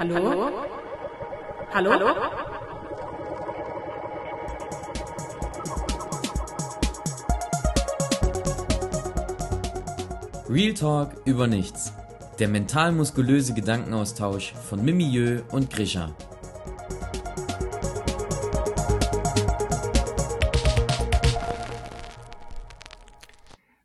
Hallo? 0.00 0.50
Hallo? 1.74 1.92
Hallo? 1.92 2.06
Real 10.48 10.72
Talk 10.72 11.10
über 11.26 11.46
nichts. 11.46 11.92
Der 12.38 12.48
mental-muskulöse 12.48 13.52
Gedankenaustausch 13.52 14.54
von 14.54 14.82
Mimieux 14.82 15.42
und 15.52 15.68
Grisha. 15.68 16.16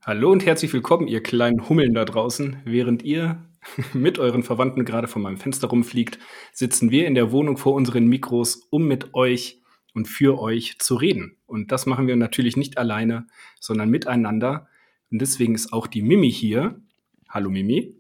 Hallo 0.02 0.32
und 0.32 0.46
herzlich 0.46 0.72
willkommen, 0.72 1.10
ihr 1.10 1.22
kleinen 1.22 1.68
Hummeln 1.68 1.94
da 1.94 2.06
draußen. 2.06 2.62
Während 2.64 3.04
ihr 3.04 3.38
mit 3.94 4.20
euren 4.20 4.44
Verwandten 4.44 4.86
gerade 4.86 5.08
vor 5.08 5.22
meinem 5.22 5.38
Fenster 5.38 5.68
rumfliegt, 5.68 6.20
sitzen 6.54 6.92
wir 6.92 7.08
in 7.08 7.16
der 7.16 7.32
Wohnung 7.32 7.58
vor 7.58 7.74
unseren 7.74 8.08
Mikros, 8.08 8.68
um 8.70 8.88
mit 8.88 9.14
euch 9.14 9.62
und 9.94 10.08
für 10.08 10.40
euch 10.40 10.78
zu 10.80 10.96
reden. 10.96 11.38
Und 11.46 11.72
das 11.72 11.86
machen 11.86 12.08
wir 12.08 12.16
natürlich 12.16 12.58
nicht 12.58 12.78
alleine, 12.78 13.28
sondern 13.60 13.90
miteinander. 13.90 14.68
Und 15.12 15.22
deswegen 15.22 15.56
ist 15.56 15.72
auch 15.74 15.88
die 15.88 16.02
Mimi 16.02 16.32
hier. 16.32 16.82
Hallo 17.30 17.50
Mimi. 17.50 17.96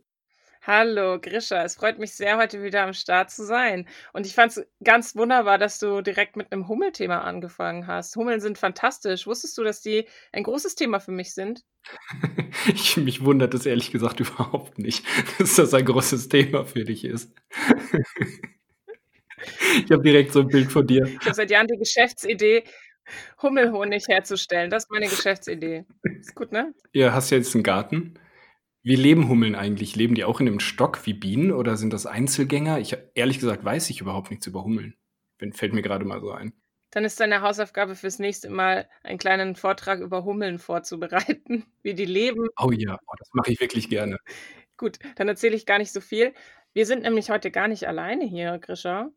Hallo 0.67 1.19
Grisha, 1.21 1.63
es 1.63 1.75
freut 1.75 1.99
mich 1.99 2.15
sehr, 2.15 2.37
heute 2.37 2.63
wieder 2.63 2.81
am 2.81 2.93
Start 2.93 3.29
zu 3.29 3.45
sein. 3.45 3.87
Und 4.13 4.25
ich 4.25 4.33
fand 4.33 4.51
es 4.51 4.65
ganz 4.83 5.15
wunderbar, 5.15 5.59
dass 5.59 5.77
du 5.77 6.01
direkt 6.01 6.37
mit 6.37 6.51
einem 6.51 6.67
Hummelthema 6.67 7.19
angefangen 7.19 7.85
hast. 7.85 8.15
Hummeln 8.15 8.41
sind 8.41 8.57
fantastisch. 8.57 9.27
Wusstest 9.27 9.59
du, 9.59 9.63
dass 9.63 9.81
die 9.81 10.07
ein 10.31 10.41
großes 10.41 10.73
Thema 10.73 10.99
für 10.99 11.11
mich 11.11 11.35
sind? 11.35 11.63
ich, 12.67 12.97
mich 12.97 13.23
wundert 13.23 13.53
es 13.53 13.67
ehrlich 13.67 13.91
gesagt 13.91 14.19
überhaupt 14.21 14.79
nicht, 14.79 15.05
dass 15.37 15.55
das 15.55 15.71
ein 15.75 15.85
großes 15.85 16.29
Thema 16.29 16.65
für 16.65 16.83
dich 16.83 17.05
ist. 17.05 17.31
ich 19.85 19.91
habe 19.91 20.01
direkt 20.01 20.33
so 20.33 20.39
ein 20.39 20.47
Bild 20.47 20.71
von 20.71 20.87
dir. 20.87 21.05
Ich 21.05 21.25
habe 21.25 21.35
seit 21.35 21.51
Jahren 21.51 21.67
die 21.67 21.77
Geschäftsidee, 21.77 22.63
Hummelhonig 23.39 24.07
herzustellen. 24.07 24.71
Das 24.71 24.85
ist 24.85 24.91
meine 24.91 25.05
Geschäftsidee. 25.05 25.85
Ist 26.19 26.33
gut, 26.33 26.51
ne? 26.51 26.73
Ja, 26.91 27.13
hast 27.13 27.29
jetzt 27.29 27.53
einen 27.53 27.63
Garten. 27.63 28.17
Wie 28.85 28.95
leben 28.95 29.29
Hummeln 29.29 29.55
eigentlich? 29.55 29.95
Leben 29.95 30.13
die 30.13 30.25
auch 30.25 30.39
in 30.39 30.47
einem 30.47 30.59
Stock 30.59 31.07
wie 31.07 31.15
Bienen 31.15 31.51
oder 31.51 31.75
sind 31.75 31.91
das 31.91 32.05
Einzelgänger? 32.05 32.77
Ich 32.77 32.95
ehrlich 33.15 33.39
gesagt 33.39 33.65
weiß 33.65 33.89
ich 33.89 33.99
überhaupt 33.99 34.29
nichts 34.29 34.45
über 34.45 34.63
Hummeln. 34.63 34.93
Fällt 35.53 35.73
mir 35.73 35.81
gerade 35.81 36.05
mal 36.05 36.21
so 36.21 36.29
ein. 36.29 36.53
Dann 36.91 37.03
ist 37.03 37.19
deine 37.19 37.41
Hausaufgabe 37.41 37.95
fürs 37.95 38.19
nächste 38.19 38.51
Mal, 38.51 38.87
einen 39.01 39.17
kleinen 39.17 39.55
Vortrag 39.55 40.01
über 40.01 40.23
Hummeln 40.23 40.59
vorzubereiten, 40.59 41.65
wie 41.81 41.95
die 41.95 42.05
leben. 42.05 42.47
Oh 42.61 42.69
ja, 42.71 42.99
oh, 43.07 43.13
das 43.17 43.29
mache 43.33 43.51
ich 43.51 43.59
wirklich 43.59 43.89
gerne. 43.89 44.19
Gut, 44.77 44.99
dann 45.15 45.27
erzähle 45.29 45.55
ich 45.55 45.65
gar 45.65 45.79
nicht 45.79 45.91
so 45.91 45.99
viel. 45.99 46.35
Wir 46.73 46.85
sind 46.85 47.01
nämlich 47.01 47.31
heute 47.31 47.49
gar 47.49 47.67
nicht 47.67 47.87
alleine 47.87 48.25
hier, 48.25 48.59
Grisha. 48.59 49.09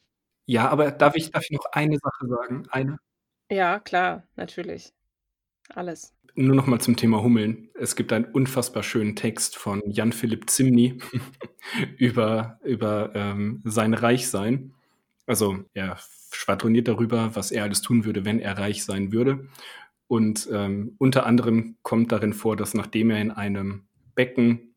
Ja, 0.47 0.71
aber 0.71 0.93
darf 0.93 1.15
ich, 1.15 1.31
darf 1.31 1.45
ich 1.45 1.51
noch 1.51 1.67
eine 1.73 1.99
Sache 1.99 2.27
sagen? 2.27 2.67
Eine? 2.71 2.97
Ja, 3.51 3.81
klar, 3.81 4.27
natürlich. 4.35 4.95
Alles. 5.71 6.15
Nur 6.35 6.55
noch 6.55 6.67
mal 6.67 6.81
zum 6.81 6.97
Thema 6.97 7.23
Hummeln. 7.23 7.69
Es 7.75 7.97
gibt 7.97 8.13
einen 8.13 8.27
unfassbar 8.27 8.83
schönen 8.83 9.17
Text 9.17 9.57
von 9.57 9.83
Jan-Philipp 9.87 10.49
Zimny 10.49 10.99
über, 11.99 12.59
über 12.65 13.11
ähm, 13.15 13.61
sein 13.65 13.95
Reichsein. 13.95 14.73
Also 15.27 15.65
er 15.75 15.99
schwadroniert 16.33 16.89
darüber, 16.89 17.35
was 17.35 17.51
er 17.51 17.65
alles 17.65 17.83
tun 17.83 18.05
würde, 18.05 18.25
wenn 18.25 18.41
er 18.41 18.57
reich 18.59 18.85
sein 18.85 19.13
würde. 19.13 19.49
Und 20.07 20.49
ähm, 20.53 20.95
unter 20.99 21.27
anderem 21.27 21.77
kommt 21.83 22.13
darin 22.13 22.33
vor, 22.33 22.57
dass 22.57 22.73
nachdem 22.75 23.11
er 23.11 23.21
in 23.21 23.31
einem 23.31 23.87
Becken 24.15 24.75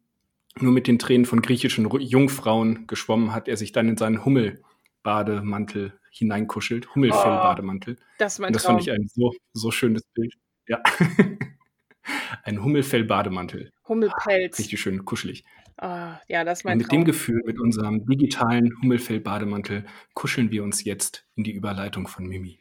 nur 0.59 0.73
mit 0.73 0.88
den 0.88 1.00
Tränen 1.00 1.25
von 1.25 1.42
griechischen 1.42 1.89
Jungfrauen 2.00 2.86
geschwommen 2.88 3.34
hat, 3.34 3.47
er 3.47 3.56
sich 3.56 3.72
dann 3.72 3.88
in 3.88 3.97
seinen 3.97 4.25
Hummelbademantel 4.25 5.94
hineinkuschelt, 6.12 6.94
Hummelfellbademantel. 6.94 7.96
Oh, 7.97 8.03
das 8.18 8.34
ist 8.34 8.40
mein 8.40 8.47
Und 8.47 8.56
das 8.56 8.63
Traum. 8.63 8.75
fand 8.75 8.88
ich 8.88 8.91
ein 8.91 9.07
so, 9.07 9.34
so 9.53 9.72
schönes 9.72 10.03
Bild. 10.13 10.34
Ja. 10.68 10.82
ein 12.44 12.64
Hummelfell-Bademantel. 12.64 13.72
Hummelpelz. 13.88 14.60
Richtig 14.60 14.80
schön 14.80 15.06
kuschelig. 15.06 15.44
Ah, 15.78 16.20
ja, 16.28 16.44
das 16.44 16.60
ist 16.60 16.64
mein 16.66 16.74
Und 16.74 16.78
mit 16.80 16.88
Traum. 16.90 17.00
dem 17.00 17.06
Gefühl, 17.06 17.42
mit 17.46 17.60
unserem 17.60 18.06
digitalen 18.06 18.72
Hummelfell-Bademantel, 18.82 19.86
kuscheln 20.14 20.52
wir 20.52 20.64
uns 20.64 20.84
jetzt 20.84 21.26
in 21.36 21.44
die 21.44 21.54
Überleitung 21.54 22.08
von 22.08 22.26
Mimi. 22.26 22.60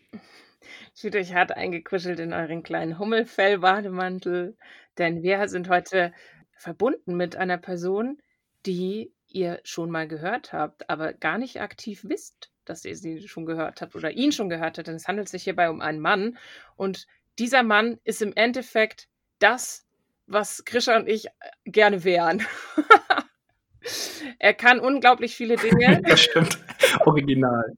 Fühlt 0.94 1.16
euch 1.16 1.34
hart 1.34 1.52
eingekuschelt 1.52 2.20
in 2.20 2.32
euren 2.32 2.62
kleinen 2.62 2.98
Hummelfell-Bademantel, 2.98 4.56
denn 4.98 5.22
wir 5.22 5.48
sind 5.48 5.68
heute 5.68 6.12
verbunden 6.54 7.16
mit 7.16 7.36
einer 7.36 7.58
Person, 7.58 8.20
die 8.66 9.12
ihr 9.28 9.60
schon 9.64 9.90
mal 9.90 10.08
gehört 10.08 10.52
habt, 10.52 10.88
aber 10.90 11.12
gar 11.12 11.38
nicht 11.38 11.60
aktiv 11.60 12.04
wisst, 12.04 12.50
dass 12.64 12.84
ihr 12.84 12.96
sie 12.96 13.26
schon 13.28 13.46
gehört 13.46 13.80
habt 13.80 13.94
oder 13.94 14.10
ihn 14.10 14.32
schon 14.32 14.48
gehört 14.48 14.76
habt, 14.78 14.88
denn 14.88 14.96
es 14.96 15.08
handelt 15.08 15.28
sich 15.28 15.44
hierbei 15.44 15.70
um 15.70 15.80
einen 15.80 16.00
Mann 16.00 16.36
und 16.76 17.06
dieser 17.40 17.62
Mann 17.62 17.98
ist 18.04 18.20
im 18.20 18.34
Endeffekt 18.34 19.08
das, 19.38 19.86
was 20.26 20.62
Grisha 20.66 20.96
und 20.96 21.08
ich 21.08 21.26
gerne 21.64 22.04
wären. 22.04 22.46
er 24.38 24.54
kann 24.54 24.78
unglaublich 24.78 25.34
viele 25.34 25.56
Dinge. 25.56 26.02
das 26.06 26.20
stimmt. 26.20 26.58
Original. 27.06 27.74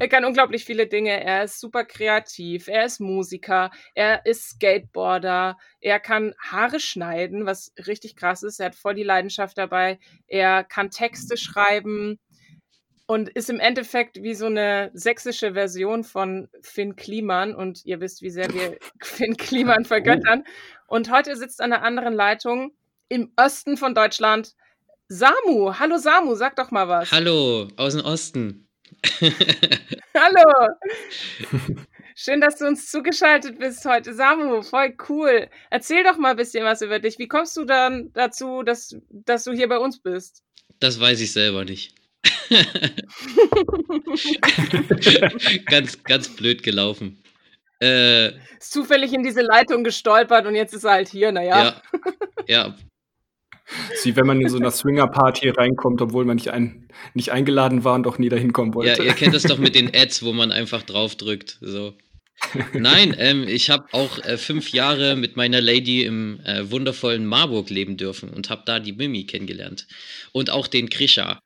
Er 0.00 0.08
kann 0.08 0.24
unglaublich 0.24 0.64
viele 0.64 0.88
Dinge. 0.88 1.22
Er 1.22 1.44
ist 1.44 1.60
super 1.60 1.84
kreativ. 1.84 2.66
Er 2.66 2.84
ist 2.84 2.98
Musiker. 2.98 3.70
Er 3.94 4.26
ist 4.26 4.48
Skateboarder. 4.50 5.56
Er 5.80 6.00
kann 6.00 6.34
Haare 6.40 6.80
schneiden, 6.80 7.46
was 7.46 7.72
richtig 7.86 8.16
krass 8.16 8.42
ist. 8.42 8.58
Er 8.58 8.66
hat 8.66 8.74
voll 8.74 8.94
die 8.94 9.04
Leidenschaft 9.04 9.56
dabei. 9.58 10.00
Er 10.26 10.64
kann 10.64 10.90
Texte 10.90 11.36
schreiben 11.36 12.18
und 13.06 13.28
ist 13.28 13.50
im 13.50 13.60
Endeffekt 13.60 14.22
wie 14.22 14.34
so 14.34 14.46
eine 14.46 14.90
sächsische 14.94 15.54
Version 15.54 16.04
von 16.04 16.48
Finn 16.62 16.96
Kliman. 16.96 17.54
Und 17.54 17.84
ihr 17.84 18.00
wisst, 18.00 18.22
wie 18.22 18.30
sehr 18.30 18.52
wir 18.52 18.78
Finn 19.02 19.36
Kliman 19.36 19.84
vergöttern. 19.84 20.44
Und 20.86 21.10
heute 21.10 21.36
sitzt 21.36 21.60
an 21.60 21.72
einer 21.72 21.82
anderen 21.82 22.14
Leitung 22.14 22.72
im 23.08 23.32
Osten 23.36 23.76
von 23.76 23.94
Deutschland 23.94 24.54
Samu. 25.08 25.78
Hallo 25.78 25.98
Samu, 25.98 26.34
sag 26.34 26.56
doch 26.56 26.70
mal 26.70 26.88
was. 26.88 27.12
Hallo, 27.12 27.68
aus 27.76 27.94
dem 27.94 28.04
Osten. 28.04 28.68
Hallo. 30.14 30.68
Schön, 32.14 32.40
dass 32.40 32.56
du 32.56 32.66
uns 32.66 32.90
zugeschaltet 32.90 33.58
bist 33.58 33.84
heute. 33.84 34.14
Samu, 34.14 34.62
voll 34.62 34.94
cool. 35.08 35.48
Erzähl 35.70 36.04
doch 36.04 36.18
mal 36.18 36.30
ein 36.30 36.36
bisschen 36.36 36.64
was 36.64 36.82
über 36.82 36.98
dich. 36.98 37.18
Wie 37.18 37.28
kommst 37.28 37.56
du 37.56 37.64
dann 37.64 38.12
dazu, 38.12 38.62
dass, 38.62 38.96
dass 39.10 39.44
du 39.44 39.52
hier 39.52 39.68
bei 39.68 39.78
uns 39.78 39.98
bist? 39.98 40.42
Das 40.78 41.00
weiß 41.00 41.20
ich 41.20 41.32
selber 41.32 41.64
nicht. 41.64 41.94
ganz, 45.66 46.02
ganz 46.04 46.28
blöd 46.28 46.62
gelaufen. 46.62 47.20
Äh, 47.80 48.28
ist 48.58 48.72
zufällig 48.72 49.12
in 49.12 49.24
diese 49.24 49.42
Leitung 49.42 49.82
gestolpert 49.82 50.46
und 50.46 50.54
jetzt 50.54 50.72
ist 50.72 50.84
er 50.84 50.92
halt 50.92 51.08
hier, 51.08 51.32
naja. 51.32 51.64
ja, 51.64 51.82
ja, 52.46 52.76
Wie 54.04 54.14
wenn 54.16 54.26
man 54.26 54.40
in 54.40 54.48
so 54.48 54.58
einer 54.58 54.70
Swinger-Party 54.70 55.48
reinkommt, 55.50 56.00
obwohl 56.02 56.24
man 56.24 56.36
nicht, 56.36 56.50
ein, 56.50 56.88
nicht 57.14 57.32
eingeladen 57.32 57.84
war 57.84 57.94
und 57.94 58.06
auch 58.06 58.18
nie 58.18 58.28
dahin 58.28 58.52
kommen 58.52 58.70
ja, 58.70 58.76
wollte. 58.76 59.02
ihr 59.02 59.14
kennt 59.14 59.34
das 59.34 59.42
doch 59.44 59.58
mit 59.58 59.74
den 59.74 59.94
Ads, 59.94 60.22
wo 60.22 60.32
man 60.32 60.52
einfach 60.52 60.82
draufdrückt. 60.82 61.58
So. 61.60 61.94
Nein, 62.72 63.14
ähm, 63.18 63.46
ich 63.46 63.70
habe 63.70 63.86
auch 63.92 64.18
äh, 64.24 64.36
fünf 64.36 64.72
Jahre 64.72 65.16
mit 65.16 65.36
meiner 65.36 65.60
Lady 65.60 66.04
im 66.04 66.40
äh, 66.40 66.70
wundervollen 66.70 67.24
Marburg 67.24 67.70
leben 67.70 67.96
dürfen 67.96 68.30
und 68.30 68.50
habe 68.50 68.62
da 68.66 68.80
die 68.80 68.92
Mimi 68.92 69.26
kennengelernt. 69.26 69.86
Und 70.32 70.50
auch 70.50 70.66
den 70.66 70.88
Krisha. 70.88 71.40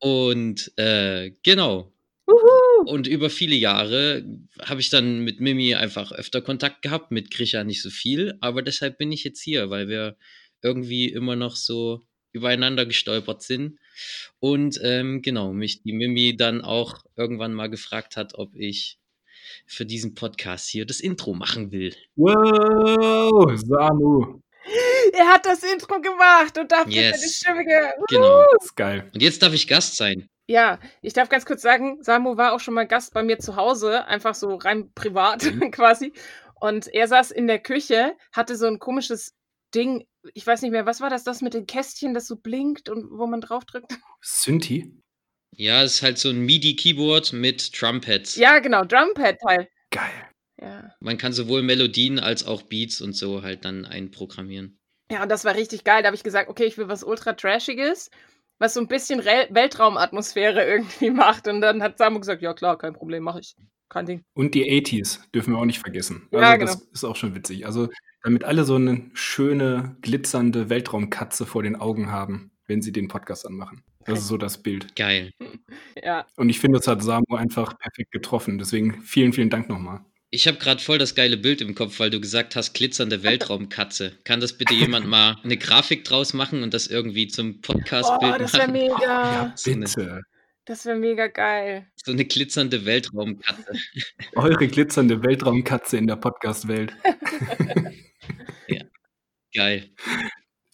Und 0.00 0.72
äh, 0.76 1.32
genau. 1.42 1.92
Uhu. 2.26 2.90
Und 2.90 3.06
über 3.06 3.30
viele 3.30 3.54
Jahre 3.54 4.24
habe 4.62 4.80
ich 4.80 4.90
dann 4.90 5.20
mit 5.20 5.40
Mimi 5.40 5.74
einfach 5.74 6.12
öfter 6.12 6.40
Kontakt 6.42 6.82
gehabt, 6.82 7.10
mit 7.10 7.30
Grisha 7.30 7.64
nicht 7.64 7.82
so 7.82 7.90
viel, 7.90 8.34
aber 8.40 8.62
deshalb 8.62 8.98
bin 8.98 9.12
ich 9.12 9.24
jetzt 9.24 9.42
hier, 9.42 9.70
weil 9.70 9.88
wir 9.88 10.16
irgendwie 10.62 11.08
immer 11.08 11.36
noch 11.36 11.56
so 11.56 12.06
übereinander 12.32 12.84
gestolpert 12.84 13.42
sind. 13.42 13.78
Und 14.40 14.80
ähm, 14.82 15.22
genau, 15.22 15.52
mich 15.52 15.82
die 15.82 15.92
Mimi 15.92 16.36
dann 16.36 16.62
auch 16.62 17.04
irgendwann 17.16 17.54
mal 17.54 17.68
gefragt 17.68 18.16
hat, 18.16 18.34
ob 18.34 18.54
ich 18.56 18.98
für 19.66 19.86
diesen 19.86 20.14
Podcast 20.14 20.68
hier 20.68 20.86
das 20.86 21.00
Intro 21.00 21.34
machen 21.34 21.70
will. 21.70 21.94
Wow, 22.16 23.56
Samu. 23.56 24.40
Er 25.16 25.28
hat 25.28 25.46
das 25.46 25.62
Intro 25.62 26.00
gemacht 26.00 26.58
und 26.58 26.72
dafür 26.72 26.92
Yes. 26.92 27.20
seine 27.20 27.30
Stimme 27.32 27.64
ge 27.64 27.90
Genau. 28.08 28.42
Das 28.58 28.64
ist 28.66 28.76
geil. 28.76 29.10
Und 29.14 29.22
jetzt 29.22 29.42
darf 29.42 29.52
ich 29.52 29.66
Gast 29.68 29.96
sein. 29.96 30.28
Ja, 30.48 30.78
ich 31.00 31.12
darf 31.14 31.28
ganz 31.28 31.46
kurz 31.46 31.62
sagen, 31.62 32.02
Samu 32.02 32.36
war 32.36 32.52
auch 32.52 32.60
schon 32.60 32.74
mal 32.74 32.86
Gast 32.86 33.14
bei 33.14 33.22
mir 33.22 33.38
zu 33.38 33.56
Hause, 33.56 34.06
einfach 34.06 34.34
so 34.34 34.56
rein 34.56 34.92
privat 34.94 35.42
Mhm. 35.44 35.70
quasi. 35.70 36.12
Und 36.60 36.88
er 36.92 37.08
saß 37.08 37.30
in 37.30 37.46
der 37.46 37.58
Küche, 37.60 38.16
hatte 38.32 38.56
so 38.56 38.66
ein 38.66 38.78
komisches 38.78 39.32
Ding, 39.74 40.06
ich 40.34 40.46
weiß 40.46 40.62
nicht 40.62 40.70
mehr, 40.70 40.86
was 40.86 41.00
war 41.00 41.10
das, 41.10 41.24
das 41.24 41.40
mit 41.42 41.54
den 41.54 41.66
Kästchen, 41.66 42.14
das 42.14 42.26
so 42.26 42.36
blinkt 42.36 42.88
und 42.88 43.10
wo 43.10 43.26
man 43.26 43.40
draufdrückt? 43.40 43.92
Synthi? 44.22 45.00
Ja, 45.56 45.82
es 45.82 45.94
ist 45.96 46.02
halt 46.02 46.18
so 46.18 46.30
ein 46.30 46.40
MIDI-Keyboard 46.40 47.32
mit 47.32 47.72
Trumpets. 47.72 48.36
Ja, 48.36 48.58
genau, 48.58 48.84
Drumpad-Teil. 48.84 49.68
Geil. 49.90 50.30
Ja. 50.60 50.94
Man 51.00 51.18
kann 51.18 51.32
sowohl 51.32 51.62
Melodien 51.62 52.18
als 52.18 52.44
auch 52.46 52.62
Beats 52.62 53.00
und 53.00 53.14
so 53.14 53.42
halt 53.42 53.64
dann 53.64 53.84
einprogrammieren. 53.84 54.78
Ja, 55.14 55.22
und 55.22 55.28
das 55.30 55.44
war 55.44 55.54
richtig 55.54 55.84
geil. 55.84 56.02
Da 56.02 56.08
habe 56.08 56.16
ich 56.16 56.24
gesagt, 56.24 56.48
okay, 56.48 56.64
ich 56.64 56.76
will 56.78 56.88
was 56.88 57.04
ultra 57.04 57.32
trashiges. 57.34 58.10
was 58.58 58.74
so 58.74 58.80
ein 58.80 58.88
bisschen 58.88 59.20
Rel 59.20 59.48
Weltraumatmosphäre 59.50 60.64
irgendwie 60.66 61.10
macht. 61.10 61.48
Und 61.48 61.60
dann 61.60 61.82
hat 61.82 61.98
Samu 61.98 62.20
gesagt: 62.20 62.42
„Ja 62.42 62.54
klar, 62.54 62.78
kein 62.78 62.94
Problem, 62.94 63.22
mache 63.24 63.40
ich. 63.40 63.54
Kein 63.88 64.06
Ding.“ 64.06 64.22
Und 64.34 64.54
die 64.54 64.64
80s 64.64 65.20
dürfen 65.34 65.52
wir 65.54 65.58
auch 65.58 65.64
nicht 65.66 65.80
vergessen. 65.80 66.28
Ja, 66.32 66.38
Also, 66.40 66.58
genau. 66.58 66.72
das 66.72 66.82
ist 66.92 67.04
auch 67.04 67.16
schon 67.16 67.34
witzig. 67.34 67.66
Also, 67.66 67.88
damit 68.22 68.44
alle 68.44 68.64
so 68.64 68.78
'ne 68.78 69.10
schöne, 69.14 69.96
glitzernde 70.02 70.70
Weltraumkatze 70.70 71.46
vor 71.46 71.62
den 71.62 71.76
Augen 71.76 72.10
haben, 72.10 72.50
wenn 72.66 72.80
sie 72.82 72.92
den 72.92 73.08
Podcast 73.08 73.46
anmachen. 73.46 73.82
Das 74.06 74.20
ist 74.20 74.28
so 74.28 74.36
das 74.38 74.62
Bild. 74.62 74.94
Geil. 74.96 75.32
Ja. 76.02 76.26
Und 76.36 76.48
ich 76.50 76.60
finde, 76.60 76.78
das 76.78 76.86
hat 76.88 77.02
Samu 77.02 77.36
einfach 77.36 77.78
perfekt 77.78 78.10
getroffen. 78.12 78.58
Deswegen 78.58 79.02
vielen, 79.02 79.32
vielen 79.32 79.48
Dank 79.50 79.68
noch 79.68 79.78
mal. 79.78 80.04
Ich 80.34 80.48
habe 80.48 80.58
gerade 80.58 80.82
voll 80.82 80.98
das 80.98 81.14
geile 81.14 81.36
Bild 81.36 81.60
im 81.60 81.76
Kopf, 81.76 82.00
weil 82.00 82.10
du 82.10 82.20
gesagt 82.20 82.56
hast, 82.56 82.74
glitzernde 82.74 83.22
Weltraumkatze. 83.22 84.18
Kann 84.24 84.40
das 84.40 84.58
bitte 84.58 84.74
jemand 84.74 85.06
mal 85.06 85.36
eine 85.44 85.56
Grafik 85.56 86.02
draus 86.04 86.34
machen 86.34 86.64
und 86.64 86.74
das 86.74 86.88
irgendwie 86.88 87.28
zum 87.28 87.60
Podcast-Bild 87.60 88.34
Oh, 88.34 88.38
das 88.38 88.52
wäre 88.54 88.62
machen? 88.66 88.72
mega. 88.72 88.96
Ja, 89.00 89.52
So 89.54 89.72
bitte. 89.76 90.22
Das 90.64 90.86
wäre 90.86 90.96
mega 90.96 91.28
geil. 91.28 91.86
so 92.04 92.12
'ne 92.12 92.24
glitzernde 92.24 92.84
Weltraumkatze. 92.84 93.74
Eure 94.34 94.66
glitzernde 94.66 95.22
Weltraumkatze 95.22 95.98
in 95.98 96.08
der 96.08 96.16
Podcast-Welt. 96.16 96.92
Geil. 99.56 99.88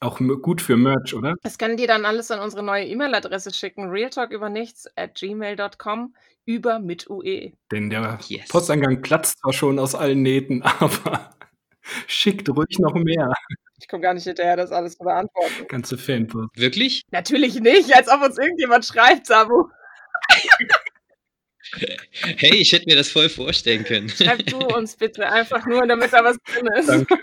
Auch 0.00 0.18
gut 0.40 0.62
für 0.62 0.78
Merch, 0.78 1.12
oder? 1.12 1.34
Das 1.42 1.58
können 1.58 1.76
die 1.76 1.86
dann 1.86 2.06
alles 2.06 2.30
an 2.30 2.40
unsere 2.40 2.62
neue 2.62 2.86
E-Mail-Adresse 2.86 3.52
schicken, 3.52 3.90
realtalkübernichts@gmail.com 3.90 6.14
über 6.46 6.78
mit 6.78 7.08
UE. 7.08 7.52
Denn 7.70 7.90
der 7.90 8.18
Yes. 8.28 8.48
Posteingang 8.48 9.02
platzt 9.02 9.38
zwar 9.40 9.52
schon 9.52 9.78
aus 9.78 9.94
allen 9.94 10.22
Nähten, 10.22 10.62
aber 10.80 11.34
schickt 12.06 12.48
ruhig 12.48 12.78
noch 12.78 12.94
mehr. 12.94 13.32
Ich 13.80 13.88
komme 13.88 14.02
gar 14.02 14.14
nicht 14.14 14.24
hinterher, 14.24 14.56
das 14.56 14.72
alles 14.72 14.96
zu 14.96 15.04
beantworten. 15.04 15.66
Ganze 15.68 15.96
Fanpost. 15.96 16.50
Wirklich? 16.54 17.02
Natürlich 17.10 17.60
nicht, 17.60 17.94
als 17.94 18.08
ob 18.08 18.22
uns 18.22 18.38
irgendjemand 18.38 18.84
schreibt, 18.84 19.26
Samu. 19.26 19.64
Hey, 22.36 22.56
ich 22.56 22.72
hätte 22.72 22.86
mir 22.86 22.96
das 22.96 23.08
voll 23.08 23.28
vorstellen 23.28 23.84
können. 23.84 24.08
Schreib 24.08 24.44
du 24.46 24.58
uns 24.58 24.96
bitte 24.96 25.26
einfach 25.30 25.66
nur, 25.66 25.86
damit 25.86 26.12
da 26.12 26.24
was 26.24 26.36
drin 26.38 26.68
ist. 26.76 26.88
Danke. 26.88 27.16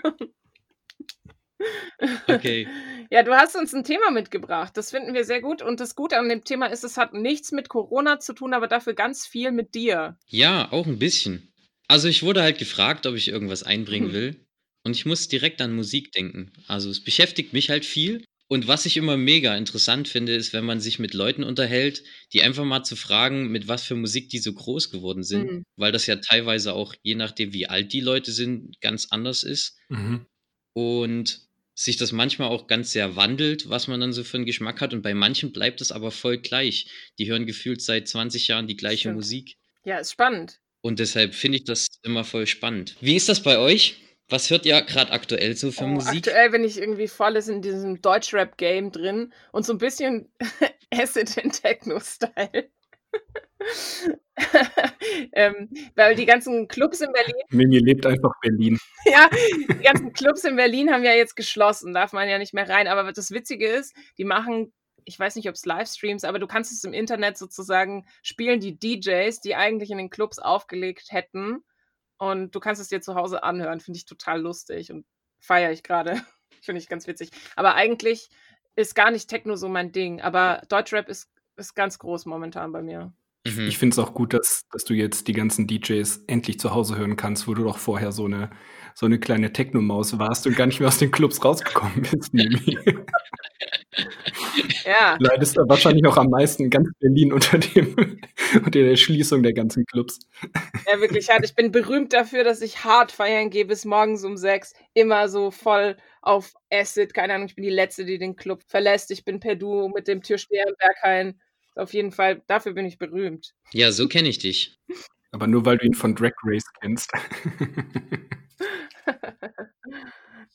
Okay. 2.28 2.68
Ja, 3.10 3.22
du 3.22 3.32
hast 3.34 3.56
uns 3.56 3.72
ein 3.74 3.84
Thema 3.84 4.10
mitgebracht. 4.10 4.76
Das 4.76 4.90
finden 4.90 5.14
wir 5.14 5.24
sehr 5.24 5.40
gut. 5.40 5.62
Und 5.62 5.80
das 5.80 5.94
Gute 5.94 6.18
an 6.18 6.28
dem 6.28 6.44
Thema 6.44 6.66
ist, 6.66 6.84
es 6.84 6.98
hat 6.98 7.14
nichts 7.14 7.52
mit 7.52 7.70
Corona 7.70 8.20
zu 8.20 8.34
tun, 8.34 8.52
aber 8.52 8.68
dafür 8.68 8.92
ganz 8.92 9.26
viel 9.26 9.50
mit 9.50 9.74
dir. 9.74 10.18
Ja, 10.26 10.70
auch 10.72 10.86
ein 10.86 10.98
bisschen. 10.98 11.52
Also, 11.88 12.08
ich 12.08 12.22
wurde 12.22 12.42
halt 12.42 12.58
gefragt, 12.58 13.06
ob 13.06 13.14
ich 13.14 13.28
irgendwas 13.28 13.62
einbringen 13.62 14.08
Hm. 14.08 14.12
will 14.12 14.46
und 14.84 14.94
ich 14.94 15.06
muss 15.06 15.28
direkt 15.28 15.60
an 15.62 15.74
Musik 15.74 16.12
denken. 16.12 16.52
Also, 16.66 16.90
es 16.90 17.02
beschäftigt 17.02 17.52
mich 17.54 17.70
halt 17.70 17.86
viel 17.86 18.24
und 18.46 18.68
was 18.68 18.84
ich 18.86 18.96
immer 18.98 19.16
mega 19.16 19.56
interessant 19.56 20.06
finde, 20.08 20.34
ist, 20.34 20.52
wenn 20.52 20.64
man 20.66 20.80
sich 20.80 20.98
mit 20.98 21.14
Leuten 21.14 21.44
unterhält, 21.44 22.04
die 22.34 22.42
einfach 22.42 22.64
mal 22.64 22.82
zu 22.84 22.94
fragen, 22.96 23.48
mit 23.48 23.68
was 23.68 23.84
für 23.84 23.94
Musik 23.94 24.28
die 24.28 24.38
so 24.38 24.52
groß 24.52 24.90
geworden 24.90 25.22
sind, 25.22 25.50
Mhm. 25.50 25.62
weil 25.76 25.92
das 25.92 26.06
ja 26.06 26.16
teilweise 26.16 26.74
auch, 26.74 26.94
je 27.02 27.14
nachdem, 27.14 27.52
wie 27.54 27.66
alt 27.68 27.92
die 27.94 28.00
Leute 28.00 28.32
sind, 28.32 28.78
ganz 28.82 29.06
anders 29.10 29.42
ist. 29.44 29.78
Mhm. 29.88 30.26
Und 30.74 31.47
sich 31.78 31.96
das 31.96 32.10
manchmal 32.10 32.48
auch 32.48 32.66
ganz 32.66 32.90
sehr 32.90 33.14
wandelt, 33.14 33.68
was 33.70 33.86
man 33.86 34.00
dann 34.00 34.12
so 34.12 34.24
für 34.24 34.36
einen 34.36 34.46
Geschmack 34.46 34.80
hat. 34.80 34.92
Und 34.92 35.02
bei 35.02 35.14
manchen 35.14 35.52
bleibt 35.52 35.80
es 35.80 35.92
aber 35.92 36.10
voll 36.10 36.38
gleich. 36.38 36.86
Die 37.18 37.30
hören 37.30 37.46
gefühlt 37.46 37.80
seit 37.80 38.08
20 38.08 38.48
Jahren 38.48 38.66
die 38.66 38.76
gleiche 38.76 39.02
Stimmt. 39.02 39.16
Musik. 39.16 39.56
Ja, 39.84 39.98
ist 39.98 40.10
spannend. 40.12 40.58
Und 40.80 40.98
deshalb 40.98 41.34
finde 41.36 41.58
ich 41.58 41.64
das 41.64 41.86
immer 42.02 42.24
voll 42.24 42.48
spannend. 42.48 42.96
Wie 43.00 43.14
ist 43.14 43.28
das 43.28 43.42
bei 43.42 43.58
euch? 43.58 43.96
Was 44.28 44.50
hört 44.50 44.66
ihr 44.66 44.82
gerade 44.82 45.12
aktuell 45.12 45.56
so 45.56 45.70
für 45.70 45.84
Oh, 45.84 45.88
Musik? 45.88 46.16
aktuell 46.16 46.50
bin 46.50 46.64
ich 46.64 46.78
irgendwie 46.78 47.08
voll 47.08 47.36
in 47.36 47.62
diesem 47.62 48.02
Deutschrap-Game 48.02 48.90
drin 48.90 49.32
und 49.52 49.64
so 49.64 49.72
ein 49.72 49.78
bisschen 49.78 50.28
Acid 50.92 51.36
in 51.36 51.52
Techno-Style. 51.52 52.70
ähm, 55.32 55.68
weil 55.94 56.14
die 56.14 56.26
ganzen 56.26 56.68
Clubs 56.68 57.00
in 57.00 57.12
Berlin, 57.12 57.34
Mimi 57.50 57.78
lebt 57.78 58.06
einfach 58.06 58.32
Berlin. 58.40 58.78
ja, 59.04 59.28
die 59.30 59.82
ganzen 59.82 60.12
Clubs 60.12 60.44
in 60.44 60.56
Berlin 60.56 60.90
haben 60.92 61.04
ja 61.04 61.12
jetzt 61.12 61.36
geschlossen, 61.36 61.94
darf 61.94 62.12
man 62.12 62.28
ja 62.28 62.38
nicht 62.38 62.54
mehr 62.54 62.68
rein. 62.68 62.88
Aber 62.88 63.12
das 63.12 63.30
Witzige 63.30 63.66
ist, 63.66 63.94
die 64.16 64.24
machen, 64.24 64.72
ich 65.04 65.18
weiß 65.18 65.36
nicht, 65.36 65.48
ob 65.48 65.54
es 65.54 65.66
Livestreams, 65.66 66.24
aber 66.24 66.38
du 66.38 66.46
kannst 66.46 66.72
es 66.72 66.84
im 66.84 66.92
Internet 66.92 67.36
sozusagen 67.38 68.06
spielen, 68.22 68.60
die 68.60 68.78
DJs, 68.78 69.40
die 69.40 69.54
eigentlich 69.54 69.90
in 69.90 69.98
den 69.98 70.10
Clubs 70.10 70.38
aufgelegt 70.38 71.06
hätten. 71.10 71.64
Und 72.18 72.54
du 72.54 72.60
kannst 72.60 72.80
es 72.80 72.88
dir 72.88 73.00
zu 73.00 73.14
Hause 73.14 73.42
anhören. 73.42 73.80
Finde 73.80 73.98
ich 73.98 74.04
total 74.04 74.40
lustig 74.40 74.90
und 74.92 75.06
feiere 75.38 75.72
ich 75.72 75.82
gerade. 75.82 76.20
Finde 76.62 76.80
ich 76.80 76.88
ganz 76.88 77.06
witzig. 77.06 77.30
Aber 77.54 77.74
eigentlich 77.74 78.28
ist 78.74 78.94
gar 78.94 79.10
nicht 79.10 79.28
Techno 79.28 79.56
so 79.56 79.68
mein 79.68 79.92
Ding. 79.92 80.20
Aber 80.20 80.62
Deutschrap 80.68 81.08
ist, 81.08 81.30
ist 81.56 81.74
ganz 81.74 81.98
groß 81.98 82.26
momentan 82.26 82.72
bei 82.72 82.82
mir. 82.82 83.12
Mhm. 83.46 83.68
Ich 83.68 83.78
finde 83.78 83.94
es 83.94 83.98
auch 83.98 84.14
gut, 84.14 84.34
dass, 84.34 84.62
dass 84.72 84.84
du 84.84 84.94
jetzt 84.94 85.28
die 85.28 85.32
ganzen 85.32 85.66
DJs 85.66 86.24
endlich 86.26 86.58
zu 86.58 86.74
Hause 86.74 86.96
hören 86.96 87.16
kannst, 87.16 87.48
wo 87.48 87.54
du 87.54 87.64
doch 87.64 87.78
vorher 87.78 88.12
so 88.12 88.24
eine, 88.24 88.50
so 88.94 89.06
eine 89.06 89.18
kleine 89.18 89.52
Technomaus 89.52 90.18
warst 90.18 90.46
und 90.46 90.56
gar 90.56 90.66
nicht 90.66 90.80
mehr 90.80 90.88
aus 90.88 90.98
den 90.98 91.10
Clubs 91.10 91.44
rausgekommen 91.44 92.02
bist, 92.02 92.34
Mimi. 92.34 92.78
Ja, 94.84 95.16
Leidest 95.20 95.56
da 95.56 95.62
wahrscheinlich 95.66 96.06
auch 96.06 96.16
am 96.16 96.30
meisten 96.30 96.64
in 96.64 96.70
ganz 96.70 96.88
Berlin 97.00 97.32
unter, 97.32 97.58
dem, 97.58 97.94
unter 98.54 98.70
der 98.70 98.96
Schließung 98.96 99.42
der 99.42 99.52
ganzen 99.52 99.84
Clubs. 99.86 100.18
ja, 100.86 101.00
wirklich 101.00 101.28
hart. 101.30 101.44
Ich 101.44 101.54
bin 101.54 101.72
berühmt 101.72 102.12
dafür, 102.12 102.44
dass 102.44 102.60
ich 102.60 102.84
hart 102.84 103.12
feiern 103.12 103.50
gehe 103.50 103.64
bis 103.64 103.84
morgens 103.84 104.24
um 104.24 104.36
sechs. 104.36 104.74
Immer 104.94 105.28
so 105.28 105.50
voll 105.50 105.96
auf 106.22 106.54
Acid. 106.70 107.14
Keine 107.14 107.34
Ahnung, 107.34 107.48
ich 107.48 107.54
bin 107.54 107.64
die 107.64 107.70
Letzte, 107.70 108.04
die 108.04 108.18
den 108.18 108.36
Club 108.36 108.62
verlässt. 108.66 109.10
Ich 109.10 109.24
bin 109.24 109.40
per 109.40 109.56
Duo 109.56 109.88
mit 109.88 110.08
dem 110.08 110.22
Türsteher 110.22 110.66
im 110.68 110.74
Berghain. 110.78 111.40
Auf 111.78 111.94
jeden 111.94 112.10
Fall, 112.12 112.42
dafür 112.48 112.72
bin 112.72 112.86
ich 112.86 112.98
berühmt. 112.98 113.54
Ja, 113.72 113.92
so 113.92 114.08
kenne 114.08 114.28
ich 114.28 114.38
dich. 114.38 114.78
Aber 115.30 115.46
nur 115.46 115.64
weil 115.66 115.76
du 115.78 115.86
ihn 115.86 115.94
von 115.94 116.14
Drag 116.14 116.32
Race 116.44 116.64
kennst. 116.80 117.10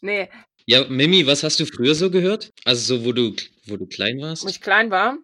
nee, 0.02 0.30
Ja, 0.66 0.86
Mimi, 0.90 1.26
was 1.28 1.44
hast 1.44 1.60
du 1.60 1.66
früher 1.66 1.96
so 1.96 2.10
gehört? 2.10 2.52
Also 2.66 2.98
so, 2.98 3.06
wo 3.06 3.12
du, 3.12 3.36
wo 3.68 3.78
du 3.78 3.86
klein 3.86 4.20
warst? 4.20 4.44
wo 4.44 4.50
ich 4.50 4.62
klein 4.62 4.92
war. 4.92 5.18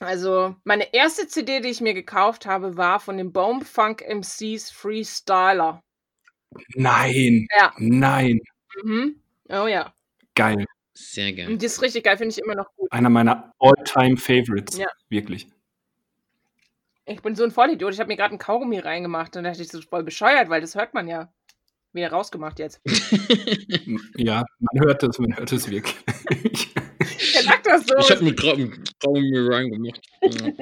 Also, 0.00 0.54
meine 0.64 0.94
erste 0.94 1.26
CD, 1.26 1.60
die 1.60 1.70
ich 1.70 1.80
mir 1.80 1.92
gekauft 1.92 2.46
habe, 2.46 2.76
war 2.76 3.00
von 3.00 3.16
den 3.16 3.32
Bomb 3.32 3.66
Funk 3.66 4.02
MCs 4.06 4.70
Freestyler. 4.70 5.82
Nein, 6.74 7.46
Ja. 7.56 7.74
nein. 7.78 8.40
Mhm. 8.84 9.20
Oh 9.48 9.66
ja. 9.66 9.92
Geil. 10.34 10.64
Sehr 11.00 11.32
gern. 11.32 11.52
Und 11.52 11.62
die 11.62 11.66
ist 11.66 11.80
richtig 11.80 12.02
geil, 12.02 12.16
finde 12.16 12.32
ich 12.32 12.38
immer 12.38 12.56
noch 12.56 12.74
gut. 12.74 12.90
Einer 12.90 13.08
meiner 13.08 13.54
All-Time-Favorites. 13.60 14.78
Ja. 14.78 14.88
Wirklich. 15.08 15.46
Ich 17.06 17.22
bin 17.22 17.36
so 17.36 17.44
ein 17.44 17.52
Vollidiot. 17.52 17.94
Ich 17.94 18.00
habe 18.00 18.08
mir 18.08 18.16
gerade 18.16 18.30
einen 18.30 18.40
Kaugummi 18.40 18.80
reingemacht 18.80 19.36
und 19.36 19.44
da 19.44 19.50
dachte 19.50 19.62
ich 19.62 19.68
so 19.68 19.80
voll 19.80 20.02
bescheuert, 20.02 20.50
weil 20.50 20.60
das 20.60 20.74
hört 20.74 20.94
man 20.94 21.06
ja. 21.06 21.32
Wieder 21.92 22.10
rausgemacht 22.10 22.58
jetzt. 22.58 22.80
Ja, 24.16 24.44
man 24.58 24.84
hört 24.84 25.02
es, 25.04 25.18
man 25.18 25.36
hört 25.36 25.52
es 25.52 25.70
wirklich. 25.70 25.96
Ja, 27.32 27.42
sag 27.42 27.62
das 27.62 27.86
so. 27.86 27.96
Ich 27.98 28.10
habe 28.10 28.24
mir 28.24 28.34
gerade 28.34 28.62
einen 28.62 29.30
mir 29.30 29.48
reingemacht. 29.50 30.00
Ja. 30.22 30.52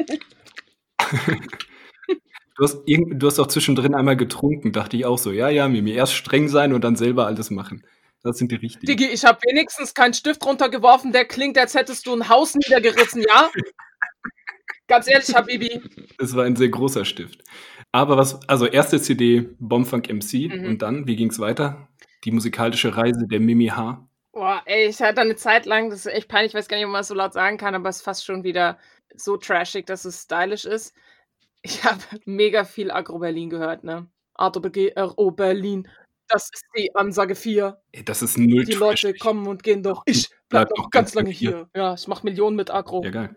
Du 2.56 2.64
hast, 2.64 2.78
irgend, 2.86 3.22
du 3.22 3.26
hast 3.26 3.38
auch 3.38 3.48
zwischendrin 3.48 3.94
einmal 3.94 4.16
getrunken, 4.16 4.72
dachte 4.72 4.96
ich 4.96 5.04
auch 5.04 5.18
so. 5.18 5.32
Ja, 5.32 5.48
ja, 5.48 5.68
Mimi, 5.68 5.92
erst 5.92 6.14
streng 6.14 6.48
sein 6.48 6.72
und 6.72 6.84
dann 6.84 6.96
selber 6.96 7.26
alles 7.26 7.50
machen. 7.50 7.84
Das 8.26 8.38
sind 8.38 8.50
die 8.50 8.56
richtigen. 8.56 8.86
Digi, 8.86 9.06
ich 9.06 9.24
habe 9.24 9.38
wenigstens 9.46 9.94
keinen 9.94 10.12
Stift 10.14 10.44
runtergeworfen, 10.44 11.12
der 11.12 11.24
klingt, 11.24 11.56
als 11.58 11.74
hättest 11.74 12.06
du 12.06 12.12
ein 12.14 12.28
Haus 12.28 12.54
niedergerissen, 12.54 13.22
ja? 13.22 13.50
Ganz 14.88 15.08
ehrlich, 15.08 15.34
Habibi. 15.34 15.80
Es 16.18 16.34
war 16.36 16.44
ein 16.44 16.54
sehr 16.56 16.68
großer 16.68 17.04
Stift. 17.04 17.42
Aber 17.92 18.16
was, 18.16 18.46
also 18.48 18.66
erste 18.66 19.00
CD 19.00 19.48
Bombfunk 19.58 20.08
MC 20.08 20.48
Mhm. 20.52 20.64
und 20.66 20.82
dann, 20.82 21.06
wie 21.06 21.16
ging's 21.16 21.38
weiter? 21.38 21.88
Die 22.24 22.30
musikalische 22.30 22.96
Reise 22.96 23.26
der 23.28 23.40
Mimi 23.40 23.66
H. 23.68 24.06
Boah, 24.32 24.62
ey, 24.66 24.86
ich 24.88 25.00
hatte 25.00 25.22
eine 25.22 25.36
Zeit 25.36 25.66
lang, 25.66 25.90
das 25.90 26.00
ist 26.06 26.12
echt 26.12 26.28
peinlich, 26.28 26.50
ich 26.50 26.54
weiß 26.54 26.68
gar 26.68 26.76
nicht, 26.76 26.86
ob 26.86 26.92
man 26.92 27.00
das 27.00 27.08
so 27.08 27.14
laut 27.14 27.32
sagen 27.32 27.56
kann, 27.56 27.74
aber 27.74 27.88
es 27.88 27.96
ist 27.96 28.02
fast 28.02 28.24
schon 28.24 28.44
wieder 28.44 28.78
so 29.14 29.36
trashig, 29.36 29.86
dass 29.86 30.04
es 30.04 30.22
stylisch 30.22 30.66
ist. 30.66 30.94
Ich 31.62 31.82
habe 31.84 32.00
mega 32.24 32.64
viel 32.64 32.90
Agro 32.90 33.18
Berlin 33.18 33.50
gehört, 33.50 33.82
ne? 33.82 34.08
AGRO 34.34 35.30
Berlin. 35.30 35.88
Das 36.28 36.50
ist 36.52 36.64
die 36.76 36.94
Ansage 36.94 37.34
4. 37.34 37.80
Ey, 37.92 38.04
das 38.04 38.22
ist 38.22 38.36
null 38.38 38.64
Die 38.64 38.72
Trash. 38.72 39.04
Leute 39.04 39.18
kommen 39.18 39.46
und 39.46 39.62
gehen 39.62 39.82
doch. 39.82 40.02
Ich 40.06 40.28
bleib 40.48 40.68
noch 40.76 40.90
ganz 40.90 41.14
lange 41.14 41.30
hier. 41.30 41.68
Ja, 41.74 41.94
ich 41.94 42.08
mach 42.08 42.22
Millionen 42.22 42.56
mit 42.56 42.70
Agro. 42.70 43.02
Ja, 43.04 43.10
geil. 43.10 43.36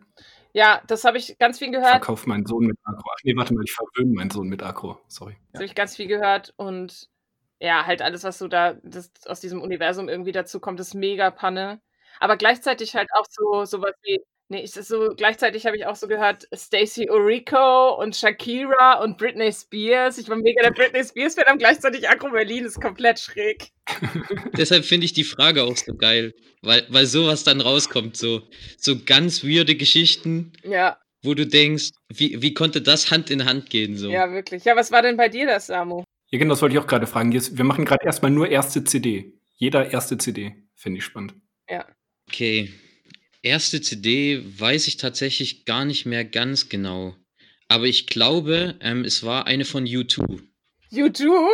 Ja, 0.54 0.82
das 0.88 1.04
habe 1.04 1.18
ich 1.18 1.38
ganz 1.38 1.60
viel 1.60 1.72
gehört. 1.72 1.92
Verkauf 1.92 2.26
meinen 2.26 2.46
Sohn 2.46 2.66
mit 2.66 2.78
Agro. 2.84 3.04
Ach 3.14 3.20
nee, 3.24 3.36
warte 3.36 3.54
mal, 3.54 3.64
ich 3.64 3.72
verwöhne 3.72 4.14
meinen 4.16 4.32
Sohn 4.32 4.48
mit 4.48 4.64
Agro. 4.64 5.00
Sorry. 5.08 5.38
Das 5.52 5.60
habe 5.60 5.66
ich 5.66 5.76
ganz 5.76 5.96
viel 5.96 6.08
gehört 6.08 6.54
und 6.58 7.08
ja, 7.60 7.86
halt 7.86 8.02
alles, 8.02 8.24
was 8.24 8.38
so 8.40 8.48
da 8.48 8.74
das 8.84 9.12
aus 9.26 9.42
diesem 9.42 9.62
Universum 9.62 10.10
irgendwie 10.10 10.32
dazu 10.32 10.60
kommt, 10.60 10.80
ist 10.80 10.94
mega 10.96 11.30
Panne. 11.30 11.82
Aber 12.20 12.38
gleichzeitig 12.38 12.96
halt 12.96 13.10
auch 13.14 13.26
so 13.30 13.66
sowas 13.66 13.94
wie 14.04 14.22
Nee, 14.52 14.64
ich, 14.64 14.72
so, 14.72 15.14
gleichzeitig 15.16 15.68
habe 15.68 15.78
ich 15.78 15.86
auch 15.86 15.96
so 15.96 16.08
gehört, 16.08 16.48
Stacey 16.52 17.08
Orico 17.08 18.02
und 18.02 18.16
Shakira 18.16 18.96
und 19.04 19.20
Britney 19.20 19.54
Spears. 19.54 20.18
Ich 20.18 20.28
war 20.28 20.38
mega 20.38 20.64
der 20.64 20.72
Britney 20.72 21.04
Spears-Fan, 21.04 21.46
aber 21.48 21.60
gleichzeitig 21.60 22.10
Agro 22.10 22.32
Berlin 22.32 22.66
ist 22.66 22.82
komplett 22.82 23.20
schräg. 23.20 23.70
Deshalb 24.58 24.86
finde 24.86 25.06
ich 25.06 25.14
die 25.14 25.24
Frage 25.24 25.64
auch 25.64 25.78
so 25.78 25.94
geil, 25.96 26.34
weil, 26.64 26.84
weil 26.90 27.06
sowas 27.06 27.44
dann 27.44 27.62
rauskommt, 27.62 28.18
so, 28.18 28.42
so 28.78 28.96
ganz 29.06 29.44
weirde 29.44 29.76
Geschichten, 29.76 30.52
Ja, 30.64 30.98
wo 31.22 31.36
du 31.36 31.46
denkst, 31.46 31.90
wie, 32.08 32.42
wie 32.42 32.56
konnte 32.56 32.82
das 32.82 33.12
Hand 33.12 33.30
in 33.30 33.46
Hand 33.46 33.70
gehen, 33.70 33.98
so. 33.98 34.10
ja, 34.10 34.32
wirklich. 34.32 34.66
Ja, 34.66 34.76
was 34.76 34.92
war 34.92 35.04
denn 35.04 35.16
bei 35.16 35.30
dir 35.30 35.46
das, 35.46 35.68
Samu? 35.68 36.04
Ja, 36.32 36.40
genau, 36.40 36.54
das 36.54 36.62
wollte 36.64 36.74
ich 36.74 36.80
auch 36.80 36.88
gerade 36.88 37.06
fragen. 37.06 37.32
Wir 37.34 37.66
machen 37.66 37.86
gerade 37.86 38.04
erstmal 38.06 38.32
nur 38.32 38.50
erste 38.50 38.84
CD. 38.84 39.34
Jeder 39.58 39.92
erste 39.92 40.18
CD. 40.18 40.56
Finde 40.76 41.00
ich 41.00 41.04
spannend. 41.04 41.36
Ja. 41.70 41.86
Okay. 42.28 42.72
Erste 43.42 43.82
CD 43.82 44.42
weiß 44.60 44.88
ich 44.88 44.98
tatsächlich 44.98 45.66
gar 45.66 45.86
nicht 45.86 46.06
mehr 46.06 46.26
ganz 46.26 46.70
genau. 46.70 47.16
Aber 47.68 47.86
ich 47.86 48.08
glaube, 48.08 48.76
ähm, 48.82 49.06
es 49.06 49.24
war 49.24 49.48
eine 49.48 49.64
von 49.66 49.86
U2. 49.86 50.42
U2? 50.92 51.48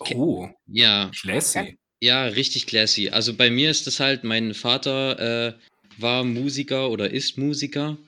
Okay. 0.00 0.14
Oh, 0.16 0.48
Ja, 0.66 1.10
classy. 1.20 1.78
ja, 2.00 2.24
richtig 2.24 2.66
classy. 2.66 3.10
Also 3.10 3.34
bei 3.34 3.50
mir 3.50 3.70
ist 3.70 3.86
das 3.86 4.00
halt, 4.00 4.24
mein 4.24 4.54
Vater 4.54 5.48
äh, 5.48 5.54
war 5.98 6.24
Musiker 6.24 6.90
oder 6.90 7.10
ist 7.10 7.36
Musiker. 7.38 7.98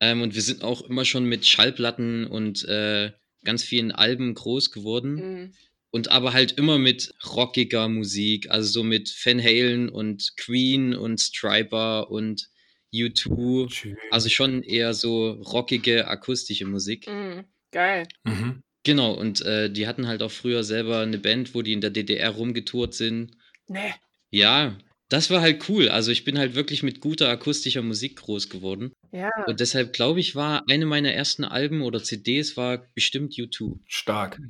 Ähm, 0.00 0.22
und 0.22 0.34
wir 0.34 0.42
sind 0.42 0.62
auch 0.62 0.82
immer 0.82 1.04
schon 1.04 1.24
mit 1.26 1.46
Schallplatten 1.46 2.26
und 2.26 2.64
äh, 2.64 3.12
ganz 3.44 3.62
vielen 3.62 3.92
Alben 3.92 4.34
groß 4.34 4.70
geworden. 4.72 5.14
Mhm. 5.14 5.52
Und 5.90 6.10
aber 6.10 6.32
halt 6.32 6.52
immer 6.52 6.78
mit 6.78 7.14
rockiger 7.24 7.88
Musik, 7.88 8.50
also 8.50 8.68
so 8.70 8.82
mit 8.82 9.14
Van 9.24 9.42
Halen 9.42 9.88
und 9.88 10.32
Queen 10.36 10.94
und 10.94 11.18
Striper 11.20 12.10
und 12.10 12.48
U2. 13.04 13.70
Schön. 13.72 13.96
Also 14.10 14.28
schon 14.28 14.62
eher 14.62 14.94
so 14.94 15.30
rockige, 15.32 16.08
akustische 16.08 16.66
Musik. 16.66 17.06
Mhm. 17.08 17.44
Geil. 17.72 18.06
Mhm. 18.24 18.62
Genau, 18.84 19.12
und 19.12 19.40
äh, 19.42 19.68
die 19.70 19.86
hatten 19.88 20.06
halt 20.06 20.22
auch 20.22 20.30
früher 20.30 20.62
selber 20.62 21.00
eine 21.00 21.18
Band, 21.18 21.54
wo 21.54 21.62
die 21.62 21.72
in 21.72 21.80
der 21.80 21.90
DDR 21.90 22.30
rumgetourt 22.30 22.94
sind. 22.94 23.32
Nee. 23.66 23.92
Ja, 24.30 24.76
das 25.08 25.30
war 25.30 25.40
halt 25.40 25.68
cool. 25.68 25.88
Also 25.88 26.10
ich 26.12 26.24
bin 26.24 26.38
halt 26.38 26.54
wirklich 26.54 26.82
mit 26.82 27.00
guter 27.00 27.28
akustischer 27.28 27.82
Musik 27.82 28.16
groß 28.16 28.48
geworden. 28.48 28.92
Ja. 29.12 29.30
Und 29.46 29.60
deshalb 29.60 29.92
glaube 29.92 30.20
ich, 30.20 30.36
war 30.36 30.64
eine 30.68 30.86
meiner 30.86 31.12
ersten 31.12 31.44
Alben 31.44 31.82
oder 31.82 32.02
CDs 32.02 32.56
war 32.56 32.78
bestimmt 32.94 33.34
U2. 33.34 33.78
Stark. 33.86 34.40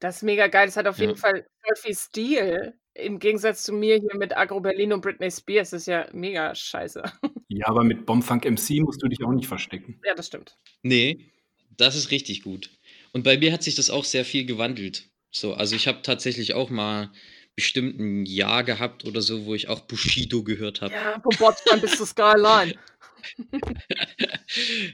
Das 0.00 0.16
ist 0.16 0.22
mega 0.22 0.48
geil. 0.48 0.66
Das 0.66 0.76
hat 0.76 0.86
auf 0.86 0.98
Ja. 0.98 1.04
jeden 1.06 1.16
Fall 1.16 1.46
voll 1.64 1.76
viel 1.76 1.94
Stil. 1.94 2.74
Im 2.94 3.18
Gegensatz 3.18 3.62
zu 3.62 3.72
mir 3.72 3.96
hier 3.96 4.16
mit 4.16 4.36
Agro 4.36 4.60
Berlin 4.60 4.92
und 4.92 5.00
Britney 5.00 5.30
Spears. 5.30 5.70
Das 5.70 5.82
ist 5.82 5.86
ja 5.86 6.06
mega 6.12 6.54
scheiße. 6.54 7.02
Ja, 7.58 7.68
aber 7.68 7.84
mit 7.84 8.06
Bombfunk 8.06 8.44
MC 8.44 8.80
musst 8.80 9.02
du 9.02 9.08
dich 9.08 9.22
auch 9.22 9.32
nicht 9.32 9.46
verstecken. 9.46 10.00
ja, 10.04 10.14
das 10.14 10.28
stimmt. 10.28 10.56
Nee, 10.82 11.30
das 11.76 11.96
ist 11.96 12.10
richtig 12.10 12.42
gut. 12.42 12.70
Und 13.12 13.24
bei 13.24 13.36
mir 13.36 13.52
hat 13.52 13.62
sich 13.62 13.74
das 13.74 13.90
auch 13.90 14.04
sehr 14.04 14.24
viel 14.24 14.46
gewandelt. 14.46 15.08
So, 15.30 15.54
also 15.54 15.76
ich 15.76 15.86
habe 15.86 16.02
tatsächlich 16.02 16.54
auch 16.54 16.70
mal 16.70 17.10
bestimmt 17.54 17.98
ein 18.00 18.24
Jahr 18.24 18.64
gehabt 18.64 19.04
oder 19.04 19.20
so, 19.20 19.44
wo 19.44 19.54
ich 19.54 19.68
auch 19.68 19.80
Bushido 19.80 20.42
gehört 20.42 20.80
habe. 20.80 20.94
Ja, 20.94 21.20
vom 21.20 21.36
Bordstein 21.38 21.80
bis 21.80 21.96
zur 21.96 22.06
Skyline. 22.06 22.74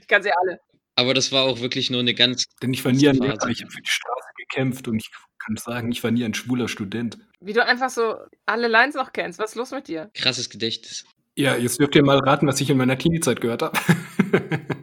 Ich 0.01 0.07
kann 0.07 0.23
sie 0.23 0.31
alle. 0.33 0.61
Aber 0.95 1.15
das 1.15 1.33
war 1.33 1.45
auch 1.45 1.61
wirklich 1.61 1.91
nur 1.91 2.01
eine 2.01 2.13
ganz. 2.13 2.45
Denn 2.63 2.75
ich 2.75 2.85
war 2.85 2.93
nie 2.93 3.09
ein. 3.09 3.17
Lehrer, 3.17 3.49
ich 3.49 3.63
habe 3.63 3.71
für 3.71 3.81
die 3.81 3.91
Straße 3.91 4.29
gekämpft 4.37 4.87
und 4.89 4.97
ich 4.97 5.11
kann 5.39 5.57
sagen, 5.57 5.91
ich 5.93 6.03
war 6.05 6.11
nie 6.11 6.25
ein 6.25 6.35
schwuler 6.35 6.69
Student. 6.69 7.19
Wie 7.41 7.53
du 7.53 7.65
einfach 7.65 7.89
so 7.89 8.17
alle 8.47 8.69
Lines 8.69 8.97
noch 8.97 9.13
kennst. 9.13 9.39
Was 9.39 9.51
ist 9.51 9.57
los 9.57 9.71
mit 9.71 9.89
dir? 9.89 10.11
krasses 10.15 10.51
Gedächtnis. 10.51 11.07
Ja, 11.39 11.57
jetzt 11.57 11.79
dürft 11.79 11.95
ihr 11.95 12.05
mal 12.05 12.19
raten, 12.19 12.49
was 12.49 12.61
ich 12.61 12.69
in 12.69 12.77
meiner 12.77 12.99
Teenie-Zeit 12.99 13.41
gehört 13.41 13.63
habe. 13.63 13.79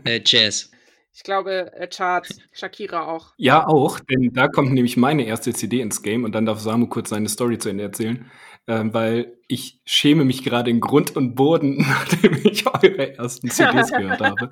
Äh, 0.05 0.21
Jazz. 0.23 0.71
Ich 1.13 1.23
glaube, 1.23 1.73
äh, 1.73 1.87
Charts, 1.87 2.39
Shakira 2.51 3.07
auch. 3.07 3.33
ja, 3.37 3.67
auch, 3.67 3.99
denn 3.99 4.31
da 4.33 4.47
kommt 4.47 4.71
nämlich 4.71 4.97
meine 4.97 5.25
erste 5.25 5.51
CD 5.51 5.81
ins 5.81 6.01
Game 6.03 6.23
und 6.23 6.33
dann 6.33 6.45
darf 6.45 6.59
Samu 6.59 6.87
kurz 6.87 7.09
seine 7.09 7.27
Story 7.27 7.57
zu 7.57 7.69
Ende 7.69 7.83
erzählen, 7.83 8.29
ähm, 8.67 8.93
weil 8.93 9.37
ich 9.47 9.81
schäme 9.85 10.25
mich 10.25 10.43
gerade 10.43 10.69
in 10.69 10.79
Grund 10.79 11.15
und 11.15 11.35
Boden, 11.35 11.77
nachdem 11.87 12.35
ich 12.43 12.65
eure 12.67 13.15
ersten 13.17 13.49
CDs 13.49 13.91
gehört 13.91 14.21
habe. 14.21 14.49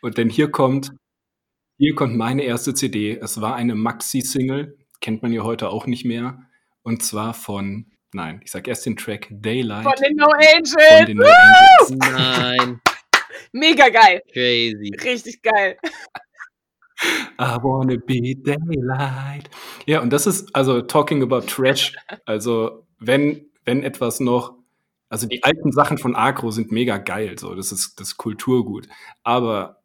Und 0.00 0.18
denn 0.18 0.30
hier 0.30 0.50
kommt, 0.50 0.90
hier 1.78 1.94
kommt 1.94 2.16
meine 2.16 2.42
erste 2.42 2.74
CD. 2.74 3.18
Es 3.18 3.40
war 3.40 3.54
eine 3.54 3.74
Maxi-Single, 3.74 4.76
kennt 5.00 5.22
man 5.22 5.32
ja 5.32 5.42
heute 5.42 5.68
auch 5.68 5.86
nicht 5.86 6.04
mehr, 6.04 6.48
und 6.82 7.02
zwar 7.02 7.34
von, 7.34 7.91
nein, 8.12 8.40
ich 8.44 8.50
sag 8.50 8.66
erst 8.68 8.86
den 8.86 8.96
Track 8.96 9.28
Daylight 9.30 9.84
Von 9.84 9.92
den 10.02 10.16
No 10.16 10.26
von 10.26 10.34
Angels. 10.34 11.06
den 11.06 11.16
No 11.16 11.24
Angels. 11.26 12.12
Nein, 12.12 12.80
Mega 13.52 13.88
geil. 13.88 14.22
crazy. 14.32 14.94
Richtig 15.04 15.42
geil. 15.42 15.76
I 17.40 17.56
wanna 17.62 17.96
be 18.06 18.34
daylight. 18.36 19.50
Ja, 19.86 20.00
und 20.00 20.10
das 20.10 20.26
ist, 20.26 20.54
also 20.54 20.82
talking 20.82 21.22
about 21.22 21.40
Trash, 21.46 21.94
also 22.26 22.86
wenn, 23.00 23.46
wenn 23.64 23.82
etwas 23.82 24.20
noch, 24.20 24.54
also 25.08 25.26
die 25.26 25.42
alten 25.42 25.72
Sachen 25.72 25.98
von 25.98 26.14
Agro 26.14 26.50
sind 26.52 26.70
mega 26.70 26.98
geil, 26.98 27.36
so, 27.38 27.54
das 27.54 27.72
ist, 27.72 27.98
das 27.98 28.08
ist 28.08 28.16
Kulturgut. 28.18 28.86
Aber 29.24 29.82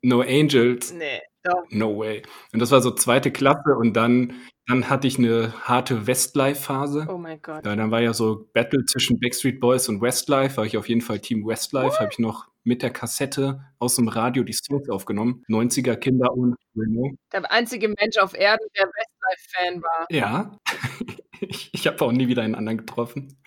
No 0.00 0.20
Angels, 0.22 0.92
Nee, 0.92 1.20
doch. 1.48 1.64
no 1.70 1.98
way. 1.98 2.22
Und 2.52 2.60
das 2.60 2.70
war 2.70 2.80
so 2.80 2.90
zweite 2.90 3.30
Klasse 3.30 3.76
und 3.76 3.94
dann, 3.94 4.34
dann 4.66 4.88
hatte 4.88 5.06
ich 5.06 5.18
eine 5.18 5.52
harte 5.62 6.06
Westlife-Phase. 6.06 7.06
Oh 7.10 7.18
mein 7.18 7.40
Gott. 7.42 7.64
Ja, 7.64 7.76
dann 7.76 7.90
war 7.90 8.00
ja 8.00 8.12
so 8.12 8.48
Battle 8.52 8.84
zwischen 8.84 9.18
Backstreet 9.18 9.60
Boys 9.60 9.88
und 9.88 10.00
Westlife, 10.00 10.56
war 10.56 10.66
ich 10.66 10.76
auf 10.76 10.88
jeden 10.88 11.00
Fall 11.00 11.20
Team 11.20 11.46
Westlife, 11.46 11.98
habe 11.98 12.10
ich 12.12 12.18
noch 12.18 12.48
mit 12.64 12.82
der 12.82 12.90
Kassette 12.90 13.64
aus 13.78 13.96
dem 13.96 14.08
Radio 14.08 14.44
die 14.44 14.52
Songs 14.52 14.88
aufgenommen. 14.90 15.42
90er 15.48 15.96
Kinder 15.96 16.32
und 16.32 16.54
Renault. 16.76 17.16
Der 17.32 17.50
einzige 17.50 17.88
Mensch 17.88 18.18
auf 18.18 18.34
Erden, 18.34 18.66
der 18.78 18.86
Westlife-Fan 18.86 19.82
war. 19.82 20.06
Ja, 20.10 20.58
ich, 21.40 21.70
ich 21.72 21.86
habe 21.86 22.04
auch 22.04 22.12
nie 22.12 22.28
wieder 22.28 22.42
einen 22.42 22.54
anderen 22.54 22.78
getroffen. 22.78 23.38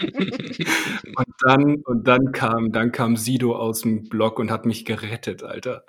und 0.02 1.34
dann, 1.40 1.76
und 1.84 2.08
dann 2.08 2.32
kam, 2.32 2.72
dann 2.72 2.90
kam 2.92 3.16
Sido 3.16 3.56
aus 3.56 3.82
dem 3.82 4.08
Blog 4.08 4.38
und 4.38 4.50
hat 4.50 4.66
mich 4.66 4.84
gerettet, 4.84 5.42
Alter. 5.42 5.84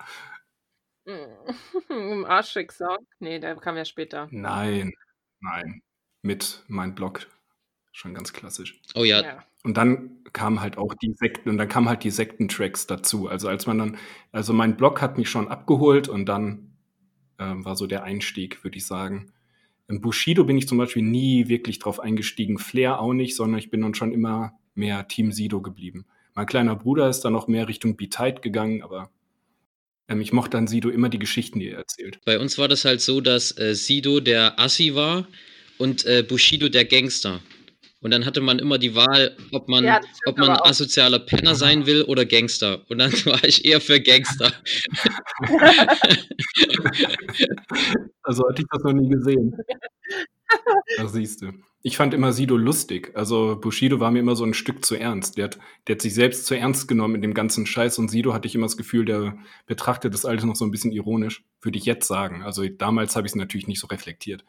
Im 1.89 2.25
Arschschicksal. 2.25 2.97
Nee, 3.19 3.39
der 3.39 3.55
kam 3.55 3.77
ja 3.77 3.85
später. 3.85 4.27
Nein, 4.31 4.93
nein. 5.39 5.81
Mit 6.21 6.63
mein 6.67 6.95
Blog. 6.95 7.27
Schon 7.91 8.13
ganz 8.13 8.33
klassisch. 8.33 8.81
Oh 8.95 9.03
ja, 9.03 9.21
Ja. 9.21 9.43
Und 9.63 9.77
dann 9.77 10.23
kamen 10.31 10.61
halt 10.61 10.77
auch 10.77 10.93
die 10.93 11.13
Sekten 11.13 11.49
und 11.49 11.57
dann 11.57 11.67
kamen 11.67 11.89
halt 11.89 12.03
die 12.03 12.11
Sektentracks 12.11 12.85
dazu. 12.85 13.27
Also 13.27 13.47
als 13.47 13.65
man 13.65 13.79
dann, 13.79 13.97
also 14.31 14.53
mein 14.53 14.77
Blog 14.77 15.01
hat 15.01 15.17
mich 15.17 15.27
schon 15.27 15.47
abgeholt 15.47 16.07
und 16.07 16.27
dann 16.27 16.75
ähm, 17.39 17.65
war 17.65 17.75
so 17.75 17.87
der 17.87 18.03
Einstieg, 18.03 18.63
würde 18.63 18.77
ich 18.77 18.85
sagen. 18.85 19.31
Im 19.87 20.01
Bushido 20.01 20.43
bin 20.43 20.57
ich 20.57 20.67
zum 20.67 20.77
Beispiel 20.77 21.01
nie 21.01 21.47
wirklich 21.47 21.79
drauf 21.79 21.99
eingestiegen, 21.99 22.59
Flair 22.59 22.99
auch 22.99 23.13
nicht, 23.13 23.35
sondern 23.35 23.57
ich 23.57 23.71
bin 23.71 23.81
dann 23.81 23.95
schon 23.95 24.11
immer 24.11 24.53
mehr 24.75 25.07
Team 25.07 25.31
Sido 25.31 25.61
geblieben. 25.61 26.05
Mein 26.35 26.45
kleiner 26.45 26.75
Bruder 26.75 27.09
ist 27.09 27.21
dann 27.21 27.33
noch 27.33 27.47
mehr 27.47 27.67
Richtung 27.67 27.95
Be-Tight 27.95 28.41
gegangen, 28.41 28.83
aber 28.83 29.09
ähm, 30.07 30.21
ich 30.21 30.33
mochte 30.33 30.57
an 30.57 30.67
Sido 30.67 30.89
immer 30.89 31.09
die 31.09 31.19
Geschichten, 31.19 31.59
die 31.59 31.69
er 31.69 31.79
erzählt. 31.79 32.19
bei 32.25 32.39
uns 32.39 32.57
war 32.57 32.67
das 32.67 32.85
halt 32.85 33.01
so, 33.01 33.21
dass 33.21 33.57
äh, 33.57 33.75
Sido 33.75 34.19
der 34.19 34.59
Assi 34.59 34.95
war 34.95 35.27
und 35.77 36.05
äh, 36.05 36.23
Bushido 36.23 36.69
der 36.69 36.85
Gangster. 36.85 37.41
Und 38.01 38.11
dann 38.11 38.25
hatte 38.27 38.39
man 38.39 38.59
immer 38.59 38.77
die 38.77 38.93
Wahl, 38.93 39.35
ob 39.51 39.67
man, 39.67 39.83
Ja, 39.83 39.99
das 39.99 40.09
ob 40.27 40.37
man 40.37 40.51
asozialer 40.51 41.17
Penner 41.17 41.55
sein 41.55 41.87
will 41.87 42.03
oder 42.03 42.23
Gangster. 42.23 42.83
Und 42.87 42.99
dann 42.99 43.11
war 43.25 43.43
ich 43.43 43.65
eher 43.65 43.81
für 43.81 43.99
Gangster. 43.99 44.53
Also 48.27 48.43
hatte 48.49 48.63
ich 48.63 48.67
das 48.71 48.83
noch 48.83 48.93
nie 48.93 49.09
gesehen. 49.09 49.55
Da 50.97 51.07
siehst 51.07 51.41
du. 51.41 51.51
Ich 51.87 51.97
fand 51.97 52.15
immer 52.15 52.33
Sido 52.33 52.57
lustig. 52.57 53.11
Also 53.13 53.59
Bushido 53.61 53.99
war 53.99 54.09
mir 54.09 54.17
immer 54.17 54.35
so 54.35 54.43
ein 54.43 54.55
Stück 54.55 54.83
zu 54.83 54.95
ernst. 54.95 55.37
Der 55.37 55.43
hat, 55.43 55.59
der 55.87 55.93
hat 55.93 56.01
sich 56.01 56.15
selbst 56.15 56.47
zu 56.47 56.57
ernst 56.57 56.87
genommen 56.87 57.13
in 57.13 57.21
dem 57.21 57.35
ganzen 57.35 57.67
Scheiß 57.67 57.99
und 57.99 58.09
Sido 58.09 58.33
hatte 58.33 58.47
ich 58.47 58.55
immer 58.55 58.65
das 58.65 58.75
Gefühl, 58.75 59.05
der 59.05 59.37
betrachtet 59.67 60.11
das 60.15 60.25
alles 60.25 60.43
noch 60.45 60.55
so 60.55 60.65
ein 60.65 60.71
bisschen 60.71 60.91
ironisch, 60.91 61.43
würde 61.61 61.77
ich 61.77 61.85
jetzt 61.85 62.07
sagen. 62.07 62.41
Also 62.41 62.67
damals 62.67 63.15
habe 63.15 63.27
ich 63.27 63.33
es 63.33 63.35
natürlich 63.35 63.67
nicht 63.67 63.79
so 63.79 63.85
reflektiert. 63.85 64.43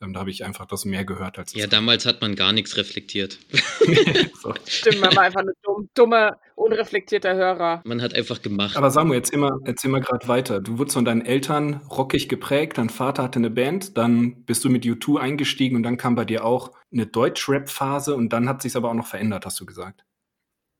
Ähm, 0.00 0.12
da 0.12 0.20
habe 0.20 0.30
ich 0.30 0.44
einfach 0.44 0.66
das 0.66 0.84
mehr 0.84 1.04
gehört 1.04 1.38
als 1.38 1.52
das. 1.52 1.60
Ja, 1.60 1.66
damals 1.66 2.06
hat 2.06 2.20
man 2.20 2.36
gar 2.36 2.52
nichts 2.52 2.76
reflektiert. 2.76 3.38
so. 4.42 4.54
Stimmt, 4.66 5.00
man 5.00 5.16
war 5.16 5.24
einfach 5.24 5.40
ein 5.40 5.50
dumm, 5.62 5.88
dummer, 5.94 6.38
unreflektierter 6.54 7.34
Hörer. 7.34 7.82
Man 7.84 8.00
hat 8.00 8.14
einfach 8.14 8.40
gemacht. 8.40 8.76
Aber 8.76 8.92
Samu, 8.92 9.14
erzähl 9.14 9.40
mal, 9.40 9.58
erzähl 9.64 9.90
mal 9.90 10.00
gerade 10.00 10.28
weiter. 10.28 10.60
Du 10.60 10.78
wurdest 10.78 10.94
von 10.94 11.04
deinen 11.04 11.22
Eltern 11.22 11.80
rockig 11.90 12.28
geprägt, 12.28 12.78
dein 12.78 12.90
Vater 12.90 13.24
hatte 13.24 13.40
eine 13.40 13.50
Band, 13.50 13.96
dann 13.96 14.44
bist 14.44 14.64
du 14.64 14.70
mit 14.70 14.84
U2 14.84 15.18
eingestiegen 15.18 15.74
und 15.74 15.82
dann 15.82 15.96
kam 15.96 16.14
bei 16.14 16.24
dir 16.24 16.44
auch 16.44 16.70
eine 16.92 17.06
Deutsch-Rap-Phase 17.06 18.14
und 18.14 18.32
dann 18.32 18.48
hat 18.48 18.62
sich's 18.62 18.76
aber 18.76 18.90
auch 18.90 18.94
noch 18.94 19.06
verändert, 19.06 19.46
hast 19.46 19.58
du 19.58 19.66
gesagt. 19.66 20.04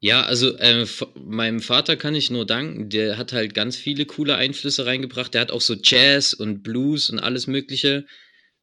Ja, 0.00 0.22
also 0.22 0.56
äh, 0.58 0.87
meinem 1.16 1.58
Vater 1.58 1.96
kann 1.96 2.14
ich 2.14 2.30
nur 2.30 2.46
danken. 2.46 2.88
Der 2.88 3.18
hat 3.18 3.32
halt 3.32 3.52
ganz 3.52 3.75
viele 3.75 4.06
coole 4.06 4.37
Einflüsse 4.37 4.87
reingebracht. 4.87 5.34
Der 5.34 5.40
hat 5.40 5.50
auch 5.50 5.60
so 5.60 5.75
Jazz 5.75 6.34
und 6.34 6.62
Blues 6.62 7.10
und 7.10 7.18
alles 7.18 7.48
Mögliche 7.48 8.06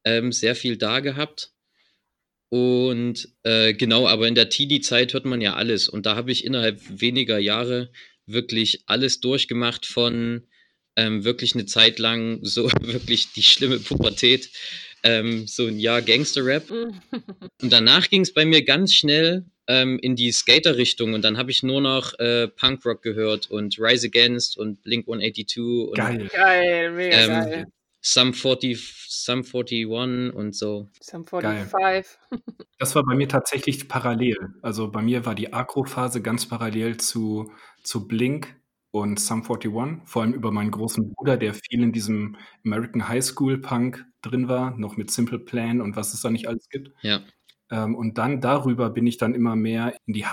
ähm, 0.05 0.31
sehr 0.31 0.55
viel 0.55 0.77
da 0.77 1.01
gehabt. 1.01 1.51
Und 2.49 3.27
äh, 3.43 3.73
genau, 3.73 4.07
aber 4.07 4.27
in 4.27 4.35
der 4.35 4.49
Teenie-Zeit 4.49 5.13
hört 5.13 5.25
man 5.25 5.41
ja 5.41 5.55
alles. 5.55 5.89
Und 5.89 6.05
da 6.05 6.15
habe 6.15 6.31
ich 6.31 6.45
innerhalb 6.45 6.79
weniger 6.89 7.37
Jahre 7.37 7.91
wirklich 8.27 8.83
alles 8.85 9.19
durchgemacht 9.19 9.85
von 9.85 10.47
ähm, 10.95 11.23
wirklich 11.25 11.55
eine 11.55 11.65
Zeit 11.65 11.99
lang 11.99 12.39
so 12.43 12.69
wirklich 12.81 13.33
die 13.33 13.43
schlimme 13.43 13.79
Pubertät, 13.79 14.49
ähm, 15.03 15.47
so 15.47 15.65
ein 15.65 15.79
Jahr 15.79 16.01
Gangster-Rap. 16.01 16.71
und 17.61 17.73
danach 17.73 18.09
ging 18.09 18.21
es 18.21 18.33
bei 18.33 18.45
mir 18.45 18.63
ganz 18.63 18.93
schnell 18.93 19.45
ähm, 19.67 19.99
in 19.99 20.15
die 20.15 20.31
Skater-Richtung 20.31 21.13
und 21.13 21.23
dann 21.23 21.37
habe 21.37 21.51
ich 21.51 21.63
nur 21.63 21.81
noch 21.81 22.17
äh, 22.19 22.47
Punkrock 22.47 23.01
gehört 23.01 23.49
und 23.49 23.77
Rise 23.79 24.07
Against 24.07 24.57
und 24.57 24.81
Blink 24.83 25.07
182 25.07 25.57
und 25.57 25.95
Geil. 25.95 26.29
Geil, 26.31 26.91
mega 26.91 27.17
Ähm, 27.17 27.27
geil. 27.27 27.65
Sum 28.07 28.35
40, 28.35 29.07
Sum 29.09 29.39
41 29.39 29.87
und 29.87 30.55
so. 30.55 30.91
Some 31.01 31.25
Geil. 31.25 31.65
45. 31.65 32.19
Das 32.77 32.93
war 32.93 33.03
bei 33.03 33.15
mir 33.15 33.27
tatsächlich 33.27 33.87
parallel. 33.87 34.53
Also 34.61 34.91
bei 34.91 35.01
mir 35.01 35.25
war 35.25 35.33
die 35.33 35.53
Agro-Phase 35.53 36.21
ganz 36.21 36.45
parallel 36.45 36.97
zu, 36.97 37.51
zu 37.83 38.07
Blink 38.07 38.53
und 38.91 39.19
Sum 39.19 39.43
41, 39.43 39.71
vor 40.05 40.21
allem 40.21 40.33
über 40.33 40.51
meinen 40.51 40.71
großen 40.71 41.13
Bruder, 41.13 41.37
der 41.37 41.55
viel 41.55 41.81
in 41.81 41.93
diesem 41.93 42.35
American 42.63 43.07
High 43.07 43.23
School 43.23 43.57
Punk 43.57 44.05
drin 44.21 44.49
war, 44.49 44.77
noch 44.77 44.97
mit 44.97 45.09
Simple 45.09 45.39
Plan 45.39 45.81
und 45.81 45.95
was 45.95 46.13
es 46.13 46.21
da 46.21 46.29
nicht 46.29 46.47
alles 46.47 46.69
gibt. 46.69 46.91
Ja. 47.01 47.21
Ähm, 47.71 47.95
und 47.95 48.19
dann 48.19 48.39
darüber 48.39 48.91
bin 48.91 49.07
ich 49.07 49.17
dann 49.17 49.33
immer 49.33 49.55
mehr 49.55 49.95
in 50.05 50.13
die 50.13 50.27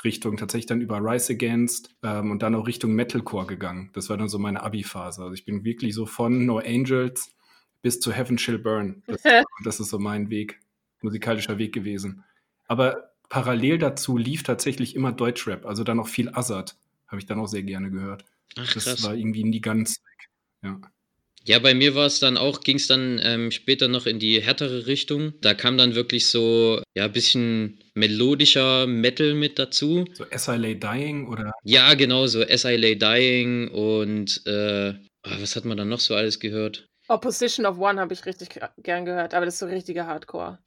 Hardcore-Richtung, 0.00 0.36
tatsächlich 0.36 0.66
dann 0.66 0.80
über 0.80 0.98
Rise 0.98 1.32
Against 1.32 1.94
ähm, 2.02 2.30
und 2.30 2.42
dann 2.42 2.54
auch 2.54 2.66
Richtung 2.66 2.92
Metalcore 2.92 3.46
gegangen. 3.46 3.90
Das 3.92 4.08
war 4.08 4.16
dann 4.16 4.28
so 4.28 4.38
meine 4.38 4.62
Abi-Phase. 4.62 5.22
Also 5.22 5.34
ich 5.34 5.44
bin 5.44 5.64
wirklich 5.64 5.94
so 5.94 6.06
von 6.06 6.46
No 6.46 6.58
Angels 6.58 7.34
bis 7.82 8.00
zu 8.00 8.12
Heaven 8.12 8.38
Shall 8.38 8.58
Burn. 8.58 9.02
Das, 9.06 9.22
das 9.64 9.80
ist 9.80 9.90
so 9.90 9.98
mein 9.98 10.30
Weg, 10.30 10.60
musikalischer 11.02 11.58
Weg 11.58 11.72
gewesen. 11.72 12.24
Aber 12.66 13.12
parallel 13.28 13.78
dazu 13.78 14.16
lief 14.16 14.42
tatsächlich 14.42 14.96
immer 14.96 15.12
Deutschrap, 15.12 15.66
also 15.66 15.84
dann 15.84 16.00
auch 16.00 16.08
viel 16.08 16.28
Azad, 16.30 16.76
habe 17.06 17.20
ich 17.20 17.26
dann 17.26 17.40
auch 17.40 17.46
sehr 17.46 17.62
gerne 17.62 17.90
gehört. 17.90 18.24
Ach 18.58 18.72
Das 18.72 19.02
war 19.02 19.14
irgendwie 19.14 19.44
nie 19.44 19.60
ganz 19.60 20.00
weg. 20.02 20.30
Ja. 20.62 20.80
Ja, 21.50 21.58
bei 21.58 21.74
mir 21.74 21.96
war 21.96 22.06
es 22.06 22.20
dann 22.20 22.36
auch, 22.36 22.60
ging 22.60 22.76
es 22.76 22.86
dann 22.86 23.20
ähm, 23.24 23.50
später 23.50 23.88
noch 23.88 24.06
in 24.06 24.20
die 24.20 24.40
härtere 24.40 24.86
Richtung. 24.86 25.32
Da 25.40 25.52
kam 25.52 25.76
dann 25.76 25.96
wirklich 25.96 26.28
so, 26.28 26.80
ja, 26.96 27.06
ein 27.06 27.12
bisschen 27.12 27.82
melodischer 27.94 28.86
Metal 28.86 29.34
mit 29.34 29.58
dazu. 29.58 30.04
So 30.12 30.24
SLA 30.30 30.74
Dying 30.74 31.26
oder 31.26 31.52
Ja, 31.64 31.94
genau, 31.94 32.28
so 32.28 32.42
S.I. 32.42 32.76
Lay 32.76 32.96
Dying 32.96 33.66
und 33.66 34.46
äh, 34.46 34.90
ah, 35.24 35.36
was 35.40 35.56
hat 35.56 35.64
man 35.64 35.76
dann 35.76 35.88
noch 35.88 35.98
so 35.98 36.14
alles 36.14 36.38
gehört? 36.38 36.86
Opposition 37.08 37.66
of 37.66 37.80
One 37.80 38.00
habe 38.00 38.14
ich 38.14 38.26
richtig 38.26 38.60
gern 38.84 39.04
gehört, 39.04 39.34
aber 39.34 39.44
das 39.44 39.54
ist 39.54 39.58
so 39.60 39.66
richtiger 39.66 40.06
Hardcore. 40.06 40.60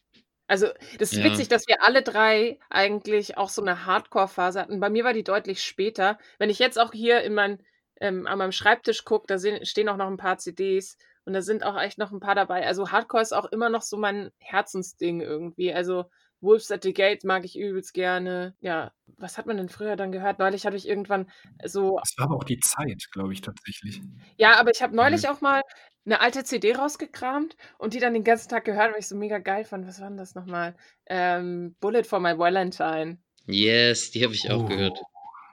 Also, 0.47 0.67
das 0.99 1.13
ist 1.13 1.19
Ja. 1.19 1.23
witzig, 1.23 1.47
dass 1.47 1.65
wir 1.67 1.81
alle 1.81 2.01
drei 2.01 2.59
eigentlich 2.69 3.37
auch 3.37 3.47
so 3.47 3.61
eine 3.61 3.85
Hardcore-Phase 3.85 4.59
hatten. 4.59 4.81
Bei 4.81 4.89
mir 4.89 5.05
war 5.05 5.13
die 5.13 5.23
deutlich 5.23 5.63
später. 5.63 6.19
Wenn 6.39 6.49
ich 6.49 6.59
jetzt 6.59 6.77
auch 6.77 6.91
hier 6.91 7.21
in 7.21 7.33
mein, 7.33 7.59
ähm, 8.01 8.27
an 8.27 8.37
meinem 8.37 8.51
Schreibtisch 8.51 9.03
gucke, 9.05 9.25
da 9.27 9.37
stehen 9.65 9.89
auch 9.89 9.97
noch 9.97 10.07
ein 10.07 10.17
paar 10.17 10.37
CDs 10.37 10.97
und 11.25 11.33
da 11.33 11.41
sind 11.41 11.63
auch 11.63 11.79
echt 11.79 11.97
noch 11.97 12.11
ein 12.11 12.19
paar 12.19 12.35
dabei. 12.35 12.65
Also, 12.65 12.91
Hardcore 12.91 13.23
ist 13.23 13.33
auch 13.33 13.45
immer 13.45 13.69
noch 13.69 13.81
so 13.81 13.97
mein 13.97 14.31
Herzensding 14.39 15.21
irgendwie. 15.21 15.73
Also, 15.73 16.05
Wolves 16.41 16.69
at 16.71 16.83
the 16.83 16.93
Gate 16.93 17.23
mag 17.23 17.45
ich 17.45 17.57
übelst 17.57 17.93
gerne. 17.93 18.53
Ja, 18.59 18.91
was 19.17 19.37
hat 19.37 19.45
man 19.45 19.55
denn 19.57 19.69
früher 19.69 19.95
dann 19.95 20.11
gehört? 20.11 20.39
Neulich 20.39 20.65
hatte 20.65 20.75
ich 20.75 20.87
irgendwann 20.87 21.29
so 21.63 21.97
das 22.03 22.13
war 22.17 22.25
aber 22.25 22.35
auch 22.35 22.43
die 22.43 22.59
Zeit, 22.59 23.07
glaube 23.11 23.31
ich 23.31 23.39
tatsächlich. 23.41 24.01
ja, 24.37 24.59
aber 24.59 24.71
ich 24.71 24.81
habe 24.81 24.93
neulich 24.95 25.23
Mhm. 25.23 25.29
auch 25.29 25.39
mal 25.41 25.61
eine 26.05 26.19
alte 26.19 26.43
CD 26.43 26.75
rausgekramt 26.75 27.55
und 27.77 27.93
die 27.93 27.99
dann 27.99 28.13
den 28.13 28.25
ganzen 28.25 28.49
Tag 28.49 28.65
gehört, 28.65 28.91
weil 28.91 28.99
ich 28.99 29.07
so 29.07 29.15
mega 29.15 29.37
geil 29.37 29.63
fand. 29.63 29.87
Was 29.87 30.01
war 30.01 30.09
denn 30.09 30.17
das 30.17 30.35
nochmal? 30.35 30.75
Ähm, 31.05 31.77
Bullet 31.79 32.03
for 32.03 32.19
My 32.19 32.37
Valentine. 32.37 33.19
Yes, 33.45 34.11
die 34.11 34.23
habe 34.25 34.33
ich 34.33 34.51
auch 34.51 34.63
Oh. 34.63 34.67
gehört. 34.67 34.99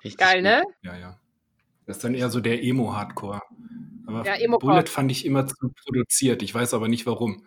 Richtig 0.04 0.18
Geil, 0.18 0.38
gut. 0.38 0.42
ne? 0.42 0.62
Ja, 0.82 0.96
ja. 0.96 1.19
Das 1.90 1.96
ist 1.96 2.04
dann 2.04 2.14
eher 2.14 2.30
so 2.30 2.38
der 2.38 2.62
Emo-Hardcore. 2.62 3.42
Aber 4.06 4.24
Ja, 4.24 4.36
Emo-Pop. 4.36 4.60
Bullet 4.60 4.86
fand 4.86 5.10
ich 5.10 5.26
immer 5.26 5.48
zu 5.48 5.56
produziert. 5.84 6.40
Ich 6.40 6.54
weiß 6.54 6.72
aber 6.72 6.86
nicht 6.86 7.04
warum. 7.04 7.44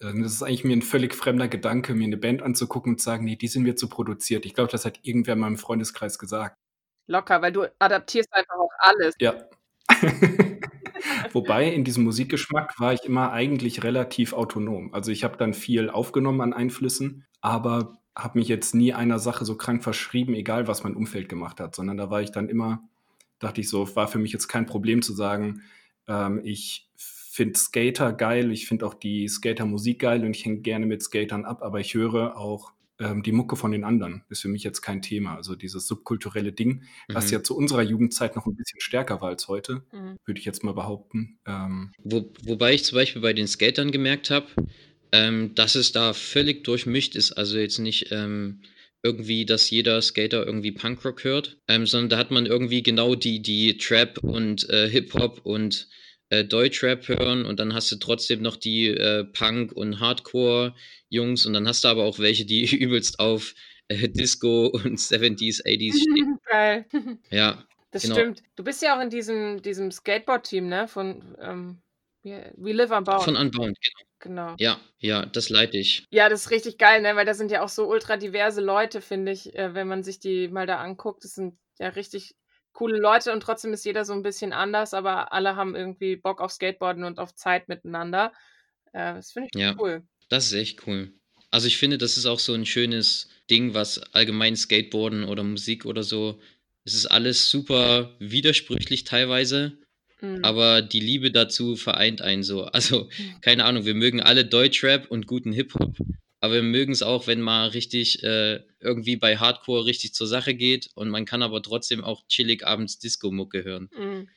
Ähm, 0.00 0.22
Das 0.22 0.32
ist 0.32 0.42
eigentlich 0.42 0.64
mir 0.64 0.74
ein 0.74 0.80
völlig 0.80 1.14
fremder 1.14 1.46
Gedanke, 1.46 1.94
mir 1.94 2.06
eine 2.06 2.16
Band 2.16 2.40
anzugucken 2.40 2.94
und 2.94 3.00
zu 3.00 3.04
sagen, 3.04 3.26
nee, 3.26 3.36
die 3.36 3.48
sind 3.48 3.64
mir 3.64 3.76
zu 3.76 3.90
produziert. 3.90 4.46
Ich 4.46 4.54
glaube, 4.54 4.72
das 4.72 4.86
hat 4.86 5.00
irgendwer 5.02 5.34
in 5.34 5.40
meinem 5.40 5.58
Freundeskreis 5.58 6.18
gesagt. 6.18 6.56
Locker, 7.06 7.42
weil 7.42 7.52
du 7.52 7.66
adaptierst 7.80 8.32
einfach 8.32 8.54
auch 8.54 8.70
alles. 8.78 9.14
Ja. 9.20 9.34
Wobei 11.34 11.70
in 11.70 11.84
diesem 11.84 12.04
Musikgeschmack 12.04 12.80
war 12.80 12.94
ich 12.94 13.04
immer 13.04 13.30
eigentlich 13.32 13.84
relativ 13.84 14.32
autonom. 14.32 14.94
Also 14.94 15.10
ich 15.10 15.22
habe 15.22 15.36
dann 15.36 15.52
viel 15.52 15.90
aufgenommen 15.90 16.40
an 16.40 16.54
Einflüssen, 16.54 17.26
aber 17.42 17.98
habe 18.16 18.38
mich 18.38 18.48
jetzt 18.48 18.74
nie 18.74 18.94
einer 18.94 19.18
Sache 19.18 19.44
so 19.44 19.58
krank 19.58 19.82
verschrieben, 19.82 20.32
egal 20.32 20.66
was 20.66 20.82
mein 20.82 20.96
Umfeld 20.96 21.28
gemacht 21.28 21.60
hat, 21.60 21.74
sondern 21.74 21.98
da 21.98 22.08
war 22.08 22.22
ich 22.22 22.32
dann 22.32 22.48
immer, 22.48 22.88
dachte 23.42 23.60
ich 23.60 23.68
so, 23.68 23.94
war 23.96 24.08
für 24.08 24.18
mich 24.18 24.32
jetzt 24.32 24.48
kein 24.48 24.66
Problem 24.66 25.02
zu 25.02 25.12
sagen, 25.12 25.62
ähm, 26.08 26.40
ich 26.44 26.88
finde 26.96 27.58
Skater 27.58 28.12
geil, 28.12 28.50
ich 28.52 28.66
finde 28.66 28.86
auch 28.86 28.94
die 28.94 29.28
Skater-Musik 29.28 30.00
geil 30.00 30.24
und 30.24 30.36
ich 30.36 30.44
hänge 30.44 30.60
gerne 30.60 30.86
mit 30.86 31.02
Skatern 31.02 31.44
ab, 31.44 31.62
aber 31.62 31.80
ich 31.80 31.94
höre 31.94 32.36
auch 32.36 32.72
ähm, 32.98 33.22
die 33.22 33.32
Mucke 33.32 33.56
von 33.56 33.72
den 33.72 33.84
anderen. 33.84 34.22
Ist 34.28 34.42
für 34.42 34.48
mich 34.48 34.62
jetzt 34.62 34.82
kein 34.82 35.00
Thema. 35.00 35.34
Also 35.36 35.56
dieses 35.56 35.86
subkulturelle 35.86 36.52
Ding, 36.52 36.82
was 37.08 37.26
Mhm. 37.28 37.32
ja 37.32 37.42
zu 37.42 37.56
unserer 37.56 37.82
Jugendzeit 37.82 38.36
noch 38.36 38.46
ein 38.46 38.54
bisschen 38.54 38.80
stärker 38.80 39.20
war 39.22 39.28
als 39.30 39.48
heute, 39.48 39.82
Mhm. 39.92 40.18
würde 40.26 40.38
ich 40.40 40.44
jetzt 40.44 40.62
mal 40.62 40.74
behaupten. 40.74 41.38
Ähm, 41.46 41.92
Wo, 42.04 42.30
wobei 42.44 42.74
ich 42.74 42.84
zum 42.84 42.96
Beispiel 42.96 43.22
bei 43.22 43.32
den 43.32 43.48
Skatern 43.48 43.90
gemerkt 43.92 44.30
habe, 44.30 44.46
ähm, 45.10 45.54
dass 45.54 45.74
es 45.74 45.92
da 45.92 46.12
völlig 46.12 46.64
durchmischt 46.64 47.16
ist. 47.16 47.32
Also 47.32 47.56
jetzt 47.58 47.78
nicht 47.78 48.08
ähm, 48.12 48.60
irgendwie, 49.02 49.44
dass 49.44 49.68
jeder 49.70 50.00
Skater 50.00 50.46
irgendwie 50.46 50.72
Punkrock 50.72 51.24
hört, 51.24 51.58
ähm, 51.68 51.86
sondern 51.86 52.08
da 52.10 52.16
hat 52.18 52.30
man 52.30 52.46
irgendwie 52.46 52.82
genau 52.82 53.14
die, 53.14 53.42
die 53.42 53.76
Trap 53.76 54.18
und 54.22 54.68
äh, 54.70 54.88
Hip-Hop 54.88 55.40
und 55.44 55.88
äh, 56.30 56.44
Deutschrap 56.44 57.08
hören 57.08 57.44
und 57.44 57.58
dann 57.60 57.74
hast 57.74 57.90
du 57.92 57.96
trotzdem 57.96 58.42
noch 58.42 58.56
die 58.56 58.88
äh, 58.88 59.24
Punk- 59.24 59.72
und 59.72 60.00
Hardcore-Jungs 60.00 61.46
und 61.46 61.52
dann 61.52 61.66
hast 61.68 61.84
du 61.84 61.88
aber 61.88 62.04
auch 62.04 62.18
welche, 62.18 62.44
die 62.44 62.64
übelst 62.76 63.18
auf 63.18 63.54
äh, 63.88 64.08
Disco 64.08 64.66
und 64.66 64.98
70s, 64.98 65.64
80s 65.64 65.94
stehen. 65.94 66.38
Geil. 66.50 66.86
Ja, 67.30 67.66
Das 67.90 68.02
Genau. 68.02 68.14
stimmt. 68.14 68.42
Du 68.56 68.64
bist 68.64 68.82
ja 68.82 68.96
auch 68.96 69.02
in 69.02 69.10
diesem, 69.10 69.60
diesem 69.62 69.90
Skateboard-Team, 69.90 70.68
ne? 70.68 70.88
Von 70.88 71.36
ähm, 71.40 71.82
We 72.22 72.52
We 72.56 72.72
Live 72.72 72.90
Unbound. 72.90 73.22
von 73.24 73.36
Unbound, 73.36 73.76
genau. 74.20 74.46
genau. 74.46 74.54
Ja, 74.58 74.80
ja, 74.98 75.26
das 75.26 75.50
leite 75.50 75.76
ich. 75.78 76.06
Ja, 76.10 76.28
das 76.28 76.42
ist 76.42 76.50
richtig 76.50 76.78
geil, 76.78 77.02
ne? 77.02 77.16
Weil 77.16 77.26
da 77.26 77.34
sind 77.34 77.50
ja 77.50 77.62
auch 77.62 77.68
so 77.68 77.88
ultra 77.88 78.16
diverse 78.16 78.60
Leute, 78.60 79.00
finde 79.00 79.32
ich, 79.32 79.54
äh, 79.54 79.74
wenn 79.74 79.88
man 79.88 80.02
sich 80.02 80.20
die 80.20 80.48
mal 80.48 80.66
da 80.66 80.78
anguckt. 80.78 81.24
Das 81.24 81.34
sind 81.34 81.58
ja 81.78 81.88
richtig 81.88 82.34
coole 82.72 82.98
Leute 82.98 83.32
und 83.32 83.40
trotzdem 83.42 83.72
ist 83.72 83.84
jeder 83.84 84.04
so 84.04 84.12
ein 84.12 84.22
bisschen 84.22 84.52
anders, 84.52 84.94
aber 84.94 85.32
alle 85.32 85.56
haben 85.56 85.74
irgendwie 85.74 86.16
Bock 86.16 86.40
auf 86.40 86.52
Skateboarden 86.52 87.04
und 87.04 87.18
auf 87.18 87.34
Zeit 87.34 87.68
miteinander. 87.68 88.32
Äh, 88.92 89.14
das 89.14 89.32
finde 89.32 89.48
ich 89.52 89.60
Ja. 89.60 89.74
cool. 89.78 90.02
Das 90.28 90.46
ist 90.46 90.52
echt 90.54 90.86
cool. 90.86 91.12
Also 91.50 91.66
ich 91.66 91.76
finde, 91.76 91.98
das 91.98 92.16
ist 92.16 92.24
auch 92.26 92.38
so 92.38 92.54
ein 92.54 92.64
schönes 92.64 93.28
Ding, 93.50 93.74
was 93.74 93.98
allgemein 94.14 94.56
Skateboarden 94.56 95.24
oder 95.24 95.42
Musik 95.42 95.84
oder 95.84 96.02
so, 96.02 96.40
es 96.84 96.94
ist 96.94 97.06
alles 97.06 97.50
super 97.50 98.16
widersprüchlich 98.18 99.04
teilweise, 99.04 99.78
Mhm. 100.22 100.44
aber 100.44 100.82
die 100.82 101.00
Liebe 101.00 101.32
dazu 101.32 101.74
vereint 101.74 102.22
einen 102.22 102.44
so. 102.44 102.64
Also, 102.72 103.08
keine 103.40 103.64
Ahnung, 103.64 103.84
wir 103.84 103.94
mögen 103.94 104.20
alle 104.20 104.44
Deutschrap 104.44 105.10
und 105.10 105.26
guten 105.26 105.52
Hip-Hop, 105.52 105.96
aber 106.40 106.54
wir 106.54 106.62
mögen 106.62 106.92
es 106.92 107.02
auch, 107.02 107.26
wenn 107.26 107.40
mal 107.40 107.68
richtig 107.68 108.22
äh, 108.22 108.60
irgendwie 108.80 109.16
bei 109.16 109.36
Hardcore 109.36 109.84
richtig 109.84 110.14
zur 110.14 110.28
Sache 110.28 110.54
geht 110.54 110.90
und 110.94 111.08
man 111.08 111.24
kann 111.24 111.42
aber 111.42 111.60
trotzdem 111.60 112.04
auch 112.04 112.26
chillig 112.28 112.64
abends 112.64 112.98
Disco-Mucke 112.98 113.64
hören. 113.64 113.90
Mhm. 113.98 114.28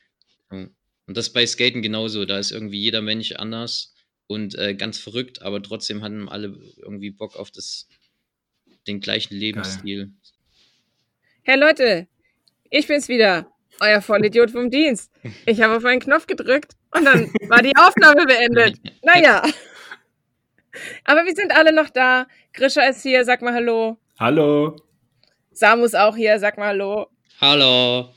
Und 1.07 1.17
das 1.17 1.31
bei 1.31 1.45
Skaten 1.45 1.83
genauso. 1.83 2.25
Da 2.25 2.39
ist 2.39 2.51
irgendwie 2.51 2.79
jeder 2.79 3.01
Mensch 3.01 3.33
anders 3.33 3.93
und 4.25 4.55
äh, 4.55 4.73
ganz 4.73 4.97
verrückt, 4.97 5.43
aber 5.43 5.61
trotzdem 5.61 6.01
hatten 6.01 6.27
alle 6.29 6.57
irgendwie 6.77 7.11
Bock 7.11 7.35
auf 7.35 7.51
das, 7.51 7.87
den 8.87 9.01
gleichen 9.01 9.35
Lebensstil. 9.35 10.11
Hey 11.43 11.59
Leute, 11.59 12.07
ich 12.71 12.87
bin's 12.87 13.07
wieder, 13.07 13.54
euer 13.79 14.01
Vollidiot 14.01 14.51
vom 14.51 14.69
Dienst. 14.69 15.11
Ich 15.45 15.61
habe 15.61 15.77
auf 15.77 15.85
einen 15.85 15.99
Knopf 15.99 16.27
gedrückt 16.27 16.73
und 16.95 17.05
dann 17.05 17.31
war 17.49 17.61
die 17.61 17.75
Aufnahme 17.75 18.25
beendet. 18.25 18.77
Naja. 19.03 19.43
Aber 21.03 21.25
wir 21.25 21.35
sind 21.35 21.55
alle 21.55 21.73
noch 21.73 21.89
da. 21.89 22.27
Grisha 22.53 22.83
ist 22.83 23.01
hier, 23.01 23.23
sag 23.25 23.41
mal 23.41 23.53
Hallo. 23.53 23.97
Hallo. 24.19 24.75
Samu 25.51 25.85
ist 25.85 25.95
auch 25.95 26.15
hier, 26.15 26.39
sag 26.39 26.57
mal 26.57 26.67
Hallo. 26.67 27.07
Hallo! 27.41 28.09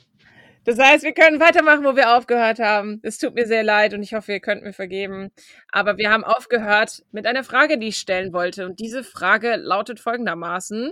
Das 0.65 0.77
heißt, 0.77 1.03
wir 1.03 1.13
können 1.13 1.39
weitermachen, 1.39 1.83
wo 1.83 1.95
wir 1.95 2.15
aufgehört 2.15 2.59
haben. 2.59 2.99
Es 3.01 3.17
tut 3.17 3.33
mir 3.33 3.47
sehr 3.47 3.63
leid 3.63 3.93
und 3.93 4.03
ich 4.03 4.13
hoffe, 4.13 4.33
ihr 4.33 4.39
könnt 4.39 4.63
mir 4.63 4.73
vergeben. 4.73 5.31
Aber 5.71 5.97
wir 5.97 6.11
haben 6.11 6.23
aufgehört 6.23 7.03
mit 7.11 7.25
einer 7.25 7.43
Frage, 7.43 7.77
die 7.77 7.87
ich 7.87 7.97
stellen 7.97 8.33
wollte. 8.33 8.65
Und 8.65 8.79
diese 8.79 9.03
Frage 9.03 9.55
lautet 9.55 9.99
folgendermaßen. 9.99 10.91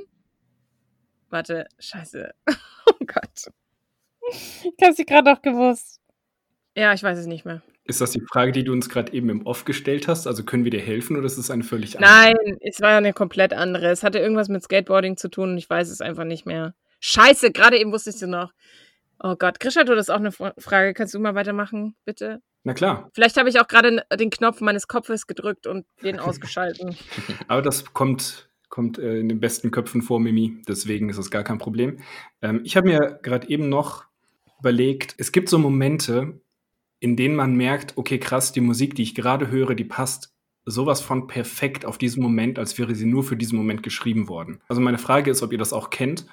Warte, 1.30 1.68
scheiße. 1.80 2.32
Oh 2.90 3.06
Gott. 3.06 3.52
Ich 4.30 4.84
habe 4.84 4.94
sie 4.94 5.06
gerade 5.06 5.32
noch 5.32 5.42
gewusst. 5.42 6.00
Ja, 6.76 6.94
ich 6.94 7.02
weiß 7.02 7.18
es 7.18 7.26
nicht 7.26 7.46
mehr. 7.46 7.62
Ist 7.86 8.02
das 8.02 8.12
die 8.12 8.22
Frage, 8.22 8.52
die 8.52 8.64
du 8.64 8.74
uns 8.74 8.90
gerade 8.90 9.14
eben 9.14 9.30
im 9.30 9.46
Off 9.46 9.64
gestellt 9.64 10.08
hast? 10.10 10.28
Also 10.28 10.44
können 10.44 10.66
wir 10.66 10.72
dir 10.72 10.82
helfen 10.82 11.16
oder 11.16 11.26
ist 11.26 11.38
es 11.38 11.50
eine 11.50 11.64
völlig 11.64 11.98
andere? 11.98 12.12
Nein, 12.12 12.58
es 12.60 12.82
war 12.82 12.98
eine 12.98 13.14
komplett 13.14 13.54
andere. 13.54 13.88
Es 13.88 14.04
hatte 14.04 14.20
irgendwas 14.20 14.50
mit 14.50 14.62
Skateboarding 14.62 15.16
zu 15.16 15.30
tun 15.30 15.52
und 15.52 15.58
ich 15.58 15.70
weiß 15.70 15.90
es 15.90 16.02
einfach 16.02 16.26
nicht 16.26 16.46
mehr. 16.46 16.76
Scheiße, 17.00 17.52
gerade 17.52 17.80
eben 17.80 17.94
wusste 17.94 18.10
ich 18.10 18.18
es 18.18 18.22
noch. 18.24 18.52
Oh 19.24 19.36
Gott, 19.36 19.60
Grisha, 19.60 19.84
du 19.84 19.96
das 19.96 20.10
auch 20.10 20.18
eine 20.18 20.32
Frage. 20.32 20.94
Kannst 20.94 21.14
du 21.14 21.20
mal 21.20 21.34
weitermachen, 21.34 21.96
bitte? 22.06 22.42
Na 22.64 22.74
klar. 22.74 23.10
Vielleicht 23.14 23.38
habe 23.38 23.50
ich 23.50 23.60
auch 23.60 23.68
gerade 23.68 24.04
den 24.20 24.30
Knopf 24.30 24.60
meines 24.60 24.90
Kopfes 24.90 25.26
gedrückt 25.26 25.66
und 25.66 25.86
den 26.04 26.20
ausgeschalten. 26.20 26.98
Aber 27.48 27.62
das 27.62 27.94
kommt, 27.94 28.50
kommt 28.68 29.00
äh, 29.00 29.20
in 29.20 29.30
den 29.30 29.40
besten 29.40 29.72
Köpfen 29.72 30.02
vor, 30.02 30.20
Mimi. 30.20 30.62
Deswegen 30.68 31.10
ist 31.10 31.18
das 31.18 31.32
gar 31.32 31.44
kein 31.44 31.58
Problem. 31.58 32.00
Ähm, 32.42 32.62
ich 32.66 32.76
habe 32.76 32.90
mir 32.90 33.20
gerade 33.24 33.48
eben 33.50 33.70
noch 33.70 34.06
überlegt, 34.60 35.16
es 35.18 35.32
gibt 35.32 35.50
so 35.50 35.58
Momente, 35.58 36.42
in 37.00 37.16
denen 37.16 37.36
man 37.36 37.56
merkt, 37.56 37.98
okay, 37.98 38.20
krass, 38.20 38.52
die 38.52 38.62
Musik, 38.62 38.96
die 38.96 39.04
ich 39.04 39.16
gerade 39.16 39.50
höre, 39.50 39.76
die 39.76 39.84
passt 39.84 40.36
sowas 40.66 41.00
von 41.00 41.28
perfekt 41.28 41.86
auf 41.86 41.98
diesen 41.98 42.22
Moment, 42.22 42.60
als 42.60 42.78
wäre 42.78 42.94
sie 42.94 43.06
nur 43.06 43.24
für 43.24 43.38
diesen 43.38 43.58
Moment 43.58 43.84
geschrieben 43.84 44.28
worden. 44.28 44.60
Also 44.68 44.82
meine 44.82 44.98
Frage 44.98 45.32
ist, 45.32 45.42
ob 45.42 45.52
ihr 45.52 45.58
das 45.58 45.74
auch 45.74 45.90
kennt. 45.90 46.26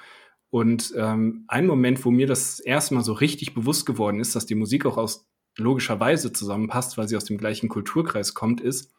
Und 0.51 0.93
ähm, 0.97 1.45
ein 1.49 1.67
Moment, 1.67 2.05
wo 2.05 2.11
mir 2.11 2.27
das 2.27 2.61
erste 2.61 2.95
Mal 2.95 3.05
so 3.05 3.13
richtig 3.13 3.55
bewusst 3.55 3.87
geworden 3.87 4.21
ist, 4.21 4.35
dass 4.35 4.47
die 4.47 4.55
Musik 4.55 4.87
auch 4.87 4.97
aus 4.97 5.29
logischer 5.57 6.01
Weise 6.01 6.33
zusammenpasst, 6.33 6.99
weil 6.99 7.09
sie 7.09 7.17
aus 7.17 7.25
dem 7.25 7.39
gleichen 7.39 7.69
Kulturkreis 7.69 8.35
kommt, 8.35 8.61
ist, 8.61 8.93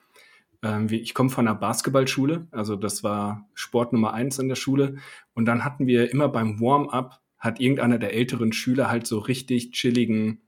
ähm, 0.64 0.88
ich 0.90 1.14
komme 1.14 1.30
von 1.30 1.48
einer 1.48 1.58
Basketballschule, 1.58 2.48
also 2.52 2.76
das 2.76 3.04
war 3.04 3.48
Sport 3.54 3.94
Nummer 3.94 4.14
eins 4.14 4.40
in 4.40 4.50
der 4.50 4.56
Schule. 4.56 4.98
Und 5.34 5.46
dann 5.46 5.64
hatten 5.64 5.88
wir 5.88 6.12
immer 6.12 6.30
beim 6.30 6.60
Warm-up, 6.60 7.22
hat 7.46 7.60
irgendeiner 7.60 7.98
der 7.98 8.14
älteren 8.14 8.52
Schüler 8.52 8.90
halt 8.90 9.08
so 9.08 9.20
richtig 9.20 9.72
chilligen 9.72 10.42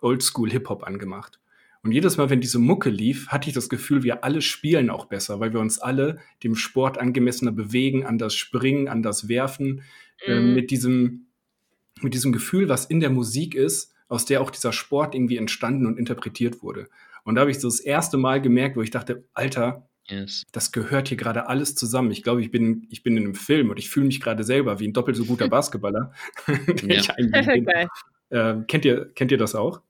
Oldschool-Hip-Hop 0.00 0.82
angemacht. 0.82 1.40
Und 1.84 1.92
jedes 1.92 2.16
Mal, 2.16 2.30
wenn 2.30 2.40
diese 2.40 2.60
Mucke 2.60 2.90
lief, 2.90 3.28
hatte 3.28 3.48
ich 3.48 3.54
das 3.54 3.68
Gefühl, 3.68 4.04
wir 4.04 4.22
alle 4.22 4.40
spielen 4.40 4.88
auch 4.88 5.06
besser, 5.06 5.40
weil 5.40 5.52
wir 5.52 5.60
uns 5.60 5.80
alle 5.80 6.20
dem 6.44 6.54
Sport 6.54 6.98
angemessener 6.98 7.50
bewegen, 7.50 8.06
an 8.06 8.18
das 8.18 8.34
Springen, 8.34 8.88
an 8.88 9.02
das 9.02 9.28
Werfen, 9.28 9.82
äh, 10.24 10.38
mhm. 10.38 10.50
äh, 10.50 10.54
mit 10.54 10.70
diesem, 10.70 11.26
mit 12.00 12.14
diesem 12.14 12.32
Gefühl, 12.32 12.68
was 12.68 12.86
in 12.86 13.00
der 13.00 13.10
Musik 13.10 13.54
ist, 13.54 13.92
aus 14.08 14.26
der 14.26 14.42
auch 14.42 14.50
dieser 14.50 14.72
Sport 14.72 15.14
irgendwie 15.14 15.38
entstanden 15.38 15.86
und 15.86 15.98
interpretiert 15.98 16.62
wurde. 16.62 16.88
Und 17.24 17.34
da 17.34 17.40
habe 17.40 17.50
ich 17.50 17.58
so 17.58 17.68
das 17.68 17.80
erste 17.80 18.16
Mal 18.16 18.40
gemerkt, 18.40 18.76
wo 18.76 18.82
ich 18.82 18.90
dachte, 18.90 19.24
Alter, 19.32 19.88
yes. 20.08 20.44
das 20.52 20.72
gehört 20.72 21.08
hier 21.08 21.16
gerade 21.16 21.46
alles 21.46 21.74
zusammen. 21.74 22.10
Ich 22.10 22.22
glaube, 22.22 22.40
ich 22.40 22.50
bin, 22.50 22.86
ich 22.90 23.02
bin 23.02 23.16
in 23.16 23.24
einem 23.24 23.34
Film 23.34 23.70
und 23.70 23.78
ich 23.78 23.90
fühle 23.90 24.06
mich 24.06 24.20
gerade 24.20 24.44
selber 24.44 24.80
wie 24.80 24.88
ein 24.88 24.92
doppelt 24.92 25.16
so 25.16 25.24
guter 25.24 25.48
Basketballer. 25.48 26.12
ja. 26.82 27.02
äh, 28.30 28.62
kennt, 28.66 28.84
ihr, 28.84 29.12
kennt 29.14 29.30
ihr 29.30 29.38
das 29.38 29.54
auch? 29.54 29.80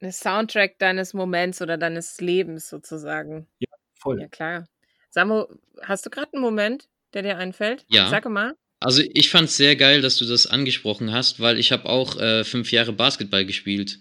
Ein 0.00 0.12
Soundtrack 0.12 0.78
deines 0.78 1.12
Moments 1.12 1.60
oder 1.60 1.76
deines 1.76 2.20
Lebens 2.20 2.68
sozusagen. 2.68 3.46
Ja, 3.58 3.68
voll. 3.98 4.20
Ja, 4.20 4.28
klar. 4.28 4.66
Samo, 5.10 5.48
hast 5.82 6.06
du 6.06 6.10
gerade 6.10 6.32
einen 6.32 6.42
Moment, 6.42 6.88
der 7.12 7.22
dir 7.22 7.36
einfällt? 7.36 7.84
Ja. 7.88 8.08
Sag 8.08 8.28
mal. 8.28 8.54
Also 8.80 9.02
ich 9.12 9.28
fand 9.28 9.48
es 9.48 9.58
sehr 9.58 9.76
geil, 9.76 10.00
dass 10.00 10.16
du 10.16 10.24
das 10.24 10.46
angesprochen 10.46 11.12
hast, 11.12 11.38
weil 11.38 11.58
ich 11.58 11.70
habe 11.70 11.86
auch 11.86 12.16
äh, 12.18 12.44
fünf 12.44 12.72
Jahre 12.72 12.94
Basketball 12.94 13.44
gespielt. 13.44 13.98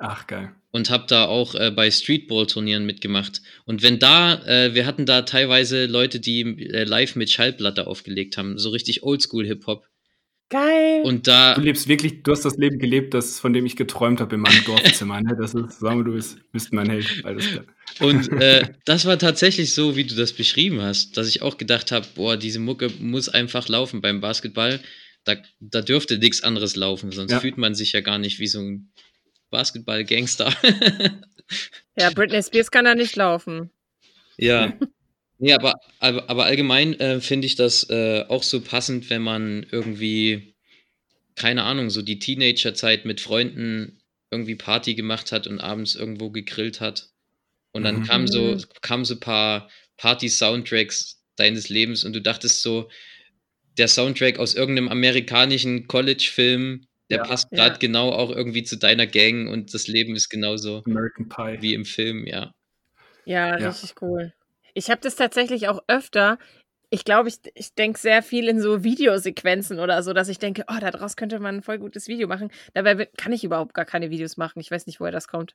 Ach, 0.00 0.26
geil. 0.26 0.50
Und 0.72 0.88
habe 0.88 1.04
da 1.08 1.26
auch 1.26 1.54
äh, 1.54 1.70
bei 1.70 1.90
Streetball-Turnieren 1.90 2.86
mitgemacht. 2.86 3.42
Und 3.66 3.82
wenn 3.82 3.98
da, 3.98 4.42
äh, 4.46 4.74
wir 4.74 4.86
hatten 4.86 5.04
da 5.04 5.22
teilweise 5.22 5.84
Leute, 5.86 6.20
die 6.20 6.40
äh, 6.40 6.84
live 6.84 7.16
mit 7.16 7.30
Schallplatte 7.30 7.86
aufgelegt 7.86 8.38
haben, 8.38 8.58
so 8.58 8.70
richtig 8.70 9.02
Oldschool-Hip-Hop. 9.02 9.84
Geil. 10.48 11.02
Und 11.04 11.26
da. 11.26 11.54
Du 11.54 11.60
lebst 11.60 11.86
wirklich, 11.86 12.22
du 12.22 12.32
hast 12.32 12.46
das 12.46 12.56
Leben 12.56 12.78
gelebt, 12.78 13.12
das, 13.12 13.38
von 13.38 13.52
dem 13.52 13.66
ich 13.66 13.76
geträumt 13.76 14.20
habe 14.20 14.36
in 14.36 14.40
meinem 14.40 14.64
Dorfzimmer. 14.64 15.20
Ne? 15.20 15.36
Das 15.38 15.54
ist, 15.54 15.80
sagen 15.80 15.98
wir, 15.98 16.04
du 16.04 16.12
bist, 16.12 16.38
bist 16.50 16.72
mein 16.72 16.88
Held. 16.88 17.22
Alles 17.24 17.46
klar. 17.46 17.64
Und 18.00 18.32
äh, 18.32 18.72
das 18.86 19.04
war 19.04 19.18
tatsächlich 19.18 19.74
so, 19.74 19.96
wie 19.96 20.04
du 20.04 20.14
das 20.14 20.32
beschrieben 20.32 20.80
hast, 20.80 21.16
dass 21.18 21.28
ich 21.28 21.42
auch 21.42 21.58
gedacht 21.58 21.92
habe, 21.92 22.06
boah, 22.14 22.38
diese 22.38 22.58
Mucke 22.58 22.90
muss 23.00 23.28
einfach 23.28 23.68
laufen 23.68 24.00
beim 24.00 24.22
Basketball. 24.22 24.80
Da, 25.24 25.36
da 25.60 25.82
dürfte 25.82 26.16
nichts 26.16 26.42
anderes 26.42 26.74
laufen, 26.74 27.12
sonst 27.12 27.32
ja. 27.32 27.40
fühlt 27.40 27.58
man 27.58 27.74
sich 27.74 27.92
ja 27.92 28.00
gar 28.00 28.18
nicht 28.18 28.38
wie 28.38 28.46
so 28.46 28.60
ein 28.60 28.90
Basketball-Gangster. 29.50 30.54
ja, 31.96 32.10
Britney 32.10 32.42
Spears 32.42 32.70
kann 32.70 32.84
da 32.84 32.94
nicht 32.94 33.16
laufen. 33.16 33.70
Ja. 34.36 34.72
Nee, 35.42 35.54
aber, 35.54 35.80
aber, 36.00 36.28
aber 36.28 36.44
allgemein 36.44 37.00
äh, 37.00 37.18
finde 37.18 37.46
ich 37.46 37.54
das 37.54 37.88
äh, 37.88 38.26
auch 38.28 38.42
so 38.42 38.60
passend, 38.60 39.08
wenn 39.08 39.22
man 39.22 39.64
irgendwie, 39.70 40.54
keine 41.34 41.62
Ahnung, 41.62 41.88
so 41.88 42.02
die 42.02 42.18
Teenagerzeit 42.18 43.06
mit 43.06 43.22
Freunden 43.22 44.02
irgendwie 44.30 44.54
Party 44.54 44.94
gemacht 44.94 45.32
hat 45.32 45.46
und 45.46 45.58
abends 45.58 45.94
irgendwo 45.94 46.28
gegrillt 46.28 46.82
hat. 46.82 47.08
Und 47.72 47.84
dann 47.84 48.00
mhm. 48.00 48.04
kamen 48.04 48.26
so, 48.26 48.58
kamen 48.82 49.06
so 49.06 49.14
ein 49.14 49.20
paar 49.20 49.70
Party-Soundtracks 49.96 51.22
deines 51.36 51.70
Lebens 51.70 52.04
und 52.04 52.12
du 52.12 52.20
dachtest 52.20 52.60
so, 52.60 52.90
der 53.78 53.88
Soundtrack 53.88 54.38
aus 54.38 54.54
irgendeinem 54.54 54.88
amerikanischen 54.88 55.86
College-Film, 55.86 56.86
der 57.10 57.18
ja, 57.18 57.24
passt 57.24 57.50
gerade 57.50 57.72
ja. 57.72 57.78
genau 57.78 58.10
auch 58.10 58.30
irgendwie 58.30 58.62
zu 58.62 58.76
deiner 58.76 59.06
Gang 59.06 59.48
und 59.48 59.74
das 59.74 59.88
Leben 59.88 60.14
ist 60.14 60.28
genauso 60.28 60.82
American 60.86 61.28
Pie. 61.28 61.58
wie 61.60 61.74
im 61.74 61.84
Film, 61.84 62.26
ja. 62.26 62.54
Ja, 63.24 63.58
ja. 63.58 63.68
richtig 63.68 63.94
cool. 64.00 64.32
Ich 64.74 64.90
habe 64.90 65.00
das 65.00 65.16
tatsächlich 65.16 65.68
auch 65.68 65.82
öfter. 65.88 66.38
Ich 66.92 67.04
glaube, 67.04 67.28
ich, 67.28 67.36
ich 67.54 67.74
denke 67.74 67.98
sehr 67.98 68.22
viel 68.22 68.48
in 68.48 68.60
so 68.60 68.82
Videosequenzen 68.82 69.78
oder 69.78 70.02
so, 70.02 70.12
dass 70.12 70.28
ich 70.28 70.38
denke, 70.38 70.64
oh, 70.68 70.78
daraus 70.80 71.14
könnte 71.14 71.38
man 71.38 71.56
ein 71.56 71.62
voll 71.62 71.78
gutes 71.78 72.08
Video 72.08 72.26
machen. 72.26 72.50
Dabei 72.74 73.06
kann 73.16 73.32
ich 73.32 73.44
überhaupt 73.44 73.74
gar 73.74 73.84
keine 73.84 74.10
Videos 74.10 74.36
machen. 74.36 74.58
Ich 74.58 74.70
weiß 74.70 74.86
nicht, 74.86 74.98
woher 74.98 75.12
das 75.12 75.28
kommt. 75.28 75.54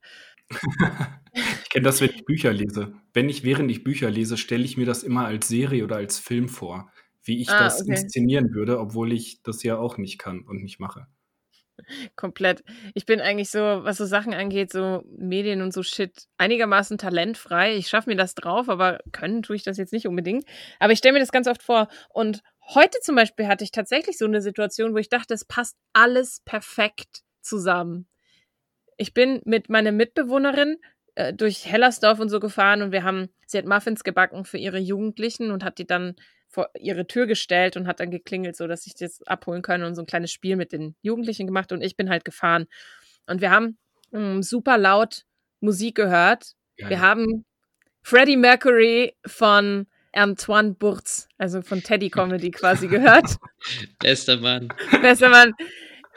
ich 1.33 1.69
kenne 1.69 1.83
das, 1.83 1.99
wenn 1.99 2.11
ich 2.11 2.23
Bücher 2.23 2.53
lese. 2.53 2.93
Wenn 3.13 3.27
ich, 3.27 3.43
während 3.43 3.69
ich 3.69 3.83
Bücher 3.83 4.09
lese, 4.09 4.37
stelle 4.37 4.63
ich 4.63 4.77
mir 4.77 4.85
das 4.85 5.03
immer 5.03 5.25
als 5.25 5.49
Serie 5.49 5.83
oder 5.83 5.97
als 5.97 6.19
Film 6.19 6.47
vor, 6.47 6.89
wie 7.23 7.41
ich 7.41 7.49
ah, 7.49 7.65
das 7.65 7.81
okay. 7.81 7.91
inszenieren 7.91 8.53
würde, 8.53 8.79
obwohl 8.79 9.11
ich 9.11 9.41
das 9.43 9.63
ja 9.63 9.77
auch 9.77 9.97
nicht 9.97 10.17
kann 10.17 10.41
und 10.41 10.63
nicht 10.63 10.79
mache. 10.79 11.07
Komplett. 12.15 12.63
Ich 12.93 13.05
bin 13.05 13.21
eigentlich 13.21 13.49
so, 13.49 13.59
was 13.59 13.97
so 13.97 14.05
Sachen 14.05 14.33
angeht, 14.33 14.71
so 14.71 15.03
Medien 15.17 15.61
und 15.61 15.73
so 15.73 15.83
Shit, 15.83 16.27
einigermaßen 16.37 16.97
talentfrei. 16.97 17.75
Ich 17.75 17.87
schaffe 17.87 18.09
mir 18.09 18.15
das 18.15 18.35
drauf, 18.35 18.69
aber 18.69 18.99
können 19.11 19.43
tue 19.43 19.55
ich 19.55 19.63
das 19.63 19.77
jetzt 19.77 19.93
nicht 19.93 20.07
unbedingt. 20.07 20.45
Aber 20.79 20.93
ich 20.93 20.99
stelle 20.99 21.13
mir 21.13 21.19
das 21.19 21.31
ganz 21.31 21.47
oft 21.47 21.63
vor. 21.63 21.87
Und 22.09 22.41
heute 22.73 22.99
zum 23.01 23.15
Beispiel 23.15 23.47
hatte 23.47 23.63
ich 23.63 23.71
tatsächlich 23.71 24.17
so 24.17 24.25
eine 24.25 24.41
Situation, 24.41 24.93
wo 24.93 24.97
ich 24.97 25.09
dachte, 25.09 25.33
es 25.33 25.45
passt 25.45 25.77
alles 25.93 26.41
perfekt 26.45 27.21
zusammen. 27.41 28.07
Ich 28.97 29.13
bin 29.13 29.41
mit 29.45 29.69
meiner 29.69 29.91
Mitbewohnerin 29.91 30.77
äh, 31.15 31.33
durch 31.33 31.65
Hellersdorf 31.65 32.19
und 32.19 32.29
so 32.29 32.39
gefahren 32.39 32.81
und 32.81 32.91
wir 32.91 33.03
haben, 33.03 33.29
sie 33.45 33.57
hat 33.57 33.65
Muffins 33.65 34.03
gebacken 34.03 34.45
für 34.45 34.57
ihre 34.57 34.79
Jugendlichen 34.79 35.51
und 35.51 35.63
hat 35.63 35.77
die 35.77 35.87
dann 35.87 36.15
vor 36.55 36.69
ihre 36.79 37.05
Tür 37.05 37.27
gestellt 37.27 37.75
und 37.75 37.85
hat 37.85 37.99
dann 37.99 38.09
geklingelt, 38.09 38.55
so 38.55 38.65
dass 38.65 38.87
ich 38.87 38.95
das 38.95 39.21
abholen 39.27 39.61
kann 39.61 39.83
und 39.83 39.93
so 39.93 40.01
ein 40.01 40.05
kleines 40.05 40.31
Spiel 40.31 40.55
mit 40.55 40.71
den 40.71 40.95
Jugendlichen 41.01 41.47
gemacht 41.47 41.73
und 41.73 41.81
ich 41.81 41.97
bin 41.97 42.09
halt 42.09 42.23
gefahren. 42.23 42.65
Und 43.27 43.41
wir 43.41 43.51
haben 43.51 43.77
um, 44.11 44.41
super 44.41 44.77
laut 44.77 45.25
Musik 45.59 45.95
gehört. 45.95 46.53
Geil. 46.77 46.91
Wir 46.91 47.01
haben 47.01 47.43
Freddie 48.03 48.37
Mercury 48.37 49.17
von 49.25 49.85
Antoine 50.13 50.75
Burz, 50.75 51.27
also 51.37 51.61
von 51.61 51.83
Teddy 51.83 52.09
Comedy 52.09 52.51
quasi 52.51 52.87
gehört. 52.87 53.35
Bester 53.99 54.37
Mann. 54.37 54.69
Bester 55.01 55.27
Mann. 55.27 55.51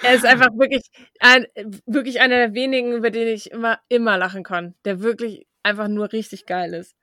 Er 0.02 0.14
ist 0.14 0.24
einfach 0.24 0.50
wirklich, 0.56 0.88
ein, 1.18 1.46
wirklich 1.84 2.20
einer 2.20 2.36
der 2.36 2.54
wenigen, 2.54 2.92
über 2.92 3.10
den 3.10 3.26
ich 3.26 3.50
immer, 3.50 3.80
immer 3.88 4.16
lachen 4.16 4.44
kann, 4.44 4.76
der 4.84 5.00
wirklich 5.00 5.48
einfach 5.64 5.88
nur 5.88 6.12
richtig 6.12 6.46
geil 6.46 6.74
ist. 6.74 6.94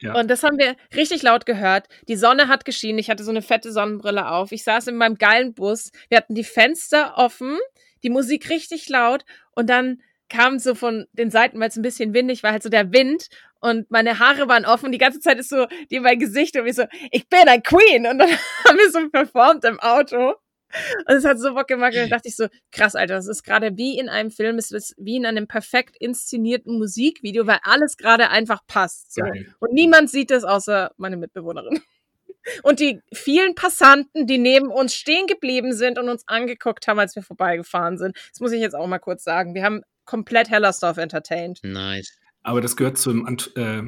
Ja. 0.00 0.14
Und 0.14 0.28
das 0.30 0.42
haben 0.42 0.58
wir 0.58 0.76
richtig 0.94 1.22
laut 1.22 1.46
gehört. 1.46 1.86
Die 2.08 2.16
Sonne 2.16 2.48
hat 2.48 2.64
geschienen. 2.64 2.98
Ich 2.98 3.10
hatte 3.10 3.24
so 3.24 3.30
eine 3.30 3.42
fette 3.42 3.72
Sonnenbrille 3.72 4.28
auf. 4.28 4.52
Ich 4.52 4.64
saß 4.64 4.88
in 4.88 4.96
meinem 4.96 5.16
geilen 5.16 5.54
Bus. 5.54 5.90
Wir 6.08 6.18
hatten 6.18 6.34
die 6.34 6.44
Fenster 6.44 7.14
offen, 7.16 7.58
die 8.02 8.10
Musik 8.10 8.50
richtig 8.50 8.88
laut 8.88 9.24
und 9.52 9.70
dann 9.70 10.02
kam 10.28 10.58
so 10.58 10.74
von 10.74 11.06
den 11.12 11.30
Seiten, 11.30 11.60
weil 11.60 11.68
es 11.68 11.76
ein 11.76 11.82
bisschen 11.82 12.14
windig 12.14 12.42
war, 12.42 12.52
halt 12.52 12.62
so 12.62 12.68
der 12.68 12.92
Wind 12.92 13.28
und 13.64 13.90
meine 13.90 14.18
Haare 14.18 14.46
waren 14.46 14.66
offen. 14.66 14.92
Die 14.92 14.98
ganze 14.98 15.20
Zeit 15.20 15.38
ist 15.38 15.48
so 15.48 15.66
die 15.90 15.98
mein 15.98 16.18
Gesicht 16.18 16.54
und 16.54 16.66
ich 16.66 16.74
so, 16.74 16.84
ich 17.10 17.26
bin 17.30 17.48
ein 17.48 17.62
Queen. 17.62 18.06
Und 18.06 18.18
dann 18.18 18.28
haben 18.68 18.76
wir 18.76 18.90
so 18.90 19.08
performt 19.08 19.64
im 19.64 19.80
Auto. 19.80 20.34
Und 21.08 21.14
es 21.14 21.24
hat 21.24 21.38
so 21.38 21.54
Bock 21.54 21.66
gemacht. 21.66 21.92
Und 21.94 22.00
dann 22.00 22.10
dachte 22.10 22.28
ich 22.28 22.36
so, 22.36 22.48
krass, 22.72 22.94
Alter, 22.94 23.14
das 23.14 23.28
ist 23.28 23.42
gerade 23.42 23.76
wie 23.76 23.98
in 23.98 24.08
einem 24.08 24.30
Film, 24.30 24.58
es 24.58 24.70
ist 24.70 24.94
wie 24.98 25.16
in 25.16 25.26
einem 25.26 25.46
perfekt 25.46 25.96
inszenierten 25.98 26.78
Musikvideo, 26.78 27.46
weil 27.46 27.58
alles 27.62 27.96
gerade 27.96 28.30
einfach 28.30 28.60
passt. 28.66 29.14
So. 29.14 29.22
Und 29.60 29.72
niemand 29.72 30.10
sieht 30.10 30.30
das 30.30 30.44
außer 30.44 30.92
meine 30.96 31.16
Mitbewohnerin. 31.16 31.80
Und 32.62 32.78
die 32.80 33.00
vielen 33.12 33.54
Passanten, 33.54 34.26
die 34.26 34.36
neben 34.36 34.68
uns 34.68 34.94
stehen 34.94 35.26
geblieben 35.26 35.72
sind 35.72 35.98
und 35.98 36.10
uns 36.10 36.28
angeguckt 36.28 36.86
haben, 36.86 36.98
als 36.98 37.16
wir 37.16 37.22
vorbeigefahren 37.22 37.96
sind. 37.96 38.14
Das 38.30 38.40
muss 38.40 38.52
ich 38.52 38.60
jetzt 38.60 38.74
auch 38.74 38.86
mal 38.86 38.98
kurz 38.98 39.24
sagen. 39.24 39.54
Wir 39.54 39.62
haben 39.64 39.80
komplett 40.04 40.50
Hellersdorf 40.50 40.98
entertained. 40.98 41.60
Nice. 41.62 42.12
Aber 42.42 42.60
das 42.60 42.76
gehört 42.76 42.98
zum 42.98 43.24
Ant 43.26 43.52
äh, 43.56 43.82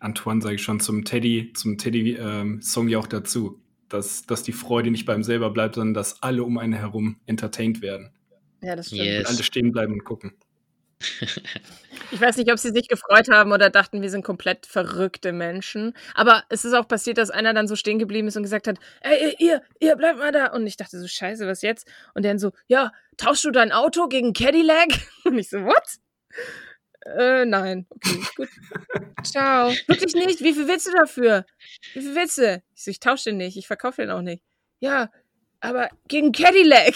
Antoine, 0.00 0.42
sage 0.42 0.56
ich 0.56 0.62
schon, 0.62 0.80
zum 0.80 1.04
Teddy, 1.04 1.52
zum 1.54 1.78
Teddy-Song 1.78 2.86
ähm, 2.86 2.88
ja 2.88 2.98
auch 2.98 3.06
dazu 3.06 3.61
dass, 3.92 4.22
dass 4.22 4.42
die 4.42 4.52
Freude 4.52 4.90
nicht 4.90 5.06
beim 5.06 5.22
selber 5.22 5.50
bleibt, 5.50 5.74
sondern 5.74 5.94
dass 5.94 6.22
alle 6.22 6.44
um 6.44 6.58
einen 6.58 6.72
herum 6.72 7.20
entertained 7.26 7.82
werden. 7.82 8.10
Ja, 8.62 8.76
das 8.76 8.86
stimmt. 8.86 9.02
Yes. 9.02 9.26
alle 9.28 9.42
stehen 9.42 9.72
bleiben 9.72 9.92
und 9.92 10.04
gucken. 10.04 10.32
Ich 12.10 12.20
weiß 12.20 12.36
nicht, 12.36 12.52
ob 12.52 12.58
sie 12.58 12.72
sich 12.72 12.88
gefreut 12.88 13.28
haben 13.30 13.52
oder 13.52 13.70
dachten, 13.70 14.02
wir 14.02 14.10
sind 14.10 14.22
komplett 14.22 14.66
verrückte 14.66 15.32
Menschen. 15.32 15.94
Aber 16.14 16.44
es 16.50 16.64
ist 16.64 16.74
auch 16.74 16.86
passiert, 16.86 17.16
dass 17.16 17.30
einer 17.30 17.54
dann 17.54 17.66
so 17.66 17.74
stehen 17.74 17.98
geblieben 17.98 18.28
ist 18.28 18.36
und 18.36 18.42
gesagt 18.42 18.68
hat, 18.68 18.78
ey, 19.00 19.34
ihr, 19.38 19.62
ihr, 19.80 19.96
bleibt 19.96 20.18
mal 20.18 20.30
da. 20.30 20.48
Und 20.48 20.66
ich 20.66 20.76
dachte 20.76 21.00
so, 21.00 21.06
scheiße, 21.06 21.46
was 21.46 21.62
jetzt? 21.62 21.90
Und 22.14 22.26
dann 22.26 22.38
so, 22.38 22.52
ja, 22.66 22.92
tauschst 23.16 23.44
du 23.44 23.50
dein 23.50 23.72
Auto 23.72 24.08
gegen 24.08 24.34
Cadillac? 24.34 24.88
Und 25.24 25.38
ich 25.38 25.48
so, 25.48 25.64
what? 25.64 26.00
Äh, 27.04 27.44
nein. 27.44 27.86
Okay, 27.90 28.20
gut. 28.36 28.48
Ciao. 29.24 29.70
Wirklich 29.86 30.14
nicht? 30.14 30.40
Wie 30.40 30.52
viel 30.54 30.68
willst 30.68 30.86
du 30.86 30.92
dafür? 30.92 31.44
Wie 31.94 32.00
viel 32.00 32.14
willst 32.14 32.38
du? 32.38 32.62
Ich 32.74 32.82
so, 32.84 32.90
ich 32.90 33.00
tausche 33.00 33.30
den 33.30 33.38
nicht. 33.38 33.56
Ich 33.56 33.66
verkaufe 33.66 34.02
den 34.02 34.10
auch 34.10 34.22
nicht. 34.22 34.42
Ja, 34.80 35.10
aber 35.60 35.88
gegen 36.08 36.32
Cadillac. 36.32 36.94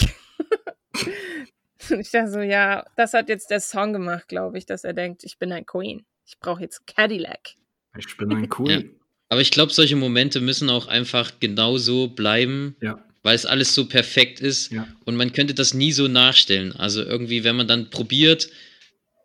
ich 2.00 2.10
dachte 2.10 2.30
so, 2.30 2.40
ja, 2.40 2.84
das 2.96 3.12
hat 3.14 3.28
jetzt 3.28 3.50
der 3.50 3.60
Song 3.60 3.92
gemacht, 3.92 4.28
glaube 4.28 4.58
ich, 4.58 4.66
dass 4.66 4.84
er 4.84 4.92
denkt, 4.92 5.24
ich 5.24 5.38
bin 5.38 5.52
ein 5.52 5.66
Queen. 5.66 6.04
Ich 6.26 6.38
brauche 6.38 6.62
jetzt 6.62 6.86
Cadillac. 6.86 7.54
Ich 7.96 8.16
bin 8.16 8.32
ein 8.32 8.48
Queen. 8.48 8.68
Ja. 8.80 8.88
Aber 9.28 9.40
ich 9.40 9.50
glaube, 9.50 9.72
solche 9.72 9.96
Momente 9.96 10.40
müssen 10.40 10.70
auch 10.70 10.86
einfach 10.86 11.38
genauso 11.40 12.08
bleiben, 12.08 12.76
Ja. 12.80 12.98
weil 13.22 13.34
es 13.34 13.46
alles 13.46 13.74
so 13.74 13.88
perfekt 13.88 14.40
ist 14.40 14.70
Ja. 14.72 14.86
und 15.04 15.16
man 15.16 15.32
könnte 15.32 15.54
das 15.54 15.74
nie 15.74 15.92
so 15.92 16.06
nachstellen. 16.08 16.72
Also 16.76 17.02
irgendwie, 17.02 17.42
wenn 17.44 17.56
man 17.56 17.66
dann 17.68 17.90
probiert, 17.90 18.48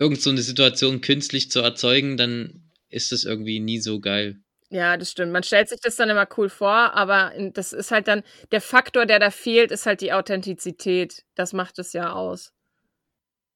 irgend 0.01 0.19
so 0.19 0.31
eine 0.31 0.41
Situation 0.41 0.99
künstlich 1.01 1.51
zu 1.51 1.59
erzeugen, 1.61 2.17
dann 2.17 2.71
ist 2.89 3.11
das 3.11 3.23
irgendwie 3.23 3.59
nie 3.59 3.79
so 3.79 3.99
geil. 4.01 4.41
Ja, 4.71 4.97
das 4.97 5.11
stimmt. 5.11 5.31
Man 5.31 5.43
stellt 5.43 5.69
sich 5.69 5.79
das 5.79 5.95
dann 5.95 6.09
immer 6.09 6.27
cool 6.37 6.49
vor, 6.49 6.93
aber 6.95 7.31
das 7.53 7.71
ist 7.71 7.91
halt 7.91 8.07
dann, 8.07 8.23
der 8.51 8.61
Faktor, 8.61 9.05
der 9.05 9.19
da 9.19 9.29
fehlt, 9.29 9.69
ist 9.69 9.85
halt 9.85 10.01
die 10.01 10.11
Authentizität. 10.11 11.23
Das 11.35 11.53
macht 11.53 11.77
es 11.77 11.93
ja 11.93 12.13
aus. 12.13 12.51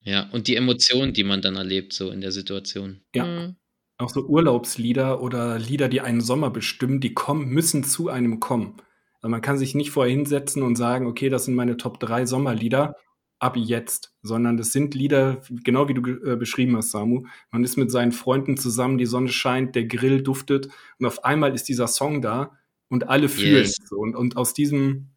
Ja, 0.02 0.30
und 0.34 0.48
die 0.48 0.56
Emotionen, 0.56 1.14
die 1.14 1.24
man 1.24 1.42
dann 1.42 1.56
erlebt, 1.56 1.94
so 1.94 2.12
in 2.12 2.22
der 2.22 2.32
Situation. 2.32 3.02
Ja. 3.16 3.26
Mhm. 3.26 3.56
Auch 3.98 4.10
so 4.10 4.22
Urlaubslieder 4.26 5.22
oder 5.22 5.58
Lieder, 5.58 5.88
die 5.88 6.02
einen 6.02 6.22
Sommer 6.22 6.52
bestimmen, 6.52 7.00
die 7.00 7.14
kommen, 7.14 7.48
müssen 7.48 7.84
zu 7.84 8.10
einem 8.10 8.40
kommen. 8.40 8.78
Also 9.22 9.30
man 9.32 9.42
kann 9.42 9.58
sich 9.58 9.74
nicht 9.74 9.90
vorher 9.90 10.14
hinsetzen 10.14 10.62
und 10.62 10.76
sagen, 10.76 11.08
okay, 11.08 11.30
das 11.30 11.46
sind 11.46 11.56
meine 11.56 11.78
Top 11.78 12.00
3 12.02 12.26
Sommerlieder 12.26 12.94
ab 13.46 13.56
jetzt, 13.58 14.14
sondern 14.24 14.58
das 14.58 14.72
sind 14.72 14.96
Lieder, 14.96 15.42
genau 15.64 15.88
wie 15.88 15.94
du 15.94 16.02
äh, 16.26 16.36
beschrieben 16.36 16.76
hast, 16.76 16.92
Samu. 16.92 17.26
Man 17.52 17.64
ist 17.64 17.78
mit 17.78 17.92
seinen 17.92 18.12
Freunden 18.12 18.58
zusammen, 18.58 18.98
die 18.98 19.06
Sonne 19.06 19.30
scheint, 19.30 19.76
der 19.76 19.86
Grill 19.86 20.24
duftet 20.24 20.68
und 21.00 21.06
auf 21.06 21.24
einmal 21.24 21.54
ist 21.54 21.70
dieser 21.70 21.88
Song 21.88 22.22
da 22.22 22.58
und 22.90 23.08
alle 23.08 23.30
fühlen 23.30 23.64
Yes. 23.64 23.78
es 23.80 23.88
so. 23.90 23.98
Und, 23.98 24.16
und 24.16 24.36
aus 24.38 24.54
diesem 24.54 25.10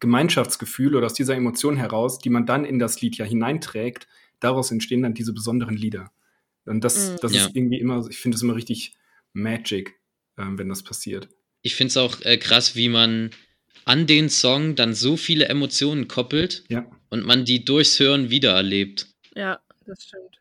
Gemeinschaftsgefühl 0.00 0.96
oder 0.96 1.06
aus 1.06 1.14
dieser 1.14 1.36
Emotion 1.36 1.76
heraus, 1.76 2.18
die 2.18 2.30
man 2.30 2.44
dann 2.46 2.64
in 2.64 2.78
das 2.78 3.00
Lied 3.00 3.16
ja 3.18 3.24
hineinträgt, 3.24 4.08
daraus 4.40 4.70
entstehen 4.72 5.02
dann 5.02 5.14
diese 5.14 5.32
besonderen 5.32 5.76
Lieder. 5.76 6.10
Und 6.64 6.82
das, 6.82 7.12
Mhm. 7.12 7.16
das 7.22 7.32
Ja. 7.32 7.46
ist 7.46 7.56
irgendwie 7.56 7.78
immer, 7.78 8.06
ich 8.10 8.18
finde 8.18 8.36
es 8.36 8.42
immer 8.42 8.56
richtig 8.56 8.94
magic, 9.32 10.00
ähm, 10.38 10.58
wenn 10.58 10.68
das 10.68 10.82
passiert. 10.82 11.28
Ich 11.62 11.76
finde 11.76 11.88
es 11.90 11.96
auch 11.96 12.20
äh, 12.22 12.36
krass, 12.38 12.74
wie 12.74 12.88
man 12.88 13.30
an 13.84 14.06
den 14.06 14.28
Song 14.30 14.74
dann 14.76 14.94
so 14.94 15.16
viele 15.16 15.46
Emotionen 15.48 16.08
koppelt 16.08 16.64
Ja. 16.68 16.86
und 17.10 17.24
man 17.24 17.44
die 17.44 17.64
durchs 17.64 17.98
Hören 17.98 18.30
wiedererlebt. 18.30 19.06
Ja, 19.34 19.60
das 19.86 20.04
stimmt. 20.04 20.38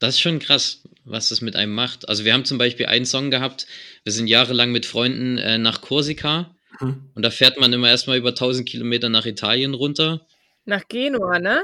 Das 0.00 0.16
ist 0.16 0.20
schon 0.20 0.38
krass, 0.38 0.82
was 1.04 1.30
das 1.30 1.40
mit 1.40 1.56
einem 1.56 1.72
macht. 1.74 2.08
Also 2.08 2.24
wir 2.24 2.34
haben 2.34 2.44
zum 2.44 2.58
Beispiel 2.58 2.86
einen 2.86 3.06
Song 3.06 3.30
gehabt, 3.30 3.66
wir 4.02 4.12
sind 4.12 4.26
jahrelang 4.26 4.70
mit 4.72 4.86
Freunden 4.86 5.38
äh, 5.38 5.58
nach 5.58 5.80
Korsika 5.80 6.50
Hm. 6.78 7.08
und 7.14 7.22
da 7.22 7.30
fährt 7.30 7.60
man 7.60 7.72
immer 7.72 7.88
erstmal 7.88 8.18
über 8.18 8.30
1000 8.30 8.68
Kilometer 8.68 9.08
nach 9.08 9.26
Italien 9.26 9.74
runter. 9.74 10.26
Nach 10.64 10.82
Genua, 10.88 11.38
ne? 11.38 11.62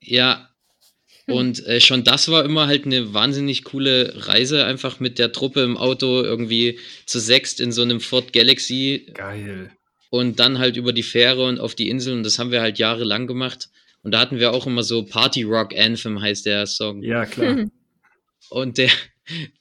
Ja, 0.00 0.48
und 1.26 1.66
äh, 1.66 1.80
schon 1.80 2.04
das 2.04 2.28
war 2.28 2.44
immer 2.44 2.68
halt 2.68 2.86
eine 2.86 3.12
wahnsinnig 3.12 3.64
coole 3.64 4.12
Reise, 4.28 4.64
einfach 4.64 5.00
mit 5.00 5.18
der 5.18 5.32
Truppe 5.32 5.62
im 5.64 5.76
Auto 5.76 6.22
irgendwie 6.22 6.78
zu 7.06 7.18
sechst 7.18 7.58
in 7.60 7.72
so 7.72 7.82
einem 7.82 8.00
Ford 8.00 8.32
Galaxy 8.32 9.10
Geil. 9.14 9.72
Und 10.10 10.38
dann 10.40 10.58
halt 10.58 10.76
über 10.76 10.92
die 10.92 11.02
Fähre 11.02 11.46
und 11.46 11.60
auf 11.60 11.74
die 11.74 11.88
Insel 11.88 12.14
und 12.14 12.22
das 12.22 12.38
haben 12.38 12.50
wir 12.50 12.60
halt 12.60 12.78
jahrelang 12.78 13.26
gemacht. 13.26 13.68
Und 14.02 14.12
da 14.12 14.20
hatten 14.20 14.38
wir 14.38 14.52
auch 14.52 14.66
immer 14.66 14.82
so 14.84 15.04
Party 15.04 15.42
Rock 15.42 15.76
Anthem 15.76 16.20
heißt 16.20 16.46
der 16.46 16.66
Song. 16.66 17.02
Ja, 17.02 17.24
klar. 17.26 17.66
Und 18.50 18.78
der, 18.78 18.90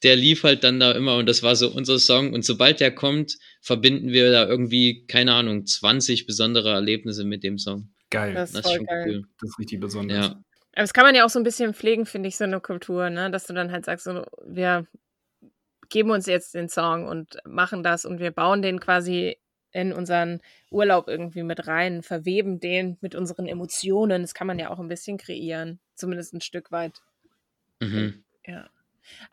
der 0.03 0.15
lief 0.15 0.43
halt 0.43 0.63
dann 0.63 0.79
da 0.79 0.91
immer 0.91 1.17
und 1.17 1.27
das 1.27 1.41
war 1.41 1.55
so 1.55 1.69
unser 1.69 1.97
Song. 1.97 2.33
Und 2.33 2.45
sobald 2.45 2.79
der 2.79 2.93
kommt, 2.93 3.37
verbinden 3.61 4.11
wir 4.11 4.31
da 4.31 4.47
irgendwie, 4.47 5.07
keine 5.07 5.33
Ahnung, 5.33 5.65
20 5.65 6.27
besondere 6.27 6.69
Erlebnisse 6.71 7.23
mit 7.23 7.43
dem 7.43 7.57
Song. 7.57 7.89
Geil. 8.11 8.35
Das 8.35 8.51
Das, 8.51 8.59
ist 8.59 8.65
Das 8.65 8.65
ist 8.65 8.67
voll 8.69 8.77
schon 8.77 8.85
geil. 8.85 9.05
cool. 9.07 9.27
ist 9.41 9.59
richtig 9.59 9.79
besonders. 9.79 10.17
Ja. 10.17 10.31
Aber 10.33 10.43
das 10.83 10.93
kann 10.93 11.05
man 11.05 11.15
ja 11.15 11.25
auch 11.25 11.29
so 11.29 11.39
ein 11.39 11.43
bisschen 11.43 11.73
pflegen, 11.73 12.05
finde 12.05 12.29
ich, 12.29 12.37
so 12.37 12.43
eine 12.43 12.59
Kultur, 12.59 13.09
ne? 13.09 13.31
Dass 13.31 13.47
du 13.47 13.53
dann 13.53 13.71
halt 13.71 13.85
sagst, 13.85 14.05
so, 14.05 14.23
wir 14.45 14.85
geben 15.89 16.11
uns 16.11 16.27
jetzt 16.27 16.53
den 16.53 16.69
Song 16.69 17.07
und 17.07 17.37
machen 17.45 17.81
das 17.81 18.05
und 18.05 18.19
wir 18.19 18.29
bauen 18.29 18.61
den 18.61 18.79
quasi 18.79 19.37
in 19.75 19.91
unseren 19.91 20.39
Urlaub 20.71 21.09
irgendwie 21.09 21.43
mit 21.43 21.67
rein, 21.67 22.01
verweben 22.01 22.61
den 22.61 22.97
mit 23.01 23.13
unseren 23.13 23.45
Emotionen. 23.45 24.21
Das 24.21 24.33
kann 24.33 24.47
man 24.47 24.57
ja 24.57 24.69
auch 24.69 24.79
ein 24.79 24.87
bisschen 24.87 25.17
kreieren, 25.17 25.79
zumindest 25.95 26.33
ein 26.33 26.39
Stück 26.39 26.71
weit. 26.71 27.01
Mhm. 27.81 28.23
Ja. 28.45 28.69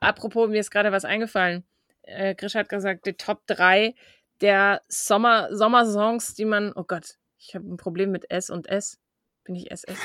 Apropos, 0.01 0.51
mir 0.51 0.59
ist 0.59 0.73
gerade 0.73 0.91
was 0.91 1.05
eingefallen. 1.05 1.63
Äh, 2.03 2.35
Grisch 2.35 2.57
hat 2.57 2.69
gesagt, 2.69 3.07
die 3.07 3.13
Top 3.13 3.47
3 3.47 3.95
der 4.41 4.83
Sommer, 4.89 5.55
Sommersongs, 5.55 6.35
die 6.35 6.45
man. 6.45 6.73
Oh 6.75 6.83
Gott, 6.83 7.19
ich 7.39 7.55
habe 7.55 7.73
ein 7.73 7.77
Problem 7.77 8.11
mit 8.11 8.29
S 8.29 8.51
und 8.51 8.69
S. 8.69 8.99
Bin 9.45 9.55
ich 9.55 9.71
SS? 9.71 9.97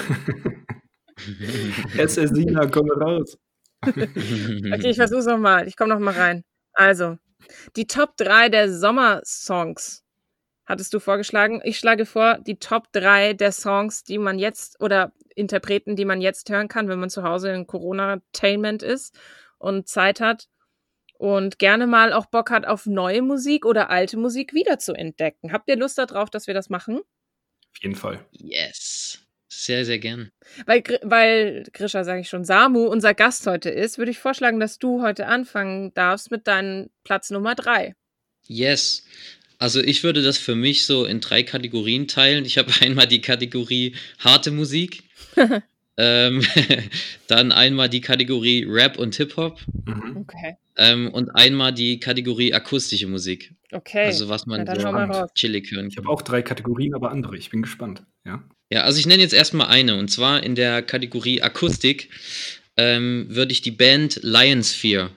SS 1.97 2.29
Sina, 2.35 2.67
komm 2.67 2.91
raus. 2.91 3.39
Okay, 3.87 4.89
ich 4.89 4.97
versuch's 4.97 5.25
nochmal. 5.25 5.67
Ich 5.67 5.75
komme 5.75 5.95
nochmal 5.95 6.13
rein. 6.13 6.43
Also, 6.73 7.17
die 7.75 7.87
Top 7.87 8.17
3 8.17 8.49
der 8.49 8.71
Sommersongs 8.71 10.03
hattest 10.67 10.93
du 10.93 10.99
vorgeschlagen. 10.99 11.61
Ich 11.63 11.79
schlage 11.79 12.05
vor, 12.05 12.37
die 12.39 12.59
Top 12.59 12.91
3 12.91 13.33
der 13.33 13.51
Songs, 13.51 14.03
die 14.03 14.19
man 14.19 14.37
jetzt 14.37 14.79
oder 14.81 15.13
Interpreten, 15.35 15.95
die 15.95 16.05
man 16.05 16.21
jetzt 16.21 16.49
hören 16.49 16.67
kann, 16.67 16.87
wenn 16.89 16.99
man 16.99 17.09
zu 17.09 17.23
Hause 17.23 17.51
in 17.51 17.65
Corona-Tainment 17.65 18.83
ist 18.83 19.17
und 19.57 19.87
Zeit 19.87 20.19
hat 20.19 20.47
und 21.17 21.57
gerne 21.57 21.87
mal 21.87 22.13
auch 22.13 22.27
Bock 22.27 22.51
hat 22.51 22.65
auf 22.67 22.85
neue 22.85 23.21
Musik 23.23 23.65
oder 23.65 23.89
alte 23.89 24.17
Musik 24.17 24.53
wieder 24.53 24.77
zu 24.77 24.93
entdecken. 24.93 25.51
Habt 25.51 25.67
ihr 25.69 25.77
Lust 25.77 25.97
darauf, 25.97 26.29
dass 26.29 26.45
wir 26.47 26.53
das 26.53 26.69
machen? 26.69 26.97
Auf 26.99 27.81
jeden 27.81 27.95
Fall. 27.95 28.25
yes. 28.31 29.23
Sehr, 29.49 29.85
sehr 29.85 29.97
gern. 29.97 30.29
Weil, 30.65 30.81
Gr- 30.81 30.99
weil 31.03 31.63
Grisha, 31.73 32.03
sage 32.03 32.19
ich 32.21 32.29
schon, 32.29 32.43
Samu 32.43 32.85
unser 32.87 33.13
Gast 33.13 33.47
heute 33.47 33.69
ist, 33.69 33.97
würde 33.97 34.11
ich 34.11 34.19
vorschlagen, 34.19 34.59
dass 34.59 34.77
du 34.77 35.01
heute 35.01 35.25
anfangen 35.27 35.93
darfst 35.93 36.29
mit 36.31 36.47
deinem 36.47 36.89
Platz 37.05 37.31
Nummer 37.31 37.55
3. 37.55 37.95
Yes. 38.45 39.03
Also 39.59 39.81
ich 39.81 40.03
würde 40.03 40.21
das 40.21 40.37
für 40.37 40.55
mich 40.55 40.85
so 40.85 41.05
in 41.05 41.19
drei 41.19 41.43
Kategorien 41.43 42.07
teilen. 42.07 42.45
Ich 42.45 42.57
habe 42.57 42.71
einmal 42.81 43.07
die 43.07 43.21
Kategorie 43.21 43.95
harte 44.19 44.51
Musik, 44.51 45.03
ähm, 45.97 46.43
dann 47.27 47.51
einmal 47.51 47.89
die 47.89 48.01
Kategorie 48.01 48.65
Rap 48.67 48.97
und 48.99 49.15
Hip-Hop 49.15 49.59
Mhm. 49.85 50.17
Okay. 50.17 50.57
ähm, 50.75 51.09
und 51.11 51.29
einmal 51.31 51.73
die 51.73 51.99
Kategorie 51.99 52.53
akustische 52.53 53.07
Musik. 53.07 53.53
Okay. 53.71 54.05
Also 54.05 54.27
was 54.29 54.45
man 54.45 54.65
so 54.67 55.27
chillig 55.33 55.71
hören 55.71 55.87
Ich 55.87 55.95
kann. 55.95 56.05
habe 56.05 56.13
auch 56.13 56.21
drei 56.21 56.41
Kategorien, 56.41 56.93
aber 56.93 57.11
andere. 57.11 57.37
Ich 57.37 57.49
bin 57.49 57.61
gespannt. 57.61 58.03
Ja. 58.25 58.43
Ja, 58.69 58.81
also 58.81 58.99
ich 58.99 59.05
nenne 59.05 59.21
jetzt 59.23 59.33
erstmal 59.33 59.67
eine 59.67 59.97
und 59.97 60.09
zwar 60.11 60.43
in 60.43 60.55
der 60.55 60.81
Kategorie 60.81 61.41
Akustik 61.41 62.09
ähm, 62.75 63.25
würde 63.29 63.53
ich 63.53 63.61
die 63.61 63.71
Band 63.71 64.19
Lionsphere 64.23 65.09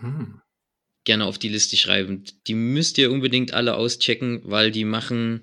Hm. 0.00 0.39
Gerne 1.04 1.24
auf 1.24 1.38
die 1.38 1.48
Liste 1.48 1.76
schreiben. 1.76 2.24
Die 2.46 2.54
müsst 2.54 2.98
ihr 2.98 3.10
unbedingt 3.10 3.52
alle 3.52 3.76
auschecken, 3.76 4.40
weil 4.44 4.70
die 4.70 4.84
machen, 4.84 5.42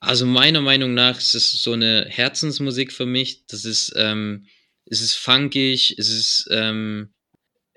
also 0.00 0.26
meiner 0.26 0.60
Meinung 0.60 0.94
nach 0.94 1.18
ist 1.18 1.34
es 1.34 1.52
so 1.62 1.72
eine 1.72 2.06
Herzensmusik 2.08 2.92
für 2.92 3.06
mich. 3.06 3.46
Das 3.46 3.64
ist, 3.64 3.92
ähm, 3.96 4.46
es 4.86 5.00
ist 5.00 5.14
funkig, 5.14 5.94
es 5.98 6.08
ist, 6.08 6.48
ähm, 6.50 7.12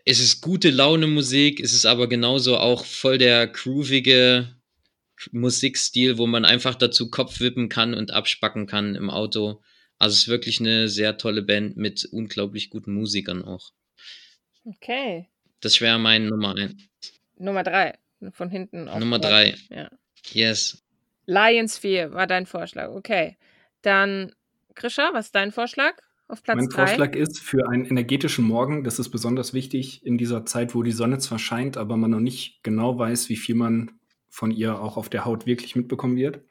es 0.06 0.20
ist 0.20 0.42
gute 0.42 0.72
Laune 0.72 1.08
Musik, 1.08 1.60
es 1.60 1.74
ist 1.74 1.86
aber 1.86 2.08
genauso 2.08 2.58
auch 2.58 2.86
voll 2.86 3.18
der 3.18 3.48
groovige 3.48 4.56
Musikstil, 5.32 6.18
wo 6.18 6.26
man 6.26 6.46
einfach 6.46 6.74
dazu 6.74 7.12
Kopf 7.12 7.40
wippen 7.40 7.70
kann 7.70 7.94
und 7.94 8.12
abspacken 8.12 8.66
kann 8.66 8.96
im 8.96 9.10
Auto. 9.12 9.62
Also 10.00 10.16
es 10.16 10.22
ist 10.24 10.28
wirklich 10.28 10.60
eine 10.60 10.88
sehr 10.88 11.18
tolle 11.18 11.44
Band 11.44 11.78
mit 11.78 12.06
unglaublich 12.06 12.72
guten 12.72 12.94
Musikern 12.94 13.44
auch. 13.44 13.72
Okay. 14.64 15.28
Das 15.62 15.80
wäre 15.80 16.00
mein 16.00 16.28
Nummer 16.28 16.56
1. 16.56 16.76
Nummer 17.38 17.64
3. 17.64 17.94
Von 18.32 18.50
hinten. 18.50 18.86
Nummer 18.86 19.18
aufgebaut. 19.18 19.24
drei. 19.24 19.56
Ja. 19.70 19.90
Yes. 20.32 20.84
Lions 21.26 21.78
4 21.78 22.14
war 22.14 22.28
dein 22.28 22.46
Vorschlag. 22.46 22.90
Okay. 22.90 23.38
Dann, 23.82 24.34
Grisha, 24.76 25.12
was 25.14 25.28
ist 25.28 25.36
dein 25.36 25.52
Vorschlag 25.52 25.94
auf 26.28 26.44
Platz 26.44 26.58
Mein 26.58 26.70
3? 26.70 26.88
Vorschlag 26.88 27.16
ist 27.16 27.40
für 27.40 27.68
einen 27.70 27.86
energetischen 27.86 28.46
Morgen, 28.46 28.84
das 28.84 29.00
ist 29.00 29.10
besonders 29.10 29.54
wichtig 29.54 30.06
in 30.06 30.18
dieser 30.18 30.46
Zeit, 30.46 30.76
wo 30.76 30.84
die 30.84 30.92
Sonne 30.92 31.20
zwar 31.20 31.40
scheint, 31.40 31.78
aber 31.78 31.98
man 31.98 32.12
noch 32.12 32.20
nicht 32.20 32.64
genau 32.64 32.98
weiß, 32.98 33.30
wie 33.30 33.38
viel 33.38 33.56
man 33.56 34.00
von 34.30 34.52
ihr 34.52 34.80
auch 34.80 34.98
auf 34.98 35.10
der 35.10 35.26
Haut 35.26 35.46
wirklich 35.46 35.76
mitbekommen 35.76 36.16
wird, 36.16 36.42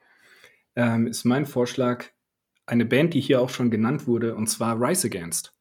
ähm, 0.77 1.07
ist 1.07 1.25
mein 1.25 1.47
Vorschlag 1.47 2.07
eine 2.67 2.85
Band, 2.85 3.15
die 3.15 3.21
hier 3.21 3.41
auch 3.41 3.51
schon 3.51 3.71
genannt 3.71 4.07
wurde, 4.07 4.35
und 4.35 4.49
zwar 4.49 4.81
Rise 4.81 5.09
Against. 5.09 5.55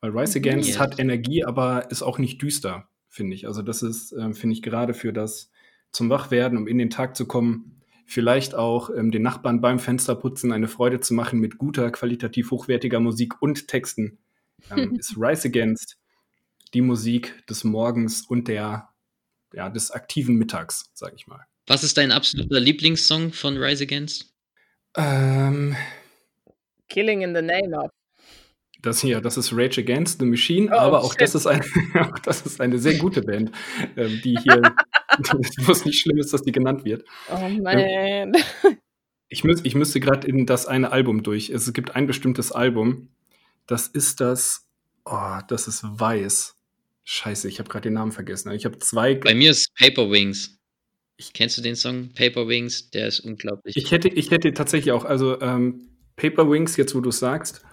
Weil 0.00 0.16
Rise 0.16 0.38
Against 0.38 0.68
Yes. 0.68 0.78
hat 0.78 0.98
Energie, 0.98 1.44
aber 1.44 1.90
ist 1.90 2.02
auch 2.02 2.18
nicht 2.18 2.40
düster, 2.42 2.88
finde 3.08 3.34
ich. 3.34 3.46
Also 3.46 3.62
das 3.62 3.82
ist, 3.82 4.12
ähm, 4.12 4.34
finde 4.34 4.54
ich, 4.54 4.62
gerade 4.62 4.94
für 4.94 5.12
das 5.12 5.50
zum 5.92 6.10
Wachwerden, 6.10 6.58
um 6.58 6.68
in 6.68 6.78
den 6.78 6.90
Tag 6.90 7.16
zu 7.16 7.26
kommen, 7.26 7.80
vielleicht 8.06 8.54
auch 8.54 8.90
ähm, 8.90 9.10
den 9.10 9.22
Nachbarn 9.22 9.60
beim 9.60 9.78
Fensterputzen 9.78 10.52
eine 10.52 10.68
Freude 10.68 11.00
zu 11.00 11.14
machen 11.14 11.40
mit 11.40 11.58
guter, 11.58 11.90
qualitativ 11.90 12.50
hochwertiger 12.50 13.00
Musik 13.00 13.40
und 13.40 13.68
Texten, 13.68 14.18
ähm, 14.70 14.94
ist 14.98 15.16
Rise 15.16 15.48
Against 15.48 15.98
die 16.74 16.82
Musik 16.82 17.46
des 17.46 17.64
Morgens 17.64 18.22
und 18.22 18.48
der, 18.48 18.90
ja, 19.52 19.70
des 19.70 19.90
aktiven 19.90 20.36
Mittags, 20.36 20.90
sag 20.94 21.14
ich 21.14 21.26
mal. 21.26 21.40
Was 21.66 21.82
ist 21.82 21.96
dein 21.96 22.12
absoluter 22.12 22.60
Lieblingssong 22.60 23.32
von 23.32 23.56
Rise 23.56 23.84
Against? 23.84 24.32
Ähm, 24.96 25.76
Killing 26.88 27.22
in 27.22 27.34
the 27.34 27.42
Name 27.42 27.76
of. 27.76 27.90
Das 28.82 29.00
hier, 29.00 29.20
das 29.20 29.36
ist 29.36 29.52
Rage 29.52 29.80
Against 29.80 30.20
the 30.20 30.26
Machine, 30.26 30.68
Oh, 30.70 30.76
aber 30.76 31.02
auch 31.02 31.12
shit. 31.12 31.22
das, 31.22 31.34
ist 31.34 31.46
ein, 31.46 31.62
auch 31.94 32.18
das 32.20 32.42
ist 32.42 32.60
eine 32.60 32.78
sehr 32.78 32.94
gute 32.98 33.22
Band, 33.22 33.50
ähm, 33.96 34.20
die 34.22 34.36
hier, 34.42 34.62
wo 35.64 35.72
es 35.72 35.84
nicht 35.84 36.00
schlimm 36.00 36.18
ist, 36.18 36.32
dass 36.32 36.42
die 36.42 36.52
genannt 36.52 36.84
wird. 36.84 37.04
Oh 37.30 37.48
man. 37.48 38.32
Ich, 39.28 39.42
müß, 39.42 39.62
ich 39.64 39.74
müsste 39.74 39.98
gerade 39.98 40.24
in 40.28 40.46
das 40.46 40.66
eine 40.66 40.92
Album 40.92 41.24
durch. 41.24 41.50
Es 41.50 41.72
gibt 41.72 41.96
ein 41.96 42.06
bestimmtes 42.06 42.52
Album, 42.52 43.08
das 43.66 43.88
ist 43.88 44.20
das, 44.20 44.68
oh, 45.04 45.38
das 45.48 45.66
ist 45.66 45.82
weiß. 45.82 46.54
Scheiße, 47.02 47.48
ich 47.48 47.58
habe 47.58 47.68
gerade 47.68 47.88
den 47.88 47.94
Namen 47.94 48.12
vergessen. 48.12 48.52
Ich 48.52 48.64
habe 48.64 48.78
zwei. 48.78 49.16
Bei 49.16 49.34
mir 49.34 49.50
ist 49.50 49.74
Paper 49.74 50.12
Wings. 50.12 50.56
Kennst 51.34 51.58
du 51.58 51.62
den 51.62 51.74
Song? 51.74 52.10
Paper 52.14 52.46
Wings, 52.46 52.90
der 52.90 53.08
ist 53.08 53.18
unglaublich. 53.18 53.76
Ich 53.76 53.90
hätte, 53.90 54.08
ich 54.08 54.30
hätte 54.30 54.52
tatsächlich 54.52 54.92
auch, 54.92 55.04
also 55.04 55.40
ähm, 55.40 55.88
Paper 56.14 56.48
Wings, 56.48 56.76
jetzt 56.76 56.94
wo 56.94 57.00
du 57.00 57.08
es 57.08 57.18
sagst, 57.18 57.65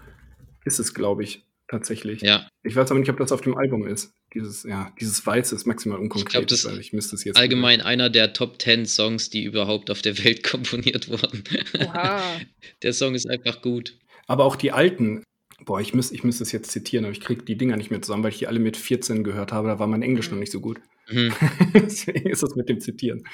ist 0.65 0.79
es, 0.79 0.93
glaube 0.93 1.23
ich, 1.23 1.43
tatsächlich. 1.67 2.21
ja, 2.21 2.47
Ich 2.63 2.75
weiß 2.75 2.91
aber 2.91 2.99
nicht, 2.99 3.09
ob 3.09 3.17
das 3.17 3.31
auf 3.31 3.41
dem 3.41 3.55
Album 3.57 3.87
ist. 3.87 4.13
Dieses, 4.33 4.63
ja, 4.63 4.91
dieses 4.99 5.25
Weiße 5.25 5.55
ist 5.55 5.65
maximal 5.65 5.99
unkonkret. 5.99 6.31
glaub, 6.31 6.47
das 6.47 6.65
weil 6.65 6.79
ich 6.79 6.93
müsste 6.93 7.15
es 7.15 7.23
jetzt 7.23 7.37
allgemein 7.37 7.81
einer 7.81 8.09
der 8.09 8.33
Top 8.33 8.61
10 8.61 8.85
Songs, 8.85 9.29
die 9.29 9.43
überhaupt 9.43 9.89
auf 9.91 10.01
der 10.01 10.17
Welt 10.23 10.43
komponiert 10.49 11.09
wurden. 11.09 11.43
Oha. 11.79 12.21
Der 12.83 12.93
Song 12.93 13.15
ist 13.15 13.29
einfach 13.29 13.61
gut. 13.61 13.97
Aber 14.27 14.45
auch 14.45 14.55
die 14.55 14.71
alten, 14.71 15.23
boah, 15.65 15.79
ich 15.81 15.93
müsste 15.93 16.15
ich 16.15 16.23
müsst 16.23 16.41
es 16.41 16.51
jetzt 16.51 16.71
zitieren, 16.71 17.05
aber 17.05 17.11
ich 17.11 17.21
kriege 17.21 17.43
die 17.43 17.57
Dinger 17.57 17.77
nicht 17.77 17.91
mehr 17.91 18.01
zusammen, 18.01 18.23
weil 18.23 18.31
ich 18.31 18.39
die 18.39 18.47
alle 18.47 18.59
mit 18.59 18.77
14 18.77 19.23
gehört 19.23 19.51
habe. 19.51 19.67
Da 19.67 19.79
war 19.79 19.87
mein 19.87 20.01
Englisch 20.01 20.31
noch 20.31 20.37
nicht 20.37 20.51
so 20.51 20.61
gut. 20.61 20.79
Mhm. 21.09 21.33
Deswegen 21.73 22.29
ist 22.29 22.41
das 22.43 22.55
mit 22.55 22.69
dem 22.69 22.79
Zitieren 22.79 23.27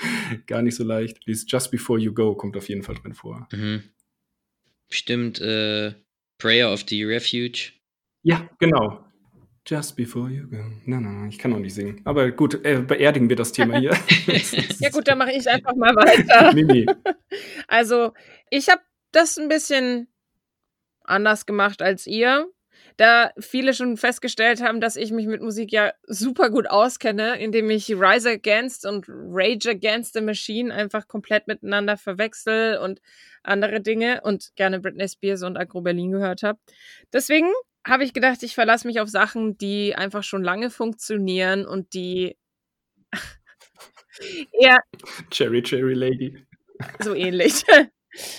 gar 0.47 0.61
nicht 0.61 0.75
so 0.75 0.83
leicht. 0.83 1.19
Dieses 1.27 1.45
Just 1.49 1.71
Before 1.71 1.99
You 1.99 2.13
Go 2.13 2.35
kommt 2.35 2.57
auf 2.57 2.67
jeden 2.67 2.83
Fall 2.83 2.95
drin 2.95 3.13
vor. 3.13 3.47
Mhm. 3.51 3.83
Bestimmt 4.89 5.39
äh, 5.39 5.93
Prayer 6.39 6.71
of 6.71 6.85
the 6.87 7.03
Refuge. 7.03 7.73
Ja, 8.23 8.49
genau. 8.59 9.05
Just 9.67 9.95
Before 9.95 10.29
You 10.29 10.47
Go. 10.47 10.57
Nein, 10.85 11.03
nein, 11.03 11.03
nein, 11.03 11.29
ich 11.29 11.37
kann 11.37 11.51
noch 11.51 11.59
nicht 11.59 11.75
singen. 11.75 12.01
Aber 12.05 12.31
gut, 12.31 12.65
äh, 12.65 12.81
beerdigen 12.81 13.29
wir 13.29 13.35
das 13.35 13.51
Thema 13.51 13.77
hier. 13.77 13.91
Ja 14.79 14.89
gut, 14.89 15.07
dann 15.07 15.17
mache 15.17 15.33
ich 15.33 15.47
einfach 15.47 15.75
mal 15.75 15.95
weiter. 15.95 16.53
Mimi. 16.53 16.87
Also, 17.67 18.13
ich 18.49 18.69
habe 18.69 18.81
das 19.11 19.37
ein 19.37 19.47
bisschen 19.47 20.07
anders 21.03 21.45
gemacht 21.45 21.81
als 21.81 22.07
ihr. 22.07 22.47
Da 22.97 23.31
viele 23.39 23.73
schon 23.73 23.95
festgestellt 23.95 24.61
haben, 24.61 24.81
dass 24.81 24.95
ich 24.95 25.11
mich 25.11 25.27
mit 25.27 25.41
Musik 25.41 25.71
ja 25.71 25.93
super 26.07 26.49
gut 26.49 26.69
auskenne, 26.69 27.39
indem 27.39 27.69
ich 27.69 27.91
Rise 27.91 28.31
Against 28.31 28.85
und 28.85 29.05
Rage 29.07 29.69
Against 29.69 30.13
the 30.13 30.21
Machine 30.21 30.73
einfach 30.73 31.07
komplett 31.07 31.47
miteinander 31.47 31.95
verwechsel 31.95 32.77
und 32.77 33.01
andere 33.43 33.81
Dinge 33.81 34.21
und 34.23 34.55
gerne 34.55 34.79
Britney 34.79 35.07
Spears 35.07 35.43
und 35.43 35.57
Agro 35.57 35.81
Berlin 35.81 36.11
gehört 36.11 36.43
habe. 36.43 36.59
Deswegen 37.13 37.49
habe 37.87 38.03
ich 38.03 38.13
gedacht, 38.13 38.43
ich 38.43 38.55
verlasse 38.55 38.87
mich 38.87 38.99
auf 38.99 39.09
Sachen, 39.09 39.57
die 39.57 39.95
einfach 39.95 40.23
schon 40.23 40.43
lange 40.43 40.69
funktionieren 40.69 41.65
und 41.65 41.93
die 41.93 42.37
eher 44.59 44.79
Cherry 45.31 45.63
Cherry 45.63 45.93
Lady. 45.93 46.45
so 46.99 47.13
ähnlich. 47.13 47.63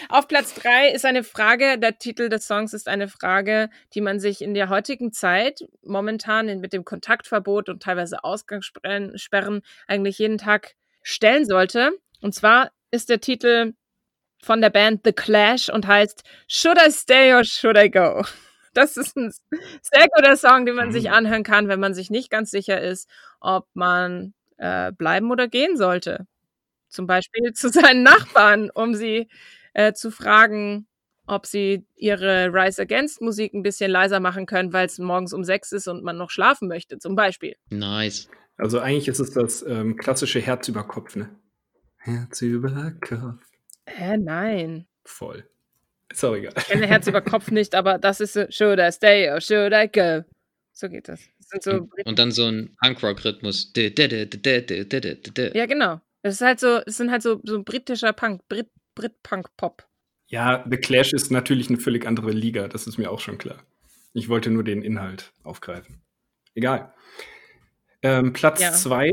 Auf 0.09 0.27
Platz 0.27 0.55
drei 0.55 0.91
ist 0.91 1.05
eine 1.05 1.23
Frage, 1.23 1.79
der 1.79 1.99
Titel 1.99 2.29
des 2.29 2.47
Songs 2.47 2.75
ist 2.75 2.89
eine 2.89 3.09
Frage, 3.09 3.71
die 3.95 4.01
man 4.01 4.19
sich 4.19 4.43
in 4.43 4.53
der 4.53 4.69
heutigen 4.69 5.13
Zeit, 5.13 5.61
momentan 5.83 6.47
mit 6.59 6.73
dem 6.73 6.85
Kontaktverbot 6.85 7.69
und 7.69 7.83
teilweise 7.83 8.25
Ausgangssperren 8.25 9.17
Sperren, 9.17 9.63
eigentlich 9.87 10.19
jeden 10.19 10.39
Tag 10.39 10.75
stellen 11.03 11.47
sollte. 11.47 11.93
Und 12.21 12.35
zwar 12.35 12.73
ist 12.91 13.09
der 13.09 13.21
Titel 13.21 13.75
von 14.43 14.61
der 14.61 14.71
Band 14.71 15.03
The 15.05 15.13
Clash 15.13 15.69
und 15.69 15.87
heißt 15.87 16.23
Should 16.49 16.79
I 16.79 16.91
Stay 16.91 17.35
or 17.35 17.45
Should 17.45 17.77
I 17.79 17.91
Go? 17.91 18.25
Das 18.73 18.97
ist 18.97 19.17
ein 19.17 19.33
sehr 19.83 20.07
guter 20.15 20.37
Song, 20.37 20.65
den 20.65 20.77
man 20.77 20.93
sich 20.93 21.07
Mhm. 21.07 21.11
anhören 21.13 21.43
kann, 21.43 21.67
wenn 21.67 21.81
man 21.81 21.93
sich 21.93 22.09
nicht 22.09 22.31
ganz 22.31 22.53
sicher 22.53 22.81
ist, 22.81 23.11
ob 23.41 23.67
man 23.75 24.33
äh, 24.59 24.93
bleiben 24.93 25.33
oder 25.33 25.49
gehen 25.49 25.77
sollte. 25.77 26.29
Zum 26.89 27.09
Beispiel 27.09 27.53
zu 27.55 27.69
seinen 27.69 28.05
Nachbarn, 28.05 28.71
um 28.73 28.95
sie 28.95 29.29
äh, 29.75 29.93
zu 29.93 30.13
fragen, 30.13 30.87
ob 31.27 31.47
sie 31.47 31.85
ihre 31.97 32.47
Rise 32.55 32.83
Against 32.83 33.21
Musik 33.21 33.55
ein 33.55 33.65
bisschen 33.65 33.91
leiser 33.91 34.21
machen 34.21 34.47
können, 34.47 34.73
weil 34.73 34.87
es 34.87 35.01
morgens 35.01 35.33
um 35.33 35.43
sechs 35.43 35.73
ist 35.73 35.89
und 35.89 36.05
man 36.05 36.17
noch 36.17 36.31
schlafen 36.31 36.69
möchte, 36.69 36.99
zum 36.99 37.17
Beispiel. 37.17 37.57
Nice. 37.71 38.29
Also 38.57 38.79
eigentlich 38.79 39.09
ist 39.09 39.19
es 39.19 39.33
das 39.33 39.63
ähm, 39.67 39.97
klassische 39.97 40.39
Herz 40.41 40.69
über 40.69 40.85
Kopf, 40.85 41.17
ne? 41.17 41.29
Herz 41.97 42.41
über 42.43 42.93
Kopf. 43.01 43.45
Hä, 43.97 44.17
nein. 44.17 44.87
Voll. 45.05 45.45
Sorry. 46.13 46.49
auch. 46.49 46.57
Ich 46.57 46.65
kenne 46.67 46.87
Herz 46.87 47.07
über 47.07 47.21
Kopf 47.21 47.51
nicht, 47.51 47.75
aber 47.75 47.99
das 47.99 48.21
ist 48.21 48.33
so, 48.33 48.45
should 48.51 48.79
I 48.79 48.91
stay 48.93 49.31
or 49.31 49.41
should 49.41 49.73
I 49.73 49.89
go? 49.91 50.25
So 50.73 50.89
geht 50.89 51.09
das. 51.09 51.21
das 51.51 51.65
so 51.65 51.89
und 52.05 52.19
dann 52.19 52.31
so 52.31 52.47
ein 52.47 52.77
Punkrock-Rhythmus. 52.83 53.73
Ja, 53.77 55.67
genau. 55.67 56.01
Das 56.23 56.35
ist 56.35 56.41
halt 56.41 56.61
so, 56.61 56.81
es 56.87 56.97
sind 56.97 57.11
halt 57.11 57.23
so, 57.23 57.41
so 57.45 57.63
britischer 57.63 58.13
Punk, 58.13 58.43
Brit-Punk-Pop. 58.49 59.87
Ja, 60.29 60.65
The 60.71 60.77
Clash 60.77 61.13
ist 61.13 61.31
natürlich 61.31 61.69
eine 61.69 61.79
völlig 61.79 62.07
andere 62.07 62.31
Liga, 62.31 62.69
das 62.69 62.87
ist 62.87 62.99
mir 62.99 63.11
auch 63.11 63.21
schon 63.21 63.39
klar. 63.39 63.59
Ich 64.13 64.29
wollte 64.29 64.51
nur 64.51 64.65
den 64.65 64.83
Inhalt 64.83 65.33
aufgreifen. 65.43 66.03
Egal. 66.55 66.93
Ähm, 68.03 68.33
Platz 68.33 68.83
2 68.83 69.07
ja. 69.07 69.13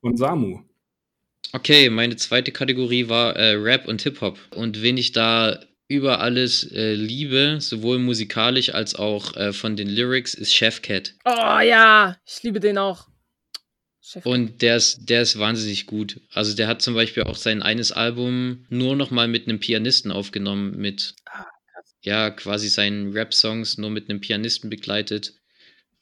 von 0.00 0.16
Samu. 0.16 0.65
Okay, 1.52 1.90
meine 1.90 2.16
zweite 2.16 2.52
Kategorie 2.52 3.08
war 3.08 3.36
äh, 3.36 3.52
Rap 3.52 3.88
und 3.88 4.02
Hip-Hop. 4.02 4.38
Und 4.50 4.82
wen 4.82 4.96
ich 4.96 5.12
da 5.12 5.60
über 5.88 6.20
alles 6.20 6.70
äh, 6.72 6.94
liebe, 6.94 7.58
sowohl 7.60 7.98
musikalisch 7.98 8.74
als 8.74 8.94
auch 8.94 9.36
äh, 9.36 9.52
von 9.52 9.76
den 9.76 9.88
Lyrics, 9.88 10.34
ist 10.34 10.54
Chef 10.54 10.82
Cat. 10.82 11.14
Oh 11.24 11.60
ja, 11.60 12.16
ich 12.26 12.42
liebe 12.42 12.60
den 12.60 12.78
auch. 12.78 13.06
Chef. 14.00 14.26
Und 14.26 14.62
der 14.62 14.76
ist, 14.76 15.08
der 15.08 15.22
ist 15.22 15.38
wahnsinnig 15.38 15.86
gut. 15.86 16.20
Also 16.32 16.54
der 16.54 16.68
hat 16.68 16.82
zum 16.82 16.94
Beispiel 16.94 17.24
auch 17.24 17.36
sein 17.36 17.62
eines 17.62 17.92
Album 17.92 18.64
nur 18.68 18.96
noch 18.96 19.10
mal 19.10 19.28
mit 19.28 19.48
einem 19.48 19.60
Pianisten 19.60 20.10
aufgenommen, 20.10 20.76
mit 20.76 21.14
ja 22.02 22.30
quasi 22.30 22.68
seinen 22.68 23.12
Rap-Songs 23.12 23.78
nur 23.78 23.90
mit 23.90 24.08
einem 24.08 24.20
Pianisten 24.20 24.70
begleitet. 24.70 25.34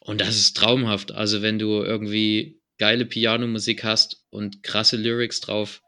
Und 0.01 0.21
das 0.21 0.37
ist 0.37 0.57
traumhaft. 0.57 1.13
Also 1.13 1.41
wenn 1.41 1.59
du 1.59 1.83
irgendwie 1.83 2.61
geile 2.79 3.07
Pianomusik 3.07 3.85
hast 3.85 4.25
und 4.31 4.63
krasse 4.63 4.97
Lyrics 4.97 5.41
drauf 5.41 5.83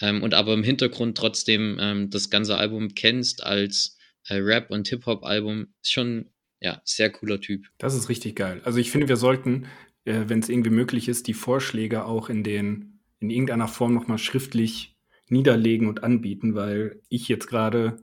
ähm, 0.00 0.22
und 0.22 0.34
aber 0.34 0.54
im 0.54 0.64
Hintergrund 0.64 1.16
trotzdem 1.16 1.78
ähm, 1.80 2.10
das 2.10 2.30
ganze 2.30 2.56
Album 2.56 2.94
kennst 2.94 3.44
als 3.44 3.98
äh, 4.28 4.36
Rap- 4.36 4.70
und 4.70 4.88
Hip-Hop-Album, 4.88 5.68
ist 5.82 5.92
schon 5.92 6.30
ja 6.60 6.80
sehr 6.84 7.10
cooler 7.10 7.40
Typ. 7.40 7.66
Das 7.78 7.94
ist 7.94 8.08
richtig 8.08 8.36
geil. 8.36 8.60
Also 8.64 8.78
ich 8.78 8.90
finde, 8.90 9.08
wir 9.08 9.16
sollten, 9.16 9.66
äh, 10.04 10.24
wenn 10.26 10.40
es 10.40 10.48
irgendwie 10.48 10.70
möglich 10.70 11.08
ist, 11.08 11.26
die 11.26 11.34
Vorschläge 11.34 12.04
auch 12.04 12.28
in 12.28 12.42
den 12.42 13.00
in 13.20 13.30
irgendeiner 13.30 13.68
Form 13.68 13.94
nochmal 13.94 14.18
schriftlich 14.18 14.96
niederlegen 15.28 15.88
und 15.88 16.02
anbieten, 16.04 16.54
weil 16.54 17.00
ich 17.08 17.28
jetzt 17.28 17.46
gerade 17.46 17.96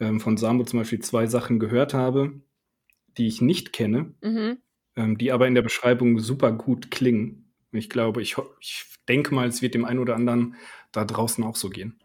ähm, 0.00 0.20
von 0.20 0.36
Samu 0.36 0.64
zum 0.64 0.80
Beispiel 0.80 1.00
zwei 1.00 1.26
Sachen 1.26 1.58
gehört 1.58 1.94
habe, 1.94 2.40
die 3.16 3.26
ich 3.26 3.40
nicht 3.40 3.72
kenne, 3.72 4.14
Mhm. 4.22 4.58
ähm, 4.96 5.16
die 5.18 5.32
aber 5.32 5.46
in 5.46 5.54
der 5.54 5.62
Beschreibung 5.62 6.18
super 6.18 6.52
gut 6.52 6.90
klingen. 6.90 7.47
Ich 7.72 7.90
glaube, 7.90 8.22
ich, 8.22 8.36
ich 8.60 8.86
denke 9.08 9.34
mal, 9.34 9.48
es 9.48 9.62
wird 9.62 9.74
dem 9.74 9.84
einen 9.84 9.98
oder 9.98 10.14
anderen 10.14 10.56
da 10.92 11.04
draußen 11.04 11.44
auch 11.44 11.56
so 11.56 11.70
gehen, 11.70 12.00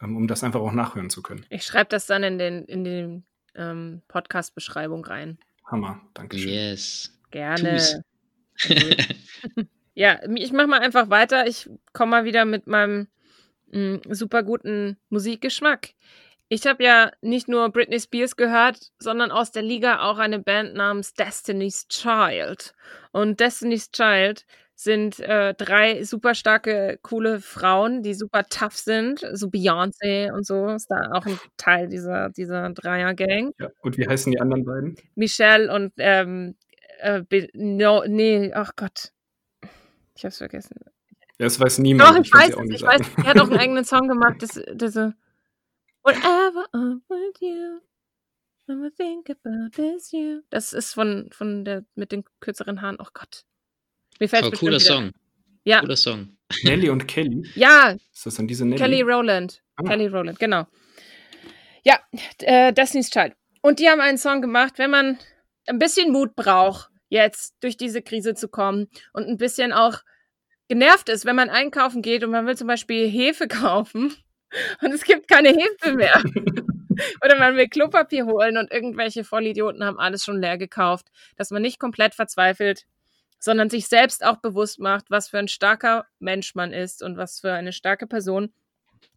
ähm, 0.00 0.16
um 0.16 0.28
das 0.28 0.44
einfach 0.44 0.60
auch 0.60 0.72
nachhören 0.72 1.10
zu 1.10 1.22
können. 1.22 1.46
Ich 1.50 1.64
schreibe 1.64 1.90
das 1.90 2.06
dann 2.06 2.22
in 2.22 2.38
den, 2.38 2.64
in 2.64 2.84
den 2.84 3.24
ähm, 3.54 4.02
Podcast-Beschreibung 4.08 5.04
rein. 5.04 5.38
Hammer, 5.64 6.00
Dankeschön. 6.14 6.50
Yes. 6.52 7.18
Gerne. 7.30 8.04
Ja, 9.94 10.18
ich 10.34 10.52
mache 10.52 10.66
mal 10.66 10.80
einfach 10.80 11.10
weiter. 11.10 11.46
Ich 11.46 11.68
komme 11.92 12.10
mal 12.10 12.24
wieder 12.24 12.46
mit 12.46 12.66
meinem 12.66 13.08
mh, 13.70 14.00
super 14.08 14.42
guten 14.42 14.96
Musikgeschmack. 15.10 15.90
Ich 16.48 16.66
habe 16.66 16.82
ja 16.82 17.12
nicht 17.20 17.48
nur 17.48 17.68
Britney 17.68 18.00
Spears 18.00 18.36
gehört, 18.36 18.92
sondern 18.98 19.30
aus 19.30 19.52
der 19.52 19.62
Liga 19.62 20.00
auch 20.00 20.18
eine 20.18 20.38
Band 20.38 20.74
namens 20.74 21.12
Destiny's 21.12 21.86
Child. 21.88 22.74
Und 23.12 23.40
Destiny's 23.40 23.90
Child 23.90 24.46
sind 24.82 25.20
äh, 25.20 25.54
drei 25.54 26.04
super 26.04 26.34
starke, 26.34 26.98
coole 27.02 27.40
Frauen, 27.40 28.02
die 28.02 28.14
super 28.14 28.44
tough 28.44 28.76
sind. 28.76 29.20
So 29.32 29.48
Beyoncé 29.48 30.32
und 30.32 30.46
so 30.46 30.68
ist 30.68 30.86
da 30.88 31.12
auch 31.12 31.26
ein 31.26 31.38
Teil 31.56 31.88
dieser, 31.88 32.30
dieser 32.30 32.70
Dreier-Gang. 32.70 33.52
Ja. 33.58 33.68
Und 33.82 33.98
wie 33.98 34.08
heißen 34.08 34.32
die 34.32 34.40
anderen 34.40 34.64
beiden? 34.64 34.96
Michelle 35.14 35.72
und 35.72 35.92
ähm, 35.98 36.56
Äh, 37.00 37.48
no, 37.54 38.04
nee, 38.06 38.52
ach 38.52 38.72
Gott. 38.76 39.12
Ich 40.16 40.24
hab's 40.24 40.38
vergessen. 40.38 40.76
Das 41.38 41.58
weiß 41.58 41.78
niemand. 41.78 42.10
Doch, 42.10 42.16
ich, 42.16 42.26
ich 42.26 42.34
weiß 42.34 42.56
es, 42.56 42.70
ich 42.70 42.82
weiß. 42.82 43.00
Er 43.16 43.24
hat 43.24 43.40
auch 43.40 43.48
einen 43.48 43.58
eigenen 43.58 43.84
Song 43.84 44.08
gemacht, 44.08 44.42
das, 44.42 44.60
diese 44.72 45.14
Whatever 46.02 46.66
I'm 46.72 47.00
with 47.08 47.40
you, 47.40 47.80
we 48.66 48.90
think 48.90 49.30
about 49.30 49.70
this 49.74 50.12
you. 50.12 50.42
Das 50.50 50.72
ist 50.72 50.92
von, 50.92 51.30
von 51.32 51.64
der 51.64 51.84
mit 51.94 52.12
den 52.12 52.24
kürzeren 52.40 52.82
Haaren. 52.82 52.96
Oh 53.00 53.08
Gott. 53.14 53.44
Mir 54.20 54.28
fällt 54.28 54.44
oh, 54.44 54.50
cooler 54.50 54.78
Song. 54.78 55.10
Ja. 55.64 55.80
Cooler 55.80 55.96
Song. 55.96 56.36
Nelly 56.62 56.90
und 56.90 57.08
Kelly. 57.08 57.48
Ja. 57.54 57.96
Ist 58.12 58.26
das 58.26 58.34
dann 58.36 58.46
diese 58.46 58.64
Nelly? 58.64 58.78
Kelly 58.78 59.02
Rowland. 59.02 59.62
Ah. 59.76 59.82
Kelly 59.82 60.06
Rowland, 60.06 60.38
genau. 60.38 60.66
Ja, 61.82 61.98
äh, 62.40 62.72
Destiny's 62.72 63.10
Child. 63.10 63.32
Und 63.62 63.78
die 63.78 63.88
haben 63.88 64.00
einen 64.00 64.18
Song 64.18 64.42
gemacht, 64.42 64.74
wenn 64.76 64.90
man 64.90 65.18
ein 65.66 65.78
bisschen 65.78 66.12
Mut 66.12 66.36
braucht, 66.36 66.90
jetzt 67.08 67.56
durch 67.60 67.76
diese 67.76 68.02
Krise 68.02 68.34
zu 68.34 68.48
kommen 68.48 68.88
und 69.12 69.26
ein 69.26 69.38
bisschen 69.38 69.72
auch 69.72 70.00
genervt 70.68 71.08
ist, 71.08 71.24
wenn 71.24 71.36
man 71.36 71.50
einkaufen 71.50 72.02
geht 72.02 72.22
und 72.22 72.30
man 72.30 72.46
will 72.46 72.56
zum 72.56 72.66
Beispiel 72.66 73.08
Hefe 73.08 73.48
kaufen 73.48 74.14
und 74.82 74.92
es 74.92 75.04
gibt 75.04 75.28
keine 75.28 75.48
Hefe 75.48 75.94
mehr. 75.94 76.22
Oder 77.24 77.38
man 77.38 77.56
will 77.56 77.68
Klopapier 77.68 78.26
holen 78.26 78.58
und 78.58 78.70
irgendwelche 78.70 79.24
Vollidioten 79.24 79.82
haben 79.84 79.98
alles 79.98 80.22
schon 80.24 80.40
leer 80.40 80.58
gekauft, 80.58 81.06
dass 81.36 81.50
man 81.50 81.62
nicht 81.62 81.78
komplett 81.78 82.14
verzweifelt, 82.14 82.84
sondern 83.40 83.70
sich 83.70 83.88
selbst 83.88 84.24
auch 84.24 84.36
bewusst 84.36 84.78
macht, 84.78 85.10
was 85.10 85.28
für 85.28 85.38
ein 85.38 85.48
starker 85.48 86.06
Mensch 86.20 86.54
man 86.54 86.72
ist 86.72 87.02
und 87.02 87.16
was 87.16 87.40
für 87.40 87.52
eine 87.52 87.72
starke 87.72 88.06
Person, 88.06 88.52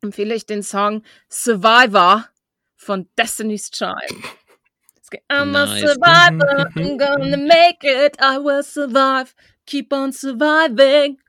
empfehle 0.02 0.34
ich 0.34 0.46
den 0.46 0.64
Song 0.64 1.04
Survivor 1.30 2.28
von 2.76 3.08
Destiny's 3.18 3.70
Child. 3.70 4.16
I'm 5.30 5.52
nice. 5.52 5.84
a 5.84 5.88
survivor, 5.88 6.72
I'm 6.76 6.98
gonna 6.98 7.38
make 7.38 7.84
it, 7.84 8.18
I 8.20 8.38
will 8.38 8.64
survive, 8.64 9.36
keep 9.68 9.94
on 9.94 10.12
surviving. 10.12 11.20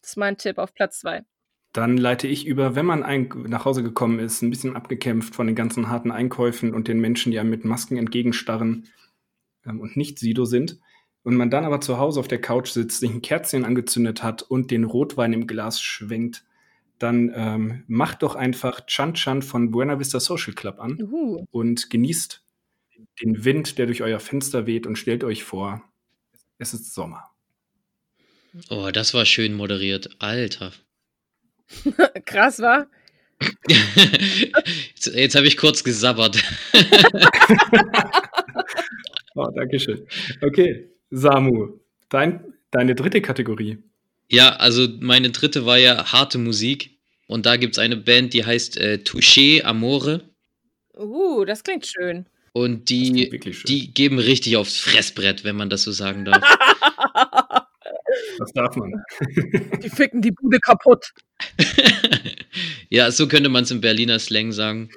Das 0.00 0.10
ist 0.10 0.16
mein 0.16 0.36
Tipp 0.36 0.58
auf 0.58 0.72
Platz 0.74 1.00
2. 1.00 1.24
Dann 1.72 1.96
leite 1.96 2.28
ich 2.28 2.46
über, 2.46 2.76
wenn 2.76 2.86
man 2.86 3.02
ein, 3.02 3.28
nach 3.48 3.64
Hause 3.64 3.82
gekommen 3.82 4.20
ist, 4.20 4.42
ein 4.42 4.50
bisschen 4.50 4.76
abgekämpft 4.76 5.34
von 5.34 5.48
den 5.48 5.56
ganzen 5.56 5.88
harten 5.88 6.12
Einkäufen 6.12 6.72
und 6.72 6.86
den 6.86 7.00
Menschen, 7.00 7.32
die 7.32 7.40
einem 7.40 7.50
mit 7.50 7.64
Masken 7.64 7.96
entgegenstarren 7.96 8.88
ähm, 9.66 9.80
und 9.80 9.96
nicht 9.96 10.20
Sido 10.20 10.44
sind, 10.44 10.78
und 11.24 11.34
man 11.34 11.50
dann 11.50 11.64
aber 11.64 11.80
zu 11.80 11.98
Hause 11.98 12.20
auf 12.20 12.28
der 12.28 12.40
Couch 12.40 12.68
sitzt, 12.68 13.00
sich 13.00 13.10
ein 13.10 13.22
Kerzchen 13.22 13.64
angezündet 13.64 14.22
hat 14.22 14.42
und 14.42 14.70
den 14.70 14.84
Rotwein 14.84 15.32
im 15.32 15.46
Glas 15.46 15.80
schwenkt, 15.80 16.44
dann 16.98 17.32
ähm, 17.34 17.82
macht 17.88 18.22
doch 18.22 18.36
einfach 18.36 18.86
Chan 18.86 19.14
Chan 19.14 19.42
von 19.42 19.70
Buena 19.70 19.98
Vista 19.98 20.20
Social 20.20 20.54
Club 20.54 20.78
an 20.78 21.02
uh. 21.02 21.44
und 21.50 21.90
genießt 21.90 22.44
den 23.22 23.44
Wind, 23.44 23.78
der 23.78 23.86
durch 23.86 24.02
euer 24.02 24.20
Fenster 24.20 24.66
weht 24.66 24.86
und 24.86 24.96
stellt 24.96 25.24
euch 25.24 25.42
vor, 25.44 25.82
es 26.58 26.74
ist 26.74 26.94
Sommer. 26.94 27.30
Oh, 28.70 28.90
das 28.92 29.14
war 29.14 29.24
schön 29.24 29.54
moderiert. 29.54 30.10
Alter. 30.20 30.72
Krass, 32.24 32.60
war? 32.60 32.86
jetzt, 33.68 35.06
jetzt 35.06 35.34
habe 35.34 35.46
ich 35.46 35.56
kurz 35.56 35.82
gesabbert. 35.82 36.42
oh, 39.34 39.48
danke 39.54 39.80
schön. 39.80 40.06
Okay, 40.40 40.93
Samu, 41.10 41.80
dein, 42.08 42.54
deine 42.70 42.94
dritte 42.94 43.20
Kategorie. 43.20 43.78
Ja, 44.28 44.56
also 44.56 44.88
meine 45.00 45.30
dritte 45.30 45.66
war 45.66 45.78
ja 45.78 46.12
harte 46.12 46.38
Musik. 46.38 46.98
Und 47.26 47.46
da 47.46 47.56
gibt 47.56 47.74
es 47.74 47.78
eine 47.78 47.96
Band, 47.96 48.34
die 48.34 48.44
heißt 48.44 48.76
äh, 48.76 48.98
Touché 49.02 49.62
Amore. 49.62 50.28
Uh, 50.96 51.44
das 51.44 51.62
klingt 51.62 51.86
schön. 51.86 52.26
Und 52.52 52.88
die, 52.88 53.30
die 53.66 53.92
geben 53.92 54.18
richtig 54.18 54.56
aufs 54.56 54.78
Fressbrett, 54.78 55.42
wenn 55.42 55.56
man 55.56 55.70
das 55.70 55.82
so 55.82 55.92
sagen 55.92 56.24
darf. 56.24 56.42
Das 58.38 58.52
darf 58.52 58.76
man. 58.76 58.92
Die 59.82 59.90
ficken 59.90 60.22
die 60.22 60.30
Bude 60.30 60.58
kaputt. 60.60 61.12
ja, 62.88 63.10
so 63.10 63.26
könnte 63.28 63.48
man 63.48 63.64
es 63.64 63.70
im 63.70 63.80
Berliner 63.80 64.18
Slang 64.18 64.52
sagen. 64.52 64.90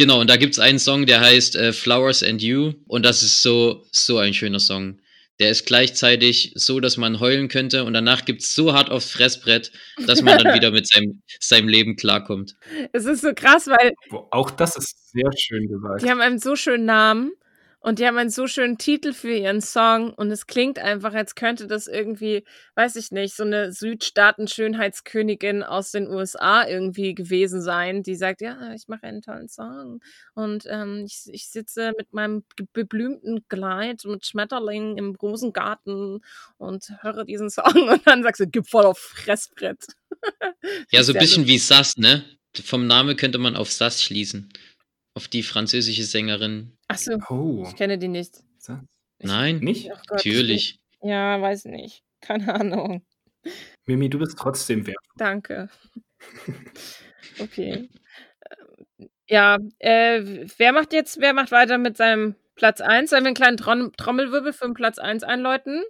Genau, 0.00 0.18
und 0.18 0.30
da 0.30 0.38
gibt 0.38 0.54
es 0.54 0.58
einen 0.58 0.78
Song, 0.78 1.04
der 1.04 1.20
heißt 1.20 1.56
äh, 1.56 1.74
Flowers 1.74 2.22
and 2.22 2.40
You. 2.40 2.72
Und 2.86 3.04
das 3.04 3.22
ist 3.22 3.42
so, 3.42 3.84
so 3.92 4.16
ein 4.16 4.32
schöner 4.32 4.58
Song. 4.58 4.98
Der 5.40 5.50
ist 5.50 5.66
gleichzeitig 5.66 6.52
so, 6.54 6.80
dass 6.80 6.96
man 6.96 7.20
heulen 7.20 7.48
könnte 7.48 7.84
und 7.84 7.92
danach 7.92 8.24
gibt 8.24 8.40
es 8.40 8.54
so 8.54 8.72
hart 8.72 8.88
aufs 8.88 9.10
Fressbrett, 9.10 9.70
dass 10.06 10.22
man 10.22 10.38
dann 10.38 10.54
wieder 10.54 10.70
mit 10.70 10.88
seinem, 10.88 11.20
seinem 11.38 11.68
Leben 11.68 11.96
klarkommt. 11.96 12.56
Es 12.94 13.04
ist 13.04 13.20
so 13.20 13.34
krass, 13.34 13.66
weil. 13.66 13.92
Auch 14.30 14.50
das 14.50 14.74
ist 14.74 15.10
sehr 15.12 15.30
schön 15.36 15.68
gesagt. 15.68 16.00
Die 16.00 16.08
haben 16.08 16.22
einen 16.22 16.38
so 16.38 16.56
schönen 16.56 16.86
Namen 16.86 17.32
und 17.80 17.98
die 17.98 18.06
haben 18.06 18.18
einen 18.18 18.30
so 18.30 18.46
schönen 18.46 18.76
Titel 18.76 19.12
für 19.14 19.32
ihren 19.32 19.62
Song 19.62 20.12
und 20.12 20.30
es 20.30 20.46
klingt 20.46 20.78
einfach, 20.78 21.14
als 21.14 21.34
könnte 21.34 21.66
das 21.66 21.86
irgendwie, 21.86 22.44
weiß 22.74 22.96
ich 22.96 23.10
nicht, 23.10 23.34
so 23.34 23.42
eine 23.42 23.72
Südstaaten-Schönheitskönigin 23.72 25.62
aus 25.62 25.90
den 25.90 26.08
USA 26.08 26.66
irgendwie 26.68 27.14
gewesen 27.14 27.62
sein, 27.62 28.02
die 28.02 28.16
sagt, 28.16 28.42
ja, 28.42 28.74
ich 28.74 28.88
mache 28.88 29.04
einen 29.04 29.22
tollen 29.22 29.48
Song 29.48 30.00
und 30.34 30.64
ähm, 30.68 31.04
ich, 31.06 31.22
ich 31.32 31.48
sitze 31.48 31.92
mit 31.96 32.12
meinem 32.12 32.44
beblümten 32.72 33.46
Kleid 33.48 34.04
mit 34.04 34.26
Schmetterlingen 34.26 34.98
im 34.98 35.14
Rosengarten 35.14 36.20
und 36.58 36.92
höre 37.00 37.24
diesen 37.24 37.48
Song 37.50 37.88
und 37.88 38.06
dann 38.06 38.22
sagst 38.22 38.40
du, 38.40 38.46
gib 38.46 38.68
voll 38.68 38.84
auf 38.84 38.98
Fressbrett. 38.98 39.86
ja, 40.90 41.02
so 41.02 41.12
ein 41.12 41.18
bisschen 41.18 41.46
wie 41.46 41.58
Sass, 41.58 41.96
ne? 41.96 42.24
Vom 42.64 42.86
Namen 42.86 43.16
könnte 43.16 43.38
man 43.38 43.56
auf 43.56 43.70
Sass 43.70 44.02
schließen. 44.02 44.52
Auf 45.14 45.28
die 45.28 45.42
französische 45.42 46.04
Sängerin 46.04 46.76
Achso, 46.88 47.18
oh. 47.28 47.64
ich 47.66 47.76
kenne 47.76 47.98
die 47.98 48.08
nicht. 48.08 48.42
Nein, 49.18 49.58
nicht? 49.58 49.86
Oh 49.86 49.94
Gott, 49.94 50.10
Natürlich. 50.10 50.80
Ja, 51.02 51.40
weiß 51.40 51.66
nicht. 51.66 52.02
Keine 52.20 52.54
Ahnung. 52.54 53.02
Mimi, 53.86 54.10
du 54.10 54.18
bist 54.18 54.38
trotzdem 54.38 54.86
wert. 54.86 54.98
Danke. 55.16 55.68
okay. 57.38 57.88
Ähm, 58.98 59.08
ja, 59.28 59.58
äh, 59.78 60.46
wer 60.56 60.72
macht 60.72 60.92
jetzt, 60.92 61.20
wer 61.20 61.32
macht 61.32 61.52
weiter 61.52 61.78
mit 61.78 61.96
seinem 61.96 62.34
Platz 62.54 62.80
1? 62.80 63.10
Sollen 63.10 63.24
wir 63.24 63.28
einen 63.28 63.34
kleinen 63.34 63.56
Trom 63.56 63.92
Trommelwirbel 63.96 64.52
für 64.52 64.66
den 64.66 64.74
Platz 64.74 64.98
1 64.98 65.22
einläuten? 65.22 65.82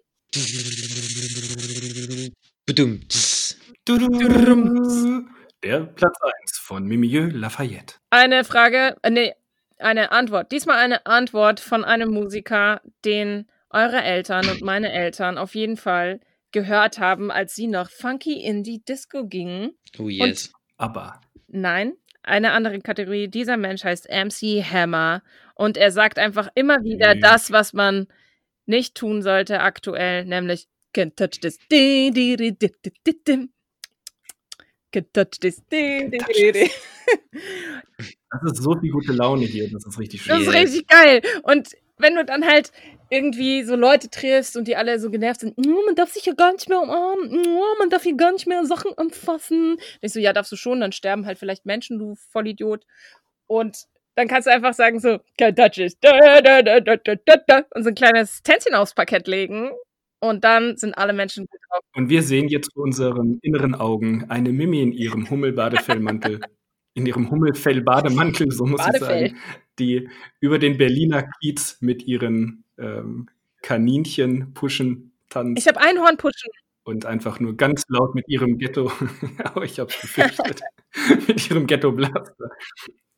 Der 5.63 5.81
Platz 5.81 6.17
1 6.43 6.59
von 6.59 6.87
Mimieux 6.87 7.33
Lafayette. 7.33 7.97
Eine 8.09 8.45
Frage, 8.45 8.97
äh, 9.03 9.11
nee, 9.11 9.35
eine 9.79 10.11
Antwort. 10.11 10.53
Diesmal 10.53 10.79
eine 10.79 11.05
Antwort 11.07 11.61
von 11.61 11.85
einem 11.85 12.11
Musiker, 12.11 12.81
den 13.05 13.47
eure 13.69 14.03
Eltern 14.03 14.49
und 14.49 14.63
meine 14.63 14.91
Eltern 14.91 15.37
auf 15.39 15.55
jeden 15.55 15.77
Fall 15.77 16.21
gehört 16.53 16.99
haben, 16.99 17.31
als 17.31 17.55
sie 17.55 17.67
noch 17.67 17.91
funky 17.91 18.43
in 18.43 18.63
die 18.63 18.83
Disco 18.83 19.27
gingen. 19.27 19.73
Oh 19.99 20.09
yes. 20.09 20.47
Und 20.47 20.53
Aber. 20.79 21.21
Nein, 21.49 21.93
eine 22.23 22.53
andere 22.53 22.81
Kategorie. 22.81 23.29
Dieser 23.29 23.57
Mensch 23.57 23.85
heißt 23.85 24.09
MC 24.09 24.65
Hammer 24.65 25.23
und 25.55 25.77
er 25.77 25.93
sagt 25.93 26.19
einfach 26.19 26.49
immer 26.55 26.83
wieder 26.85 27.15
nee. 27.15 27.21
das, 27.21 27.53
was 27.53 27.73
man 27.73 28.07
nicht 28.67 28.95
tun 28.95 29.23
sollte 29.23 29.61
aktuell, 29.61 30.25
nämlich 30.25 30.69
Can't 30.93 31.15
touch 31.17 31.41
this. 31.41 31.59
Can't 34.93 35.07
touch 35.13 35.39
this. 35.41 35.63
Das 38.43 38.53
ist 38.53 38.63
so 38.63 38.77
viel 38.81 38.91
gute 38.93 39.13
Laune 39.13 39.45
hier, 39.45 39.71
das 39.71 39.85
ist 39.87 39.99
richtig 39.99 40.23
schön. 40.23 40.39
Das 40.39 40.47
ist 40.47 40.53
richtig 40.53 40.87
geil. 40.87 41.23
Und 41.43 41.71
wenn 41.99 42.15
du 42.15 42.25
dann 42.25 42.47
halt 42.47 42.73
irgendwie 43.11 43.65
so 43.65 43.75
Leute 43.77 44.09
triffst 44.09 44.57
und 44.57 44.69
die 44.69 44.77
alle 44.77 44.99
so 45.01 45.11
genervt 45.11 45.41
sind, 45.41 45.55
oh, 45.59 45.83
man 45.85 45.97
darf 45.97 46.13
sich 46.13 46.25
ja 46.27 46.33
gar 46.33 46.53
nicht 46.53 46.69
mehr 46.69 46.81
umarmen, 46.81 47.47
oh, 47.47 47.79
man 47.79 47.91
darf 47.91 48.05
hier 48.05 48.17
gar 48.17 48.33
nicht 48.33 48.47
mehr 48.47 48.65
Sachen 48.65 48.97
anfassen. 48.97 49.79
Ich 50.01 50.13
so, 50.13 50.21
ja, 50.21 50.33
darfst 50.33 50.53
du 50.53 50.57
schon, 50.57 50.81
dann 50.81 50.93
sterben 50.93 51.27
halt 51.27 51.39
vielleicht 51.39 51.67
Menschen, 51.67 51.99
du 51.99 52.15
Vollidiot. 52.15 52.87
Und 53.47 53.87
dann 54.15 54.29
kannst 54.29 54.47
du 54.47 54.53
einfach 54.53 54.75
sagen 54.75 55.01
so, 55.01 55.19
can't 55.39 55.57
touch 55.57 55.79
it. 55.79 55.97
Und 57.75 57.83
so 57.83 57.89
ein 57.89 57.95
kleines 57.95 58.43
Tänzchen 58.43 58.75
aufs 58.75 58.95
Parkett 58.95 59.27
legen. 59.27 59.71
Und 60.21 60.45
dann 60.45 60.77
sind 60.77 60.95
alle 60.95 61.13
Menschen 61.13 61.47
gut 61.47 61.61
drauf. 61.69 61.83
Und 61.95 62.11
wir 62.11 62.23
sehen 62.23 62.49
jetzt 62.49 62.75
vor 62.75 62.85
unseren 62.85 63.39
inneren 63.43 63.75
Augen 63.75 64.27
eine 64.29 64.53
Mimi 64.53 64.83
in 64.83 64.93
ihrem 64.93 65.31
Hummelbadefellmantel 65.31 66.41
in 66.95 67.07
ihrem 67.07 67.31
Hummelfell-Bademantel, 67.31 68.51
so 68.51 68.67
muss 68.67 68.85
Badefell. 68.85 69.27
ich 69.27 69.31
sagen, 69.31 69.41
die 69.79 70.09
über 70.41 70.59
den 70.59 70.77
Berliner 70.77 71.29
Kiez 71.41 71.79
mit 71.81 72.03
ihren 72.03 72.65
ähm, 72.79 73.29
Kaninchen 73.63 74.55
pushen 74.55 75.13
tanzt. 75.29 75.61
Ich 75.61 75.69
habe 75.69 75.81
Einhorn 75.81 76.17
pushen. 76.17 76.51
Und 76.83 77.07
einfach 77.07 77.41
nur 77.41 77.57
ganz 77.57 77.85
laut 77.89 78.15
mit 78.15 78.29
ihrem 78.29 78.59
Ghetto, 78.59 78.91
oh, 79.55 79.63
ich 79.63 79.79
hab's 79.79 80.01
befürchtet, 80.01 80.61
mit 81.29 81.51
ihrem 81.51 81.67
Ghetto-Blaster. 81.67 82.51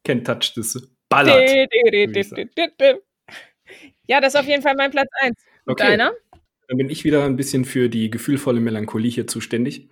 Can't 0.05 0.25
touch 0.25 0.53
this. 0.55 0.91
Ballert. 1.09 1.49
ja, 4.07 4.21
das 4.21 4.35
ist 4.35 4.41
auf 4.41 4.47
jeden 4.47 4.63
Fall 4.63 4.75
mein 4.77 4.91
Platz 4.91 5.09
1. 5.21 5.37
Okay. 5.67 5.85
Deiner? 5.85 6.13
Dann 6.73 6.79
bin 6.79 6.89
ich 6.89 7.05
wieder 7.05 7.27
ein 7.27 7.37
bisschen 7.37 7.67
für 7.67 7.91
die 7.91 8.11
gefühlvolle 8.11 8.59
Melancholie 8.59 9.11
hier 9.11 9.27
zuständig. 9.27 9.91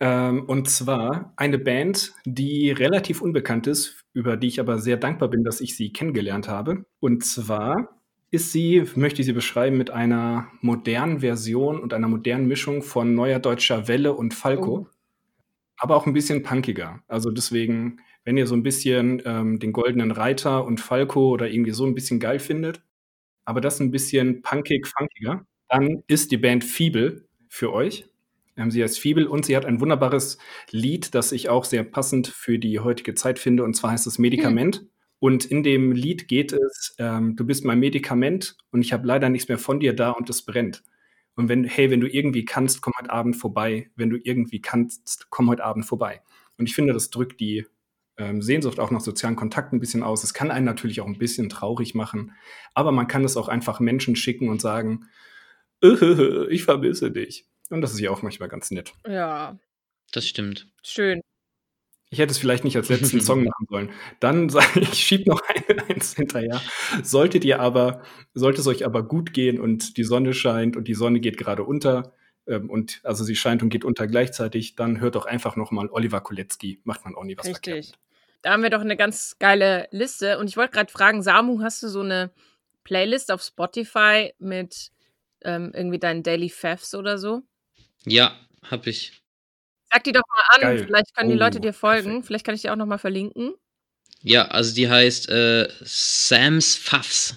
Ähm, 0.00 0.44
und 0.46 0.66
zwar 0.66 1.34
eine 1.36 1.58
Band, 1.58 2.14
die 2.24 2.70
relativ 2.70 3.20
unbekannt 3.20 3.66
ist, 3.66 4.02
über 4.14 4.38
die 4.38 4.46
ich 4.46 4.58
aber 4.58 4.78
sehr 4.78 4.96
dankbar 4.96 5.28
bin, 5.28 5.44
dass 5.44 5.60
ich 5.60 5.76
sie 5.76 5.92
kennengelernt 5.92 6.48
habe. 6.48 6.86
Und 7.00 7.22
zwar 7.22 8.00
ist 8.30 8.50
sie, 8.50 8.84
möchte 8.94 9.20
ich 9.20 9.26
sie 9.26 9.34
beschreiben, 9.34 9.76
mit 9.76 9.90
einer 9.90 10.48
modernen 10.62 11.20
Version 11.20 11.78
und 11.80 11.92
einer 11.92 12.08
modernen 12.08 12.46
Mischung 12.46 12.80
von 12.80 13.14
Neuer 13.14 13.38
Deutscher 13.38 13.86
Welle 13.86 14.14
und 14.14 14.32
Falco. 14.32 14.72
Oh. 14.72 14.86
Aber 15.76 15.96
auch 15.96 16.06
ein 16.06 16.14
bisschen 16.14 16.42
punkiger. 16.42 17.02
Also 17.08 17.30
deswegen, 17.30 17.98
wenn 18.24 18.38
ihr 18.38 18.46
so 18.46 18.54
ein 18.54 18.62
bisschen 18.62 19.20
ähm, 19.26 19.58
den 19.58 19.74
Goldenen 19.74 20.12
Reiter 20.12 20.64
und 20.64 20.80
Falco 20.80 21.28
oder 21.28 21.50
irgendwie 21.50 21.72
so 21.72 21.84
ein 21.84 21.94
bisschen 21.94 22.20
geil 22.20 22.38
findet, 22.38 22.82
aber 23.44 23.60
das 23.60 23.80
ein 23.80 23.90
bisschen 23.90 24.40
punkig, 24.40 24.86
funkiger, 24.86 25.44
dann 25.68 26.02
ist 26.06 26.32
die 26.32 26.36
Band 26.36 26.64
Fiebel 26.64 27.28
für 27.48 27.72
euch. 27.72 28.06
Sie 28.68 28.82
heißt 28.82 28.98
Fiebel 28.98 29.26
und 29.26 29.44
sie 29.44 29.54
hat 29.54 29.66
ein 29.66 29.80
wunderbares 29.80 30.38
Lied, 30.70 31.14
das 31.14 31.32
ich 31.32 31.50
auch 31.50 31.64
sehr 31.64 31.84
passend 31.84 32.28
für 32.28 32.58
die 32.58 32.80
heutige 32.80 33.14
Zeit 33.14 33.38
finde, 33.38 33.64
und 33.64 33.74
zwar 33.74 33.90
heißt 33.90 34.06
es 34.06 34.18
Medikament. 34.18 34.86
Und 35.18 35.44
in 35.44 35.62
dem 35.62 35.92
Lied 35.92 36.28
geht 36.28 36.52
es, 36.52 36.94
ähm, 36.98 37.36
du 37.36 37.44
bist 37.44 37.64
mein 37.64 37.80
Medikament 37.80 38.56
und 38.70 38.80
ich 38.80 38.92
habe 38.92 39.06
leider 39.06 39.28
nichts 39.28 39.48
mehr 39.48 39.58
von 39.58 39.80
dir 39.80 39.94
da 39.94 40.10
und 40.10 40.30
es 40.30 40.44
brennt. 40.44 40.82
Und 41.34 41.48
wenn, 41.50 41.64
hey, 41.64 41.90
wenn 41.90 42.00
du 42.00 42.08
irgendwie 42.08 42.44
kannst, 42.44 42.80
komm 42.80 42.94
heute 42.98 43.10
Abend 43.10 43.36
vorbei. 43.36 43.90
Wenn 43.94 44.08
du 44.08 44.18
irgendwie 44.22 44.60
kannst, 44.60 45.26
komm 45.28 45.50
heute 45.50 45.64
Abend 45.64 45.84
vorbei. 45.84 46.22
Und 46.56 46.66
ich 46.68 46.74
finde, 46.74 46.94
das 46.94 47.10
drückt 47.10 47.40
die 47.40 47.66
ähm, 48.16 48.40
Sehnsucht 48.40 48.80
auch 48.80 48.90
nach 48.90 49.00
sozialen 49.00 49.36
Kontakten 49.36 49.76
ein 49.76 49.80
bisschen 49.80 50.02
aus. 50.02 50.24
Es 50.24 50.32
kann 50.32 50.50
einen 50.50 50.64
natürlich 50.64 51.00
auch 51.02 51.06
ein 51.06 51.18
bisschen 51.18 51.50
traurig 51.50 51.94
machen, 51.94 52.32
aber 52.74 52.92
man 52.92 53.06
kann 53.06 53.24
es 53.24 53.36
auch 53.36 53.48
einfach 53.48 53.80
Menschen 53.80 54.16
schicken 54.16 54.48
und 54.48 54.62
sagen, 54.62 55.06
ich 55.80 56.64
vermisse 56.64 57.10
dich. 57.10 57.46
Und 57.70 57.80
das 57.80 57.92
ist 57.92 58.00
ja 58.00 58.10
auch 58.10 58.22
manchmal 58.22 58.48
ganz 58.48 58.70
nett. 58.70 58.92
Ja, 59.06 59.58
Das 60.12 60.26
stimmt. 60.26 60.68
schön. 60.82 61.20
Ich 62.08 62.20
hätte 62.20 62.30
es 62.30 62.38
vielleicht 62.38 62.62
nicht 62.64 62.76
als 62.76 62.88
letzten 62.88 63.20
Song 63.20 63.42
machen 63.44 63.66
sollen. 63.68 63.90
Dann 64.20 64.48
sage 64.48 64.80
ich, 64.80 64.94
schieb 64.94 65.26
noch 65.26 65.42
ein, 65.68 65.80
eins 65.80 66.14
hinterher. 66.14 66.60
Solltet 67.02 67.44
ihr 67.44 67.60
aber, 67.60 68.02
sollte 68.32 68.60
es 68.60 68.66
euch 68.68 68.84
aber 68.84 69.02
gut 69.02 69.32
gehen 69.32 69.60
und 69.60 69.96
die 69.96 70.04
Sonne 70.04 70.32
scheint 70.32 70.76
und 70.76 70.86
die 70.88 70.94
Sonne 70.94 71.18
geht 71.20 71.36
gerade 71.36 71.64
unter, 71.64 72.14
ähm, 72.46 72.70
und 72.70 73.00
also 73.02 73.24
sie 73.24 73.34
scheint 73.34 73.62
und 73.62 73.70
geht 73.70 73.84
unter 73.84 74.06
gleichzeitig, 74.06 74.76
dann 74.76 75.00
hört 75.00 75.16
doch 75.16 75.26
einfach 75.26 75.56
noch 75.56 75.72
mal 75.72 75.88
Oliver 75.90 76.20
Kolecki, 76.20 76.80
macht 76.84 77.04
man 77.04 77.16
auch 77.16 77.24
nie 77.24 77.36
was 77.36 77.48
verkehrt. 77.48 77.78
Richtig. 77.78 77.98
Da 78.42 78.52
haben 78.52 78.62
wir 78.62 78.70
doch 78.70 78.80
eine 78.82 78.96
ganz 78.96 79.36
geile 79.40 79.88
Liste. 79.90 80.38
Und 80.38 80.48
ich 80.48 80.56
wollte 80.56 80.72
gerade 80.74 80.92
fragen, 80.92 81.22
Samu, 81.22 81.60
hast 81.62 81.82
du 81.82 81.88
so 81.88 82.00
eine 82.02 82.30
Playlist 82.84 83.32
auf 83.32 83.42
Spotify 83.42 84.32
mit 84.38 84.92
ähm, 85.44 85.72
irgendwie 85.74 85.98
deinen 85.98 86.22
Daily 86.22 86.48
Favs 86.48 86.94
oder 86.94 87.18
so? 87.18 87.42
Ja, 88.04 88.38
hab 88.62 88.86
ich. 88.86 89.22
Sag 89.92 90.04
die 90.04 90.12
doch 90.12 90.22
mal 90.28 90.42
an, 90.56 90.60
Geil. 90.76 90.84
vielleicht 90.86 91.14
können 91.14 91.30
die 91.30 91.36
Oh, 91.36 91.38
Leute 91.38 91.60
dir 91.60 91.72
folgen. 91.72 92.04
perfekt. 92.04 92.26
Vielleicht 92.26 92.44
kann 92.46 92.54
ich 92.54 92.62
dir 92.62 92.72
auch 92.72 92.76
noch 92.76 92.86
mal 92.86 92.98
verlinken. 92.98 93.54
Ja, 94.22 94.46
also 94.48 94.74
die 94.74 94.88
heißt 94.88 95.28
äh, 95.28 95.68
Sam's 95.82 96.76
Pfaffs. 96.76 97.36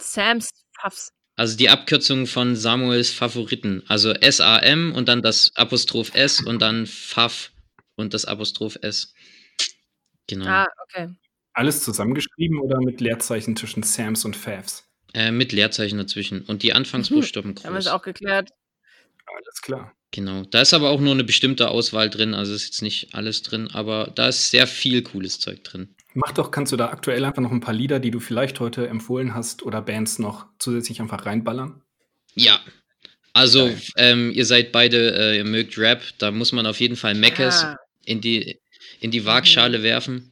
Sam's 0.00 0.50
Puffs. 0.80 1.10
Also 1.36 1.56
die 1.56 1.68
Abkürzung 1.68 2.26
von 2.26 2.56
Samuels 2.56 3.10
Favoriten. 3.10 3.82
Also 3.88 4.12
S-A-M 4.12 4.94
und 4.94 5.08
dann 5.08 5.22
das 5.22 5.50
Apostroph 5.56 6.14
S 6.14 6.40
und 6.40 6.60
dann 6.60 6.86
Pfaff 6.86 7.52
und 7.96 8.14
das 8.14 8.24
Apostroph 8.24 8.78
S. 8.82 9.14
Genau. 10.28 10.46
Ah, 10.46 10.68
okay. 10.84 11.08
Alles 11.54 11.82
zusammengeschrieben 11.82 12.60
oder 12.60 12.80
mit 12.80 13.00
Leerzeichen 13.00 13.56
zwischen 13.56 13.82
Sams 13.82 14.24
und 14.24 14.36
Favs? 14.36 14.88
Äh, 15.14 15.30
mit 15.30 15.52
Leerzeichen 15.52 15.98
dazwischen. 15.98 16.42
Und 16.42 16.62
die 16.62 16.72
Anfangsbuchstaben 16.72 17.54
Haben 17.64 17.72
wir 17.74 17.78
es 17.78 17.84
groß. 17.86 17.94
auch 17.94 18.02
geklärt. 18.02 18.50
Alles 19.26 19.60
klar. 19.62 19.92
Genau. 20.10 20.42
Da 20.44 20.60
ist 20.62 20.74
aber 20.74 20.90
auch 20.90 21.00
nur 21.00 21.12
eine 21.12 21.24
bestimmte 21.24 21.68
Auswahl 21.68 22.10
drin. 22.10 22.34
Also 22.34 22.52
ist 22.54 22.64
jetzt 22.64 22.82
nicht 22.82 23.14
alles 23.14 23.42
drin, 23.42 23.68
aber 23.72 24.12
da 24.14 24.28
ist 24.28 24.50
sehr 24.50 24.66
viel 24.66 25.02
cooles 25.02 25.38
Zeug 25.40 25.64
drin. 25.64 25.94
Mach 26.14 26.32
doch, 26.32 26.50
kannst 26.50 26.72
du 26.72 26.76
da 26.76 26.88
aktuell 26.90 27.24
einfach 27.24 27.40
noch 27.42 27.50
ein 27.52 27.60
paar 27.60 27.72
Lieder, 27.74 27.98
die 27.98 28.10
du 28.10 28.20
vielleicht 28.20 28.60
heute 28.60 28.86
empfohlen 28.88 29.34
hast 29.34 29.62
oder 29.62 29.80
Bands 29.80 30.18
noch 30.18 30.46
zusätzlich 30.58 31.00
einfach 31.00 31.24
reinballern? 31.24 31.82
Ja. 32.34 32.60
Also, 33.32 33.70
ähm, 33.96 34.30
ihr 34.32 34.44
seid 34.44 34.72
beide, 34.72 35.14
äh, 35.16 35.36
ihr 35.38 35.44
mögt 35.44 35.78
Rap, 35.78 36.02
da 36.18 36.30
muss 36.30 36.52
man 36.52 36.66
auf 36.66 36.80
jeden 36.80 36.96
Fall 36.96 37.14
Meckes 37.14 37.62
Ja. 37.62 37.76
in 38.04 38.20
die, 38.20 38.60
in 39.00 39.10
die 39.10 39.24
Waagschale 39.24 39.82
werfen. 39.82 40.31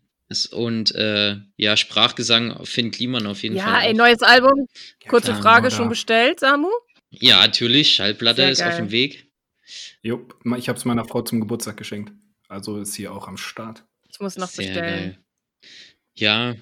Und 0.53 0.95
äh, 0.95 1.37
ja, 1.57 1.77
Sprachgesang 1.77 2.65
Finn 2.65 2.91
Kliman 2.91 3.27
auf 3.27 3.43
jeden 3.43 3.57
Ja, 3.57 3.65
Fall. 3.65 3.83
ey, 3.83 3.93
auch. 3.93 3.97
neues 3.97 4.23
Album. 4.23 4.67
Kurze 5.09 5.33
klar, 5.33 5.43
Frage, 5.43 5.67
oder- 5.67 5.77
schon 5.77 5.89
bestellt, 5.89 6.41
Samu? 6.41 6.69
Ja, 7.11 7.41
natürlich, 7.41 7.93
Schallplatte 7.95 8.43
Sehr 8.43 8.51
ist 8.53 8.63
auf 8.63 8.69
geil. 8.69 8.79
dem 8.79 8.91
Weg. 8.93 9.27
Jupp, 10.03 10.37
ich 10.57 10.69
habe 10.69 10.79
es 10.79 10.85
meiner 10.85 11.05
Frau 11.05 11.23
zum 11.23 11.41
Geburtstag 11.41 11.77
geschenkt. 11.77 12.13
Also 12.49 12.81
ist 12.81 12.93
sie 12.93 13.09
auch 13.09 13.27
am 13.29 13.37
Start. 13.37 13.85
Ich 14.09 14.21
muss 14.21 14.37
noch 14.37 14.49
Sehr 14.49 14.67
bestellen. 14.67 14.85
geil. 15.13 15.19
Ja, 16.15 16.57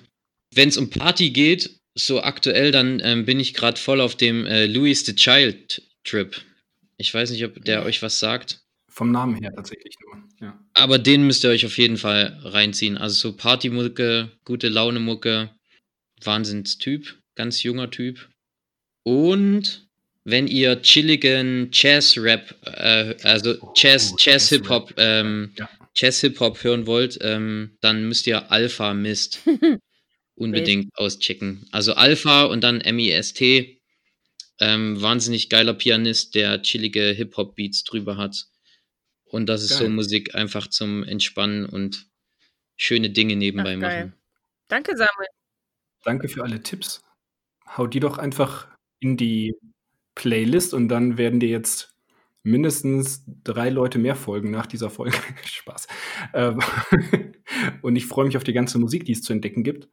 wenn 0.54 0.68
es 0.70 0.76
um 0.78 0.88
Party 0.90 1.30
geht, 1.30 1.78
so 1.94 2.22
aktuell, 2.22 2.70
dann 2.72 3.00
ähm, 3.02 3.24
bin 3.26 3.40
ich 3.40 3.54
gerade 3.54 3.78
voll 3.80 4.00
auf 4.00 4.14
dem 4.16 4.46
äh, 4.46 4.66
Louis 4.66 5.04
the 5.04 5.14
Child 5.14 5.82
Trip. 6.04 6.40
Ich 6.96 7.12
weiß 7.12 7.30
nicht, 7.30 7.44
ob 7.44 7.62
der 7.64 7.84
euch 7.84 8.02
was 8.02 8.18
sagt. 8.18 8.60
Vom 8.88 9.10
Namen 9.12 9.36
her 9.36 9.52
tatsächlich 9.54 9.94
nur. 10.04 10.22
Ja. 10.40 10.58
Aber 10.74 10.98
den 10.98 11.26
müsst 11.26 11.44
ihr 11.44 11.50
euch 11.50 11.66
auf 11.66 11.78
jeden 11.78 11.96
Fall 11.96 12.38
reinziehen. 12.42 12.96
Also 12.96 13.30
so 13.30 13.36
Partymucke, 13.36 14.30
gute 14.44 14.68
Laune-Mucke, 14.68 15.50
Wahnsinnstyp, 16.22 17.18
ganz 17.34 17.62
junger 17.62 17.90
Typ. 17.90 18.28
Und 19.02 19.88
wenn 20.24 20.46
ihr 20.46 20.82
chilligen 20.82 21.70
Jazz-Rap, 21.72 22.54
äh, 22.64 23.14
also 23.22 23.56
Jazz, 23.74 24.12
Oh, 24.12 24.16
Jazz-Hip-Hop, 24.18 24.94
ähm, 24.96 25.52
Ja. 25.56 25.68
Jazz-Hip-Hop 25.96 26.62
hören 26.62 26.86
wollt, 26.86 27.18
ähm, 27.22 27.76
dann 27.80 28.06
müsst 28.06 28.26
ihr 28.26 28.52
Alpha 28.52 28.94
Mist 28.94 29.40
unbedingt 30.36 30.90
auschecken. 30.96 31.66
Also 31.72 31.94
Alpha 31.94 32.44
und 32.44 32.62
dann 32.62 32.80
M-I-S-T. 32.80 33.80
Ähm, 34.60 35.00
wahnsinnig 35.00 35.48
geiler 35.50 35.74
Pianist, 35.74 36.34
der 36.34 36.62
chillige 36.62 37.02
Hip-Hop-Beats 37.12 37.84
drüber 37.84 38.16
hat. 38.16 38.44
Und 39.30 39.46
das 39.46 39.62
ist 39.62 39.76
so 39.76 39.84
Geil. 39.84 39.90
Musik 39.90 40.34
einfach 40.34 40.68
zum 40.68 41.04
Entspannen 41.04 41.66
und 41.66 42.06
schöne 42.76 43.10
Dinge 43.10 43.36
nebenbei 43.36 43.74
Ach, 43.76 43.80
machen. 43.80 44.14
Danke, 44.68 44.96
Samuel. 44.96 45.28
Danke 46.04 46.28
für 46.28 46.42
alle 46.42 46.62
Tipps. 46.62 47.02
Hau 47.66 47.86
die 47.86 48.00
doch 48.00 48.18
einfach 48.18 48.68
in 49.00 49.16
die 49.16 49.54
Playlist 50.14 50.74
und 50.74 50.88
dann 50.88 51.18
werden 51.18 51.40
dir 51.40 51.48
jetzt 51.48 51.94
mindestens 52.42 53.24
drei 53.44 53.68
Leute 53.68 53.98
mehr 53.98 54.16
folgen 54.16 54.50
nach 54.50 54.66
dieser 54.66 54.90
Folge. 54.90 55.18
Spaß. 55.44 55.86
Ähm, 56.34 56.58
und 57.82 57.96
ich 57.96 58.06
freue 58.06 58.26
mich 58.26 58.36
auf 58.36 58.44
die 58.44 58.52
ganze 58.52 58.78
Musik, 58.78 59.04
die 59.04 59.12
es 59.12 59.22
zu 59.22 59.32
entdecken 59.32 59.62
gibt. 59.62 59.88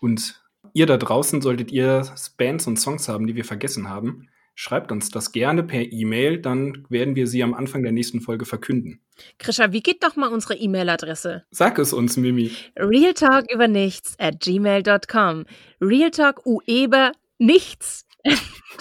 Und 0.00 0.42
ihr 0.74 0.86
da 0.86 0.96
draußen, 0.96 1.42
solltet 1.42 1.72
ihr 1.72 2.14
Bands 2.36 2.66
und 2.66 2.78
Songs 2.78 3.08
haben, 3.08 3.26
die 3.26 3.34
wir 3.34 3.44
vergessen 3.44 3.88
haben, 3.88 4.28
schreibt 4.58 4.90
uns 4.90 5.08
das 5.10 5.30
gerne 5.30 5.62
per 5.62 5.92
E-Mail, 5.92 6.40
dann 6.40 6.84
werden 6.88 7.14
wir 7.14 7.28
sie 7.28 7.44
am 7.44 7.54
Anfang 7.54 7.84
der 7.84 7.92
nächsten 7.92 8.20
Folge 8.20 8.44
verkünden. 8.44 9.00
Krischa, 9.38 9.72
wie 9.72 9.82
geht 9.82 10.02
doch 10.02 10.16
mal 10.16 10.32
unsere 10.32 10.56
E-Mail-Adresse? 10.56 11.44
Sag 11.52 11.78
es 11.78 11.92
uns, 11.92 12.16
Mimi. 12.16 12.50
Realtalk 12.76 13.46
über 13.52 13.68
nichts 13.68 14.16
at 14.18 14.40
gmail.com. 14.40 15.44
Realtalk 15.80 16.44
ueber 16.44 17.12
nichts 17.38 18.04
at 18.24 18.40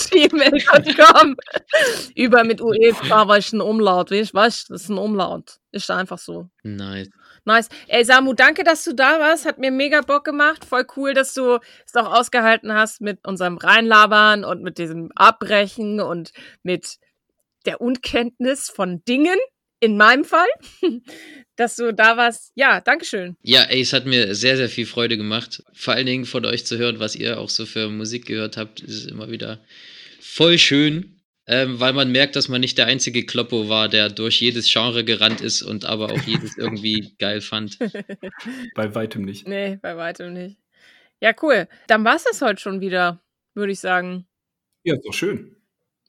gmail.com. 0.10 1.36
über 2.16 2.44
mit 2.44 2.60
UE, 2.60 2.94
war 3.10 3.38
ich 3.38 3.54
ein 3.54 3.62
Umlaut, 3.62 4.10
weißt 4.10 4.70
du, 4.70 4.74
das 4.74 4.82
ist 4.82 4.90
ein 4.90 4.98
Umlaut. 4.98 5.60
Ist 5.72 5.92
einfach 5.92 6.18
so. 6.18 6.50
Nice. 6.64 7.10
Nice. 7.48 7.70
Ey, 7.88 8.04
Samu, 8.04 8.34
danke, 8.34 8.66
dass 8.66 8.84
du 8.84 8.94
da 8.94 9.22
warst. 9.22 9.46
Hat 9.46 9.58
mir 9.58 9.72
mega 9.72 10.02
Bock 10.02 10.26
gemacht. 10.26 10.66
Voll 10.66 10.86
cool, 10.98 11.14
dass 11.14 11.34
du 11.34 11.60
es 11.86 11.96
auch 11.96 12.14
ausgehalten 12.14 12.74
hast 12.74 13.00
mit 13.00 13.26
unserem 13.26 13.58
Reinlabern 13.58 14.44
und 14.44 14.64
mit 14.64 14.78
diesem 14.78 15.14
Abbrechen 15.16 16.02
und 16.02 16.34
mit 16.64 16.98
der 17.66 17.80
Unkenntnis 17.80 18.70
von 18.70 19.02
Dingen. 19.06 19.38
In 19.80 19.96
meinem 19.96 20.26
Fall. 20.26 20.48
dass 21.56 21.78
du 21.78 21.94
da 21.94 22.18
warst. 22.18 22.52
Ja, 22.56 22.82
Dankeschön. 22.82 23.38
Ja, 23.44 23.64
ey, 23.64 23.82
es 23.82 23.94
hat 23.94 24.06
mir 24.06 24.36
sehr, 24.36 24.58
sehr 24.58 24.70
viel 24.70 24.86
Freude 24.86 25.18
gemacht. 25.18 25.64
Vor 25.74 25.94
allen 25.94 26.06
Dingen 26.06 26.26
von 26.26 26.46
euch 26.46 26.66
zu 26.66 26.78
hören, 26.78 27.00
was 27.00 27.16
ihr 27.16 27.40
auch 27.40 27.50
so 27.50 27.66
für 27.66 27.90
Musik 27.90 28.26
gehört 28.26 28.58
habt, 28.58 28.82
ist 28.82 29.10
immer 29.10 29.32
wieder 29.32 29.62
voll 30.20 30.58
schön, 30.58 31.17
ähm, 31.48 31.80
weil 31.80 31.94
man 31.94 32.12
merkt, 32.12 32.36
dass 32.36 32.50
man 32.50 32.62
nicht 32.62 32.78
der 32.78 32.88
einzige 32.88 33.26
Kloppo 33.26 33.70
war, 33.70 33.88
der 33.88 34.10
durch 34.10 34.42
jedes 34.42 34.72
Genre 34.72 35.06
gerannt 35.06 35.42
ist 35.42 35.62
und 35.62 35.86
aber 35.86 36.12
auch 36.12 36.22
jedes 36.24 36.58
irgendwie 36.58 37.16
geil 37.20 37.42
fand. 37.42 37.80
Bei 38.76 38.94
weitem 38.94 39.24
nicht. 39.24 39.48
Nee, 39.48 39.80
bei 39.82 39.96
weitem 39.96 40.34
nicht. 40.34 40.58
Ja, 41.22 41.34
cool. 41.42 41.68
Dann 41.88 42.04
war 42.04 42.16
es 42.16 42.26
das 42.26 42.42
heute 42.42 42.62
schon 42.62 42.82
wieder, 42.82 43.22
würde 43.54 43.72
ich 43.72 43.80
sagen. 43.80 44.28
Ja, 44.84 44.96
ist 44.96 45.06
doch 45.06 45.14
schön. 45.14 45.56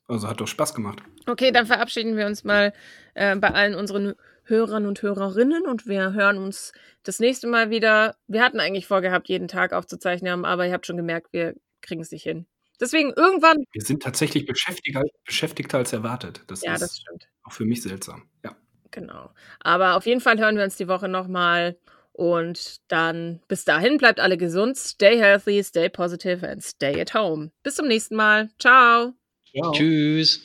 Also 0.09 0.27
hat 0.27 0.41
doch 0.41 0.49
Spaß 0.49 0.75
gemacht. 0.75 1.01
Okay, 1.27 1.53
dann 1.53 1.67
verabschieden 1.67 2.17
wir 2.17 2.27
uns 2.27 2.43
mal 2.43 2.73
äh, 3.15 3.37
bei 3.37 3.51
allen 3.51 3.75
unseren 3.75 4.15
Hörern 4.45 4.87
und 4.87 5.03
Hörerinnen 5.03 5.67
und 5.67 5.87
wir 5.87 6.15
hören 6.15 6.39
uns 6.39 6.73
das 7.05 7.21
nächste 7.21 7.47
Mal 7.47 7.71
wieder. 7.71 8.17
Wir 8.27 8.43
hatten 8.43 8.61
eigentlich 8.61 8.87
vorgehabt, 8.87 9.29
jeden 9.29 9.47
Tag 9.47 9.73
aufzuzeichnen, 9.73 10.45
aber 10.45 10.67
ihr 10.67 10.73
habt 10.73 10.87
schon 10.87 10.97
gemerkt, 10.97 11.33
wir 11.33 11.55
kriegen 11.83 12.01
es 12.01 12.11
nicht 12.11 12.23
hin. 12.23 12.47
Deswegen 12.81 13.13
irgendwann. 13.15 13.57
Wir 13.73 13.83
sind 13.83 14.03
tatsächlich 14.03 14.47
beschäftigter, 14.47 15.03
beschäftigter 15.25 15.79
als 15.79 15.93
erwartet. 15.93 16.43
Das 16.47 16.63
Ja, 16.63 16.75
ist 16.75 16.81
das 16.83 16.97
stimmt. 16.99 17.29
auch 17.43 17.53
für 17.53 17.65
mich 17.65 17.83
seltsam. 17.83 18.29
Ja. 18.45 18.57
Genau. 18.91 19.31
Aber 19.61 19.97
auf 19.97 20.07
jeden 20.07 20.21
Fall 20.21 20.39
hören 20.39 20.57
wir 20.57 20.65
uns 20.65 20.77
die 20.77 20.89
Woche 20.89 21.09
nochmal. 21.09 21.79
Und 22.13 22.79
dann 22.89 23.41
bis 23.47 23.65
dahin 23.65 23.97
bleibt 23.97 24.19
alle 24.19 24.37
gesund, 24.37 24.77
stay 24.77 25.19
healthy, 25.19 25.63
stay 25.63 25.89
positive 25.89 26.49
and 26.49 26.63
stay 26.65 27.01
at 27.01 27.15
home. 27.15 27.53
Bis 27.63 27.77
zum 27.77 27.87
nächsten 27.87 28.17
Mal. 28.17 28.51
Ciao. 28.59 29.13
Ciao. 29.55 29.73
Tschüss. 29.73 30.41